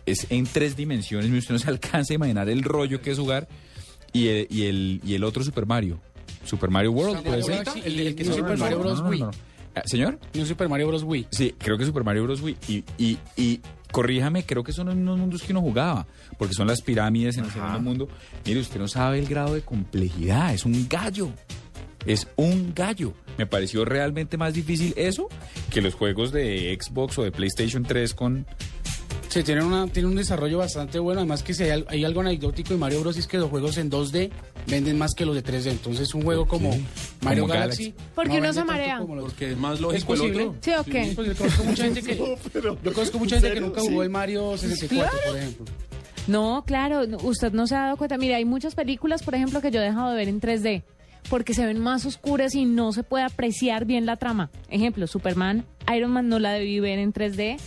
[0.07, 3.47] Es en tres dimensiones, usted no se alcanza a imaginar el rollo que es jugar.
[4.13, 5.99] Y el, y el, y el otro Super Mario,
[6.45, 7.63] Super Mario World, puede ser.
[7.85, 8.97] El que No, Super no, Mario Bros.
[8.99, 9.19] no, no, Wii.
[9.19, 9.31] no.
[9.75, 10.17] Ah, ¿Señor?
[10.33, 11.03] Y un Super Mario Bros.
[11.03, 11.27] Wii.
[11.29, 12.41] Sí, creo que Super Mario Bros.
[12.41, 12.57] Wii.
[12.67, 13.59] Y, y, y
[13.91, 16.07] corríjame, creo que son los mismos mundos que uno jugaba,
[16.39, 18.07] porque son las pirámides en el segundo mundo.
[18.45, 21.29] Mire, usted no sabe el grado de complejidad, es un gallo.
[22.05, 23.13] Es un gallo.
[23.37, 25.27] Me pareció realmente más difícil eso
[25.69, 28.47] que los juegos de Xbox o de PlayStation 3 con...
[29.29, 31.19] Sí, tiene, una, tiene un desarrollo bastante bueno.
[31.19, 33.17] Además, que si hay, hay algo anecdótico de Mario Bros.
[33.17, 34.31] es que los juegos en 2D
[34.67, 35.71] venden más que los de 3D.
[35.71, 36.69] Entonces, un juego como
[37.21, 37.93] Mario Como Galaxy.
[38.15, 38.99] Porque no uno se marea.
[38.99, 40.43] los- Porque es más ¿Es lógico el posible?
[40.47, 40.59] otro.
[40.61, 41.11] ¿Sí o qué?
[41.13, 42.15] Pues yo conozco mucha gente que,
[42.83, 45.65] yo conozco mucha gente que nunca jugó el Mario 64, por ejemplo.
[46.27, 48.17] No, claro, no, usted no se ha dado cuenta.
[48.17, 50.83] Mira, hay muchas películas, por ejemplo, que yo he dejado de ver en 3D
[51.29, 54.49] porque se ven más oscuras y no se puede apreciar bien la trama.
[54.69, 57.57] Ejemplo, Superman, Iron Man no la debí ver en 3D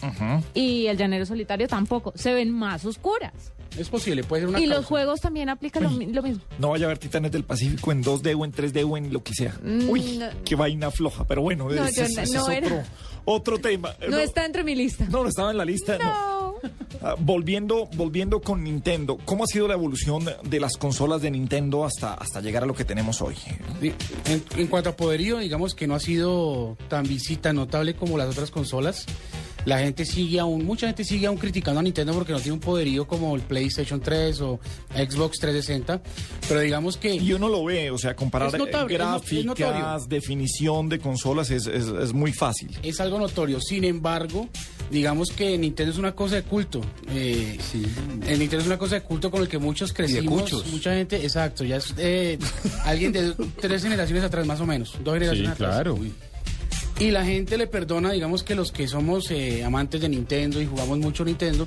[0.54, 2.12] y El Llanero Solitario tampoco.
[2.16, 3.32] Se ven más oscuras.
[3.78, 6.42] Es posible, puede ser una Y los juegos también aplican lo, lo mismo.
[6.58, 9.22] No vaya a ver Titanes del Pacífico en 2D o en 3D o en lo
[9.22, 9.54] que sea.
[9.62, 10.26] Mm, Uy, no.
[10.44, 12.84] qué vaina floja, pero bueno, No, ese, yo ese- no- ese no es era.
[13.24, 13.94] Otro, tema.
[14.08, 15.06] No está entre mi lista.
[15.10, 15.98] No, no estaba en la lista.
[15.98, 16.40] no.
[17.02, 21.86] Ah, volviendo, volviendo con Nintendo, ¿cómo ha sido la evolución de las consolas de Nintendo
[21.86, 23.36] hasta, hasta llegar a lo que tenemos hoy?
[24.56, 28.50] En cuanto a poderío, digamos que no ha sido tan visita notable como las otras
[28.50, 29.06] consolas.
[29.66, 32.60] La gente sigue aún, mucha gente sigue aún criticando a Nintendo porque no tiene un
[32.60, 34.58] poderío como el PlayStation 3 o
[34.94, 36.00] Xbox 360.
[36.48, 37.14] Pero digamos que.
[37.14, 42.12] Y uno lo ve, o sea, comparar notable, gráficas, definición de consolas es, es- es
[42.12, 42.70] muy fácil.
[42.82, 43.60] es algo notorio.
[43.60, 44.48] Sin embargo,
[44.90, 46.80] digamos que Nintendo es una cosa de culto.
[47.10, 47.58] Eh,
[48.26, 50.42] El Nintendo es una cosa de culto con el que muchos crecimos.
[50.42, 50.66] cuchos.
[50.72, 52.38] Mucha gente, exacto, ya es eh,
[52.84, 55.74] alguien de tres generaciones atrás más o menos, dos generaciones atrás.
[55.74, 55.98] claro.
[57.00, 60.66] Y la gente le perdona, digamos que los que somos eh, amantes de Nintendo y
[60.66, 61.66] jugamos mucho Nintendo,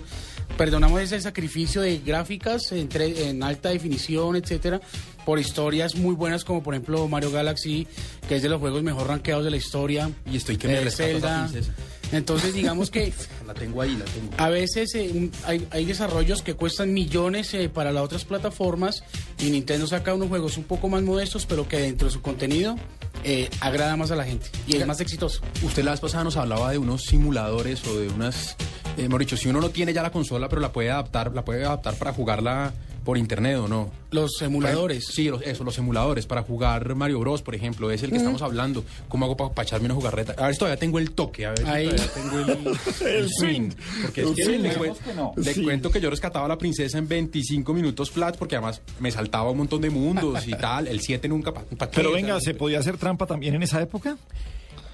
[0.57, 4.79] perdonamos ese sacrificio de gráficas en, tre- en alta definición, etcétera,
[5.25, 7.87] por historias muy buenas como por ejemplo Mario Galaxy,
[8.29, 10.11] que es de los juegos mejor rankeados de la historia.
[10.31, 11.47] Y estoy que me eh, a Zelda.
[11.49, 11.73] princesa.
[12.11, 13.11] Entonces digamos que
[13.47, 14.31] La tengo ahí, la tengo.
[14.37, 19.03] a veces eh, hay, hay desarrollos que cuestan millones eh, para las otras plataformas
[19.39, 22.75] y Nintendo saca unos juegos un poco más modestos, pero que dentro de su contenido
[23.23, 25.41] eh, agrada más a la gente y es más exitoso.
[25.61, 28.55] Usted la vez pasada nos hablaba de unos simuladores o de unas...
[28.95, 31.95] Dicho, si uno no tiene ya la consola, pero la puede adaptar, la puede adaptar
[31.95, 32.73] para jugarla
[33.03, 33.91] por internet o no.
[34.11, 35.05] Los emuladores.
[35.11, 36.25] Sí, los, eso, los emuladores.
[36.25, 38.19] Para jugar Mario Bros, por ejemplo, es el que Mm.
[38.19, 38.83] estamos hablando.
[39.09, 40.33] ¿Cómo hago para echarme una jugarreta?
[40.37, 41.89] A ver si todavía tengo el toque, a ver si Ahí.
[41.89, 43.69] todavía tengo el, el swing.
[44.03, 45.33] Porque es El que swing, le, digamos cuen- que no.
[45.35, 45.63] le Sí.
[45.63, 49.51] cuento que yo rescataba a la princesa en 25 minutos flat porque además me saltaba
[49.51, 50.87] un montón de mundos y tal.
[50.87, 51.53] El 7 nunca...
[51.53, 51.89] pa- pa'?
[51.91, 54.17] Pero venga, ¿se podía hacer trampa también en esa época?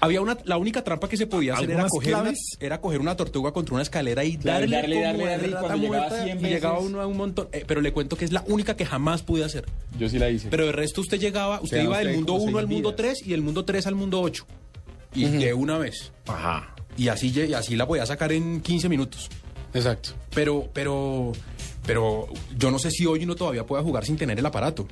[0.00, 3.00] Había una, la única trampa que se podía hacer era ¿Algunas coger, una, era coger
[3.00, 6.38] una tortuga contra una escalera y Claro, darle, darle, darle, y cuando llegaba muerta, 100
[6.40, 7.48] y llegaba veces- uno a un montón.
[7.52, 9.66] Eh, pero le cuento que es la única que jamás pude hacer.
[9.98, 10.48] Yo sí la hice.
[10.48, 12.96] Pero de resto usted llegaba, usted iba del mundo como 1 al mundo vidas.
[13.18, 14.46] 3 y del mundo 3 al mundo 8.
[15.14, 16.12] Y de una vez.
[16.26, 16.74] Ajá.
[16.96, 19.28] Y así, y así la podía sacar en 15 minutos.
[19.74, 20.10] Exacto.
[20.34, 21.32] Pero, pero,
[21.86, 24.86] pero yo no sé si hoy uno todavía pueda jugar sin tener el aparato.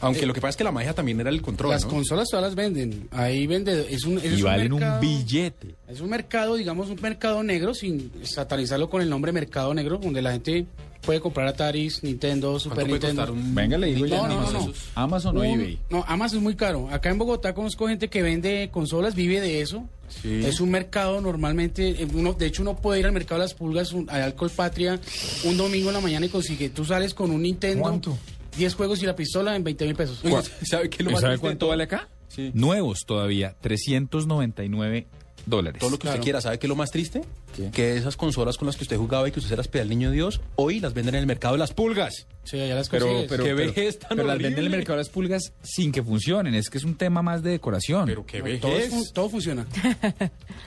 [0.00, 1.90] Aunque lo que pasa es que la magia también era el control, Las ¿no?
[1.90, 3.08] consolas todas las venden.
[3.10, 3.86] Ahí vende.
[3.90, 5.74] Es un, es Y valen un mercado- billete.
[5.88, 10.22] Es un mercado, digamos, un mercado negro, sin satanizarlo con el nombre mercado negro, donde
[10.22, 10.66] la gente
[11.00, 13.32] puede comprar Ataris, Nintendo, Super Nintendo.
[13.32, 14.16] un- Venga, le digo ya.
[14.18, 14.66] No, no, no, Amazon.
[14.66, 14.72] no.
[15.02, 15.78] Amazon o Un- eBay.
[15.90, 16.88] No, Amazon es muy caro.
[16.90, 19.84] Acá en Bogotá conozco gente que vende consolas, vive de eso.
[20.08, 20.42] Sí.
[20.44, 23.54] Es un mercado normalmente, eh, uno, de hecho uno puede ir al mercado de las
[23.54, 24.98] pulgas, un, al Alcohol Patria,
[25.44, 28.16] un domingo en la mañana y consigue, tú sales con un Nintendo, ¿Cuánto?
[28.58, 30.20] 10 juegos y la pistola en 20 mil pesos.
[30.62, 32.08] ¿Sabe qué lo ¿Y más sabe cuánto vale acá?
[32.28, 32.50] Sí.
[32.52, 35.06] Nuevos todavía, 399
[35.48, 35.80] dólares.
[35.80, 36.16] Todo lo que Claro.
[36.16, 36.40] usted quiera.
[36.40, 37.22] ¿Sabe qué es lo más triste?
[37.56, 37.70] ¿Qué?
[37.70, 40.10] Que esas consolas con las que usted jugaba y que usted era espera el niño
[40.10, 42.26] Dios, hoy las venden en el mercado de las pulgas.
[42.44, 43.28] Sí, ya las Pero, consigues.
[43.30, 45.92] pero, Qué pero- vejez tan pero las venden en el mercado de las pulgas sin
[45.92, 46.54] que funcionen.
[46.54, 48.06] Es que es un tema más de decoración.
[48.06, 48.90] Pero qué todo, es vejez.
[48.90, 49.66] fun- todo funciona.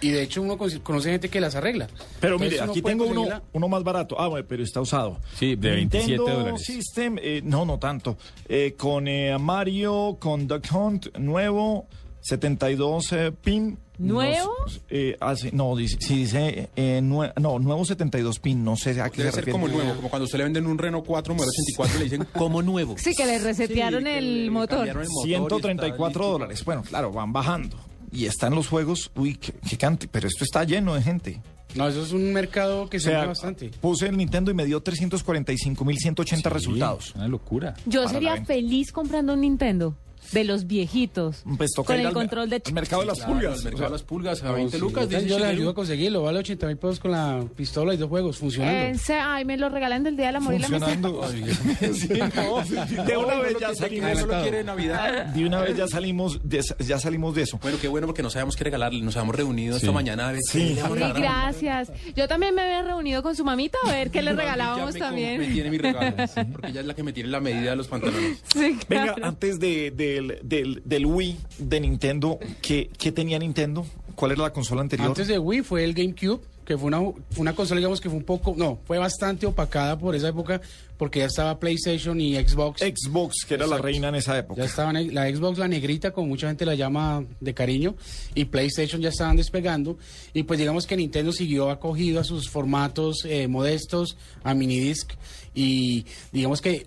[0.01, 1.87] y de hecho uno con- conoce gente que las arregla.
[2.19, 4.19] Pero Entonces, mire, aquí tengo uno, uno más barato.
[4.19, 5.19] Ah, bueno, pero está usado.
[5.37, 6.61] Sí, de 27 Nintendo dólares.
[6.63, 8.17] System, eh, no, no tanto.
[8.47, 11.87] Eh, con eh, Mario, con Duck Hunt, nuevo,
[12.21, 13.77] 72 eh, pin.
[14.07, 14.51] ¿Nuevo?
[14.67, 18.75] No, eh, ah, sí, no, dice, sí, dice, eh, nue- no, nuevo 72 pin, no
[18.75, 19.51] sé a qué Debe se ser refiere.
[19.51, 22.27] como nuevo, como cuando usted le venden un Renault 4 modelo 84 y le dicen
[22.37, 22.95] como nuevo.
[22.97, 24.87] Sí, que le resetearon Sí, que el le motor.
[24.87, 26.31] el motor y 134 está listo.
[26.31, 26.65] dólares.
[26.65, 27.77] Bueno, claro, van bajando.
[28.11, 31.41] Y están los juegos, uy, qué, qué cante, pero esto está lleno de gente.
[31.75, 33.69] No, eso es un mercado que O se sea, mueve bastante.
[33.79, 37.13] puse el Nintendo y me dio 345.180 resultados.
[37.15, 37.75] Una locura.
[37.85, 39.95] Yo sería feliz comprando un Nintendo
[40.31, 41.43] de los viejitos.
[41.57, 43.57] Pues toca con ir el al- control de al mercado de las Claro, pulgas.
[43.59, 45.09] El mercado de las pulgas a No, 20 sí, lucas.
[45.09, 45.57] yo dice yo les Shigeru.
[45.59, 48.99] ayudo a conseguirlo, vale 80 mil pesos con la pistola y dos juegos funcionando.
[49.23, 50.69] Ay, me lo regalan del día y la amistad.
[50.69, 51.21] funcionando.
[51.93, 54.19] Sí, no, de una vez ya salimos.
[54.19, 55.25] solo quiere Navidad.
[55.27, 57.57] De una vez ya salimos de, ya salimos de eso.
[57.61, 59.01] Bueno, qué bueno porque no sabemos qué regalarle.
[59.01, 60.59] Nos habíamos reunido esta mañana a ver Sí.
[60.59, 61.21] qué le Sí, vamos a regalar.
[61.21, 61.91] gracias.
[62.15, 65.39] Yo también me había reunido con su mamita a ver qué le regalábamos también.
[65.39, 66.15] Me tiene mi regalo,
[66.51, 68.39] porque ella es la que me tiene la medida de los pantalones.
[68.53, 69.91] Sí, Venga, antes de,
[70.27, 73.85] del, del, del Wii de Nintendo, ¿qué, ¿qué tenía Nintendo?
[74.15, 75.07] ¿Cuál era la consola anterior?
[75.07, 77.01] Antes de Wii fue el GameCube, que fue una,
[77.37, 80.61] una consola, digamos que fue un poco, no, fue bastante opacada por esa época,
[80.97, 82.81] porque ya estaba PlayStation y Xbox.
[82.81, 84.61] Xbox, que era la reina en esa época.
[84.61, 87.95] Ya estaban la Xbox, la negrita, como mucha gente la llama de cariño,
[88.35, 89.97] y PlayStation ya estaban despegando.
[90.33, 95.13] Y pues digamos que Nintendo siguió acogido a sus formatos eh, modestos, a minidisc,
[95.55, 96.85] y digamos que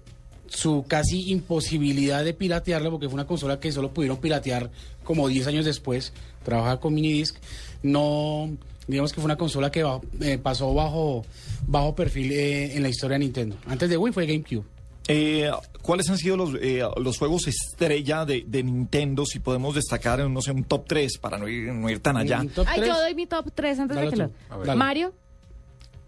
[0.55, 4.71] su casi imposibilidad de piratearla, porque fue una consola que solo pudieron piratear
[5.03, 6.13] como 10 años después,
[6.45, 7.37] trabajar con minidisc,
[7.83, 8.51] no,
[8.87, 9.85] digamos que fue una consola que
[10.21, 11.25] eh, pasó bajo,
[11.67, 13.57] bajo perfil eh, en la historia de Nintendo.
[13.67, 14.65] Antes de Wii fue GameCube.
[15.07, 15.51] Eh,
[15.83, 19.27] ¿Cuáles han sido los, eh, los juegos estrella de, de Nintendo?
[19.27, 22.41] Si podemos destacar, no sé, un top 3 para no ir, no ir tan allá.
[22.41, 24.65] Un top Ay, yo doy mi top 3 antes Dale de que tú.
[24.65, 24.77] lo...
[24.77, 25.13] Mario,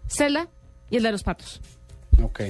[0.07, 0.47] Zelda
[0.89, 1.61] y el de los patos.
[2.23, 2.41] Ok.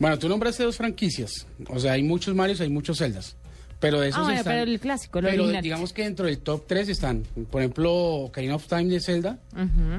[0.00, 1.46] Bueno, tú nombraste dos franquicias.
[1.68, 3.36] O sea, hay muchos Marios, hay muchos Zeldas.
[3.78, 4.52] Pero de esos Ah, bueno, están...
[4.54, 5.62] pero el clásico, el pero original.
[5.62, 9.38] digamos que dentro del top 3 están, por ejemplo, Ocarina of Time de Zelda.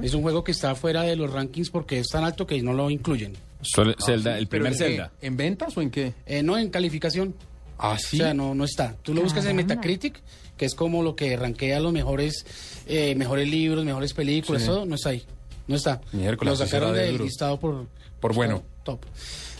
[0.04, 2.74] Es un juego que está fuera de los rankings porque es tan alto que no
[2.74, 3.34] lo incluyen.
[3.62, 4.78] Solo Zelda, el ¿Pero primer?
[4.78, 5.12] Zelda.
[5.22, 6.14] ¿En ventas o en qué?
[6.26, 7.34] Eh, no en calificación.
[7.80, 8.18] Ah, O sí.
[8.18, 8.96] sea, no, no está.
[9.02, 9.74] Tú lo buscas en Caramba.
[9.76, 10.20] Metacritic,
[10.58, 12.46] que es como lo que rankea los mejores,
[12.88, 14.68] eh, mejores libros, mejores películas, Sí.
[14.68, 15.24] todo, no está ahí.
[15.72, 16.02] No está.
[16.12, 17.24] Miércoles, lo sacaron de del duro.
[17.26, 17.88] listado por...
[18.20, 18.62] Por bueno.
[18.84, 19.04] Top.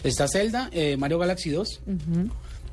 [0.04, 1.82] Está Zelda, eh, Mario Galaxy 2.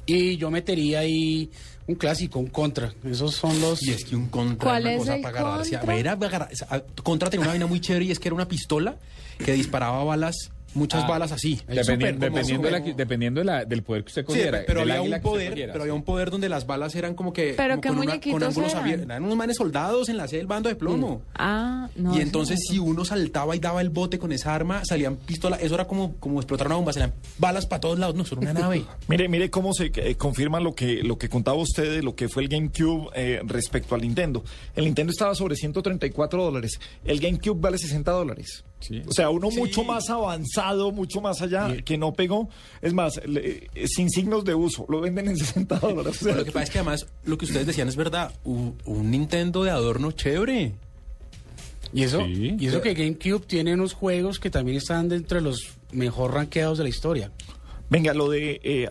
[0.07, 1.51] Y yo metería ahí
[1.87, 2.93] un clásico, un contra.
[3.05, 3.83] Esos son los...
[3.83, 5.77] Y es que un contra ¿Cuál era una es cosa el para agarrarse.
[5.77, 8.97] a- agarrar- a- contra tenía una vaina muy chévere y es que era una pistola
[9.45, 10.35] que disparaba balas
[10.75, 11.61] muchas Ah, balas así.
[11.67, 14.63] dependiendo de la como- que- dependiendo de la- del poder que usted Sí, cogiera.
[14.67, 15.73] pero del había un poder, cogiera.
[15.73, 18.07] pero había un poder donde las balas eran como que Pero como qué con, una-
[18.07, 18.83] muñequitos con ángulos eran.
[18.83, 21.23] abiertos, eran unos manes soldados en la sede del bando de plomo.
[21.35, 22.17] Ah, no.
[22.17, 22.73] y entonces no.
[22.73, 26.15] si uno saltaba y daba el bote con esa arma, salían pistolas, eso era como
[26.17, 28.85] como explotar una bomba, salían balas para todos lados, no, eso era una nave.
[29.09, 32.29] Mire, mire cómo se eh, confirma lo que, lo que contaba usted de lo que
[32.29, 34.45] fue el GameCube eh, respecto al Nintendo.
[34.77, 36.79] El Nintendo estaba sobre 134 dólares.
[37.05, 38.65] El GameCube vale 60 dólares.
[39.09, 42.49] O sea, uno mucho más avanzado, mucho más allá, que no pegó.
[42.81, 46.19] Es más, le- eh, sin signos de uso, lo venden en 60 dólares.
[46.23, 49.11] Pero lo que pasa es que además lo que ustedes decían es verdad, un, un
[49.11, 50.73] Nintendo de adorno chévere.
[51.93, 55.71] Y eso, y eso que GameCube tiene unos juegos que también están dentro de los
[55.91, 57.33] mejor rankeados de la historia.
[57.91, 58.61] Venga, lo de...
[58.63, 58.89] eh,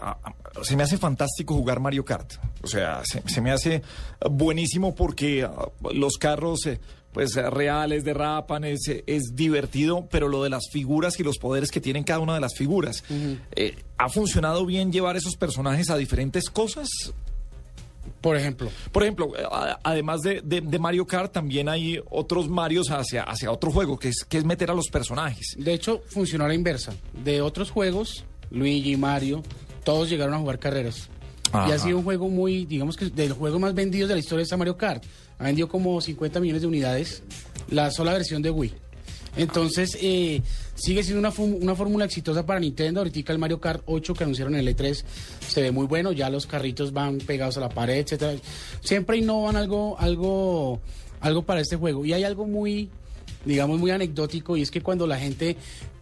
[0.64, 2.34] se me hace fantástico jugar Mario Kart.
[2.64, 3.84] O sea, se, se me hace
[4.30, 6.66] buenísimo porque ah, los carros...
[6.66, 6.80] eh,
[7.18, 11.72] pues eh, reales, derrapan, es, es divertido, pero lo de las figuras y los poderes
[11.72, 13.04] que tienen cada una de las figuras.
[13.56, 16.88] eh, ¿Ha funcionado bien llevar esos personajes a diferentes cosas?
[18.22, 18.70] Por ejemplo.
[18.92, 19.44] Por ejemplo, eh,
[19.84, 24.10] además de, de- de Mario Kart, también hay otros Marios hacia, hacia otro juego, que
[24.10, 25.56] es, que es meter a los personajes.
[25.58, 26.94] De hecho, funcionó a la inversa.
[27.24, 29.42] De otros juegos, Luigi, Mario,
[29.84, 31.10] todos llegaron a jugar carreras.
[31.54, 31.74] Y Ajá.
[31.74, 34.44] ha sido un juego muy, digamos que de los juegos más vendidos de la historia
[34.44, 35.04] está Mario Kart.
[35.40, 37.24] Ha vendido como 50 millones de unidades
[37.70, 38.74] la sola versión de Wii.
[39.38, 40.42] Entonces, eh,
[40.76, 43.02] sigue siendo una, una fórmula exitosa para Nintendo.
[43.02, 45.04] Ahorita el Mario Kart 8 que anunciaron en el E3
[45.48, 46.12] se ve muy bueno.
[46.12, 48.34] Ya los carritos van pegados a la pared, etcétera.
[48.82, 50.80] Siempre innovan algo, algo,
[51.22, 52.04] algo para este juego.
[52.04, 52.90] Y hay algo muy,
[53.46, 55.56] digamos, muy anecdótico y es que cuando la gente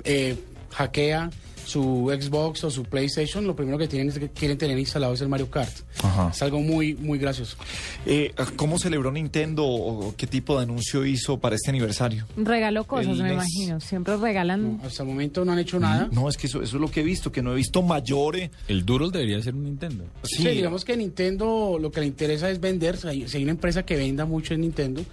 [0.05, 0.37] eh,
[0.71, 1.29] hackea
[1.65, 5.21] su Xbox o su PlayStation, lo primero que tienen es que quieren tener instalado es
[5.21, 5.73] el Mario Kart.
[6.03, 6.29] Ajá.
[6.33, 7.57] Es algo muy, muy gracioso.
[8.05, 12.25] Eh, ¿Cómo celebró Nintendo o qué tipo de anuncio hizo para este aniversario?
[12.37, 13.79] Regaló cosas, El me imagino.
[13.79, 14.79] Siempre regalan.
[14.83, 16.07] hasta el momento no han hecho nada.
[16.11, 18.49] No, es que eso, eso es lo que he visto, que no he visto mayores.
[18.67, 20.05] El Doodle debería ser un Nintendo.
[20.23, 22.97] Sí, digamos que Nintendo lo que le interesa es vender.
[22.97, 25.03] Si hay, si hay una empresa que venda mucho es Nintendo.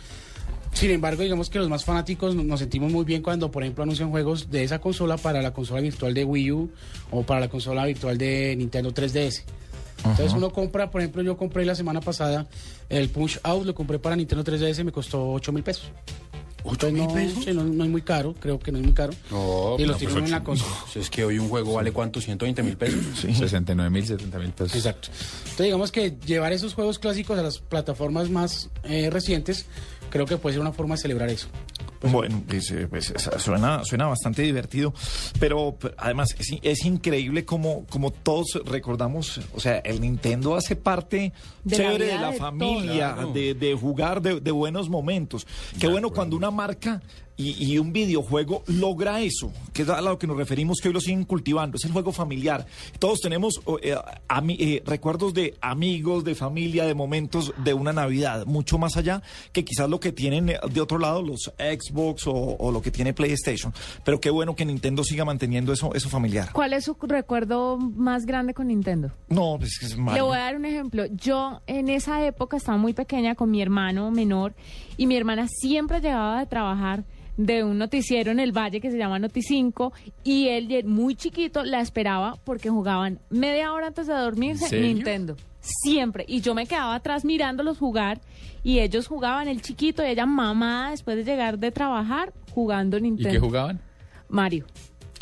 [0.72, 4.10] Sin embargo, digamos que los más fanáticos nos sentimos muy bien cuando, por ejemplo, anuncian
[4.10, 6.70] juegos de esa consola para la consola virtual de Wii U
[7.10, 9.42] o para la consola virtual de Nintendo 3DS.
[9.98, 10.36] Entonces Ajá.
[10.36, 12.46] uno compra, por ejemplo, yo compré la semana pasada
[12.88, 15.90] el Punch Out, lo compré para Nintendo 3DS, me costó 8 mil pesos.
[16.64, 17.54] ¿8 mil pesos?
[17.54, 19.12] no, no es muy caro, creo que no es muy caro.
[19.30, 20.72] No, y lo no, tienen pues, en la consola.
[20.82, 23.00] pues es que hoy un juego vale cuánto, 120 mil pesos.
[23.20, 24.76] 69 mil, 70 mil pesos.
[24.76, 25.08] Exacto.
[25.42, 29.66] Entonces digamos que llevar esos juegos clásicos a las plataformas más eh, recientes,
[30.12, 31.48] creo que puede ser una forma de celebrar eso.
[32.10, 34.92] Bueno, pues, eh, pues, es- suena, suena bastante divertido,
[35.38, 40.74] pero, además es, in- es increíble como, como todos recordamos, o sea, el Nintendo hace
[40.76, 41.32] parte
[41.64, 43.34] De la chévere de la de familia, todos.
[43.34, 45.46] de, de jugar, de, de buenos momentos.
[45.78, 47.00] Qué bueno cuando una marca
[47.34, 50.94] y, y un videojuego logra eso, que es a lo que nos referimos que hoy
[50.94, 52.66] lo siguen cultivando, es el juego familiar.
[52.98, 53.96] Todos tenemos eh,
[54.28, 59.22] ami- eh, recuerdos de amigos, de familia, de momentos de una Navidad, mucho más allá
[59.52, 61.50] que quizás lo que tienen de otro lado los
[61.92, 63.72] Xbox o, o lo que tiene PlayStation.
[64.04, 66.50] Pero qué bueno que Nintendo siga manteniendo eso, eso familiar.
[66.52, 69.12] ¿Cuál es su recuerdo más grande con Nintendo?
[69.28, 71.04] No, pues es que es Le voy a dar un ejemplo.
[71.06, 74.54] Yo en esa época estaba muy pequeña con mi hermano menor
[74.96, 77.04] y mi hermana siempre llegaba de trabajar
[77.36, 79.92] de un noticiero en el Valle que se llama Noti5
[80.22, 84.80] y él de muy chiquito la esperaba porque jugaban media hora antes de dormirse.
[84.80, 85.36] Nintendo.
[85.60, 86.24] Siempre.
[86.26, 88.20] Y yo me quedaba atrás mirándolos jugar
[88.62, 93.02] y ellos jugaban el chiquito y ella mamá después de llegar de trabajar jugando ¿Y
[93.02, 93.30] Nintendo.
[93.30, 93.80] qué jugaban?
[94.28, 94.66] Mario.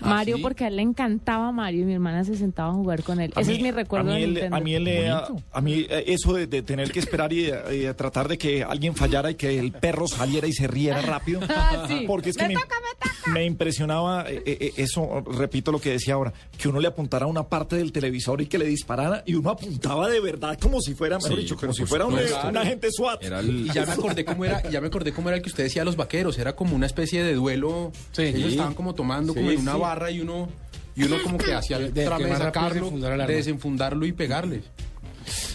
[0.03, 0.43] ¿Ah, Mario sí?
[0.43, 3.33] porque a él le encantaba Mario y mi hermana se sentaba a jugar con él.
[3.37, 4.47] A Ese mí- es mi recuerdo a mí de.
[4.47, 7.95] A mí, eh, a, a mí, eso de, de tener que esperar y eh, eh,
[7.95, 11.41] tratar de que alguien fallara y que el perro saliera y se riera rápido.
[11.51, 12.05] Ah, sí.
[12.07, 12.55] Porque es que me,
[13.33, 17.29] me impresionaba eh, eh, eso, repito lo que decía ahora, que uno le apuntara a
[17.29, 20.95] una parte del televisor y que le disparara y uno apuntaba de verdad como si
[20.95, 22.17] fuera, mejor Sí, dicho, como si fuera un,
[22.57, 23.23] agente SWAT.
[23.45, 25.83] Y ya me acordé cómo era, ya me acordé cómo era el que usted decía
[25.83, 27.93] de los vaqueros, era como una especie de duelo.
[28.17, 28.49] Ellos Sí.
[28.53, 29.79] estaban como tomando como en una sí.
[29.91, 30.49] Barra y uno
[30.97, 34.63] y uno como que hacía el De- trame de sacarlo, de desenfundarlo y pegarle.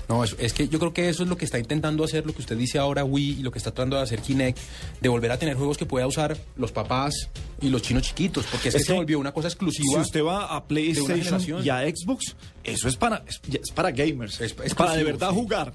[0.07, 2.34] No, eso- es que yo creo que eso es lo que está intentando hacer, lo
[2.34, 4.57] que usted dice ahora Wii y lo que está tratando de hacer Kinect,
[5.02, 7.14] de volver a tener juegos que pueda usar los papás
[7.62, 10.02] y los chinos chiquitos, porque es, Es que se que volvió una cosa Si exclusiva.
[10.02, 14.40] usted va a PlayStation y a Xbox, eso es para, es, es para gamers.
[14.41, 15.36] Es, para de verdad sí.
[15.36, 15.74] jugar.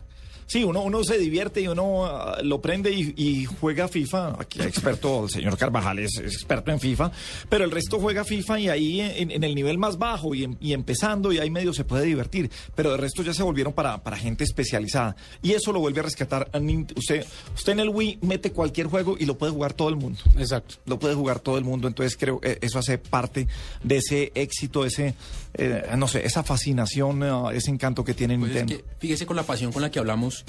[0.50, 4.34] Sí, uno, uno se divierte y uno ah, lo prende y, y juega FIFA.
[4.40, 7.12] Aquí experto, el señor Carvajal es, es experto en FIFA,
[7.48, 10.56] pero el resto juega FIFA y ahí en, en el nivel más bajo y, em-
[10.60, 12.50] y empezando y ahí medio se puede divertir.
[12.74, 15.14] Pero el resto ya se volvieron para, para gente especializada.
[15.40, 16.50] Y eso lo vuelve a rescatar.
[16.96, 17.24] Usted,
[17.54, 20.18] usted en el Wii mete cualquier juego y lo puede jugar todo el mundo.
[20.36, 20.74] Exacto.
[20.84, 21.86] Lo puede jugar todo el mundo.
[21.86, 23.46] Entonces creo que eso hace parte
[23.84, 25.14] de ese éxito, ese,
[25.54, 28.84] eh, no sé, esa fascinación, eh, ese encanto que tiene Pues es Nintendo.
[28.84, 30.44] que fíjese con la pasión con la que hablamos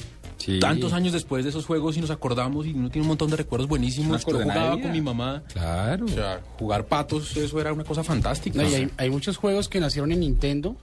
[0.60, 3.36] tantos años después de esos juegos y nos acordamos y uno tiene un montón de
[3.38, 4.26] recuerdos buenísimos.
[4.26, 5.44] Yo jugaba con mi mamá.
[5.54, 6.06] Claro.
[6.06, 8.62] O sea, jugar patos, eso era una cosa fantástica.
[8.62, 10.76] No, y hay, hay muchos juegos que nacieron en Nintendo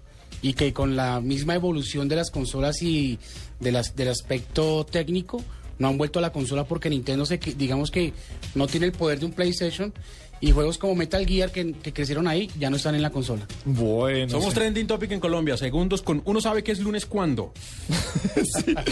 [0.43, 3.19] y que con la misma evolución de las consolas y
[3.59, 5.43] de las, del aspecto técnico
[5.81, 8.13] no han vuelto a la consola porque Nintendo se que- digamos que
[8.55, 9.93] no tiene el poder de un PlayStation
[10.41, 13.47] y juegos como Metal Gear que, que crecieron ahí ya no están en la consola.
[13.65, 14.31] Bueno.
[14.31, 17.53] Somos trending topic en Colombia, segundos con uno sabe que es lunes cuándo.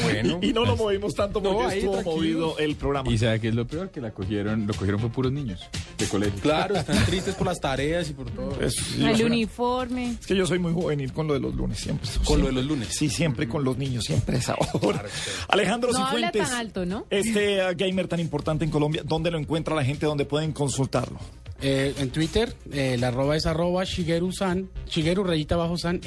[0.02, 0.38] Bueno.
[0.42, 2.16] Y, y no lo movimos tanto porque No, ahí, estuvo tranquilo.
[2.16, 3.10] movido el programa.
[3.10, 3.90] ¿Y sabe qué es lo peor?
[3.90, 5.60] Que la cogieron, lo cogieron fue puros niños
[5.98, 6.40] de colegio.
[6.40, 8.60] Claro, están tristes por las tareas y por todo.
[8.60, 10.16] Es, El uniforme.
[10.20, 12.08] es que yo soy muy juvenil con lo de los lunes, siempre.
[12.24, 12.88] Con lo de los lunes.
[12.90, 15.04] Sí, siempre con los niños, siempre a esa hora.
[15.48, 17.06] Alejandro No habla Cifuentes, tan alto, ¿no?
[17.10, 20.06] este uh, gamer tan importante en Colombia, ¿dónde lo encuentra la gente?
[20.06, 21.18] ¿Dónde pueden consultarlo?
[21.62, 26.00] Eh, en Twitter, eh, la arroba es arroba Shigeru-san, Shigeru rayita bajo san,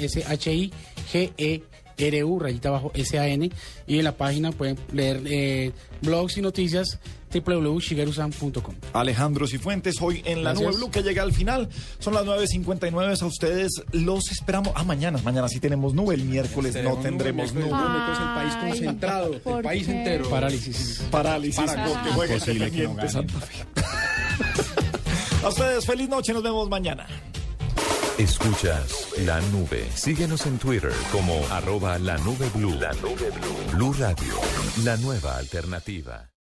[1.09, 3.51] S-H-I-G-E-R-U rayita bajo S-A-N.
[3.87, 5.71] Y en la página pueden leer eh,
[6.01, 6.99] blogs y noticias
[7.31, 8.73] www.shigerusan.com.
[8.93, 10.67] Alejandro Cifuentes, hoy en la Gracias.
[10.71, 11.69] nube blue que llega al final.
[11.99, 13.21] Son las 9.59.
[13.21, 14.71] A ustedes los esperamos.
[14.75, 15.19] Ah, mañana.
[15.23, 16.15] Mañana sí tenemos nube.
[16.15, 17.77] El miércoles no tendremos nube, nube.
[17.77, 19.91] miércoles, el país concentrado, el ¿por país qué?
[19.97, 20.27] entero.
[20.29, 21.03] Parálisis.
[21.11, 21.65] Parálisis
[22.15, 23.09] juega Imposible que gane.
[23.09, 23.65] Santa Fe.
[25.43, 26.33] A ustedes, feliz noche.
[26.33, 27.07] Nos vemos mañana.
[28.17, 29.87] Escuchas la nube.
[29.95, 32.73] Síguenos en Twitter como arroba la nube blue.
[32.73, 33.77] La nube blue.
[33.77, 34.33] Blue Radio,
[34.83, 36.29] la nueva alternativa.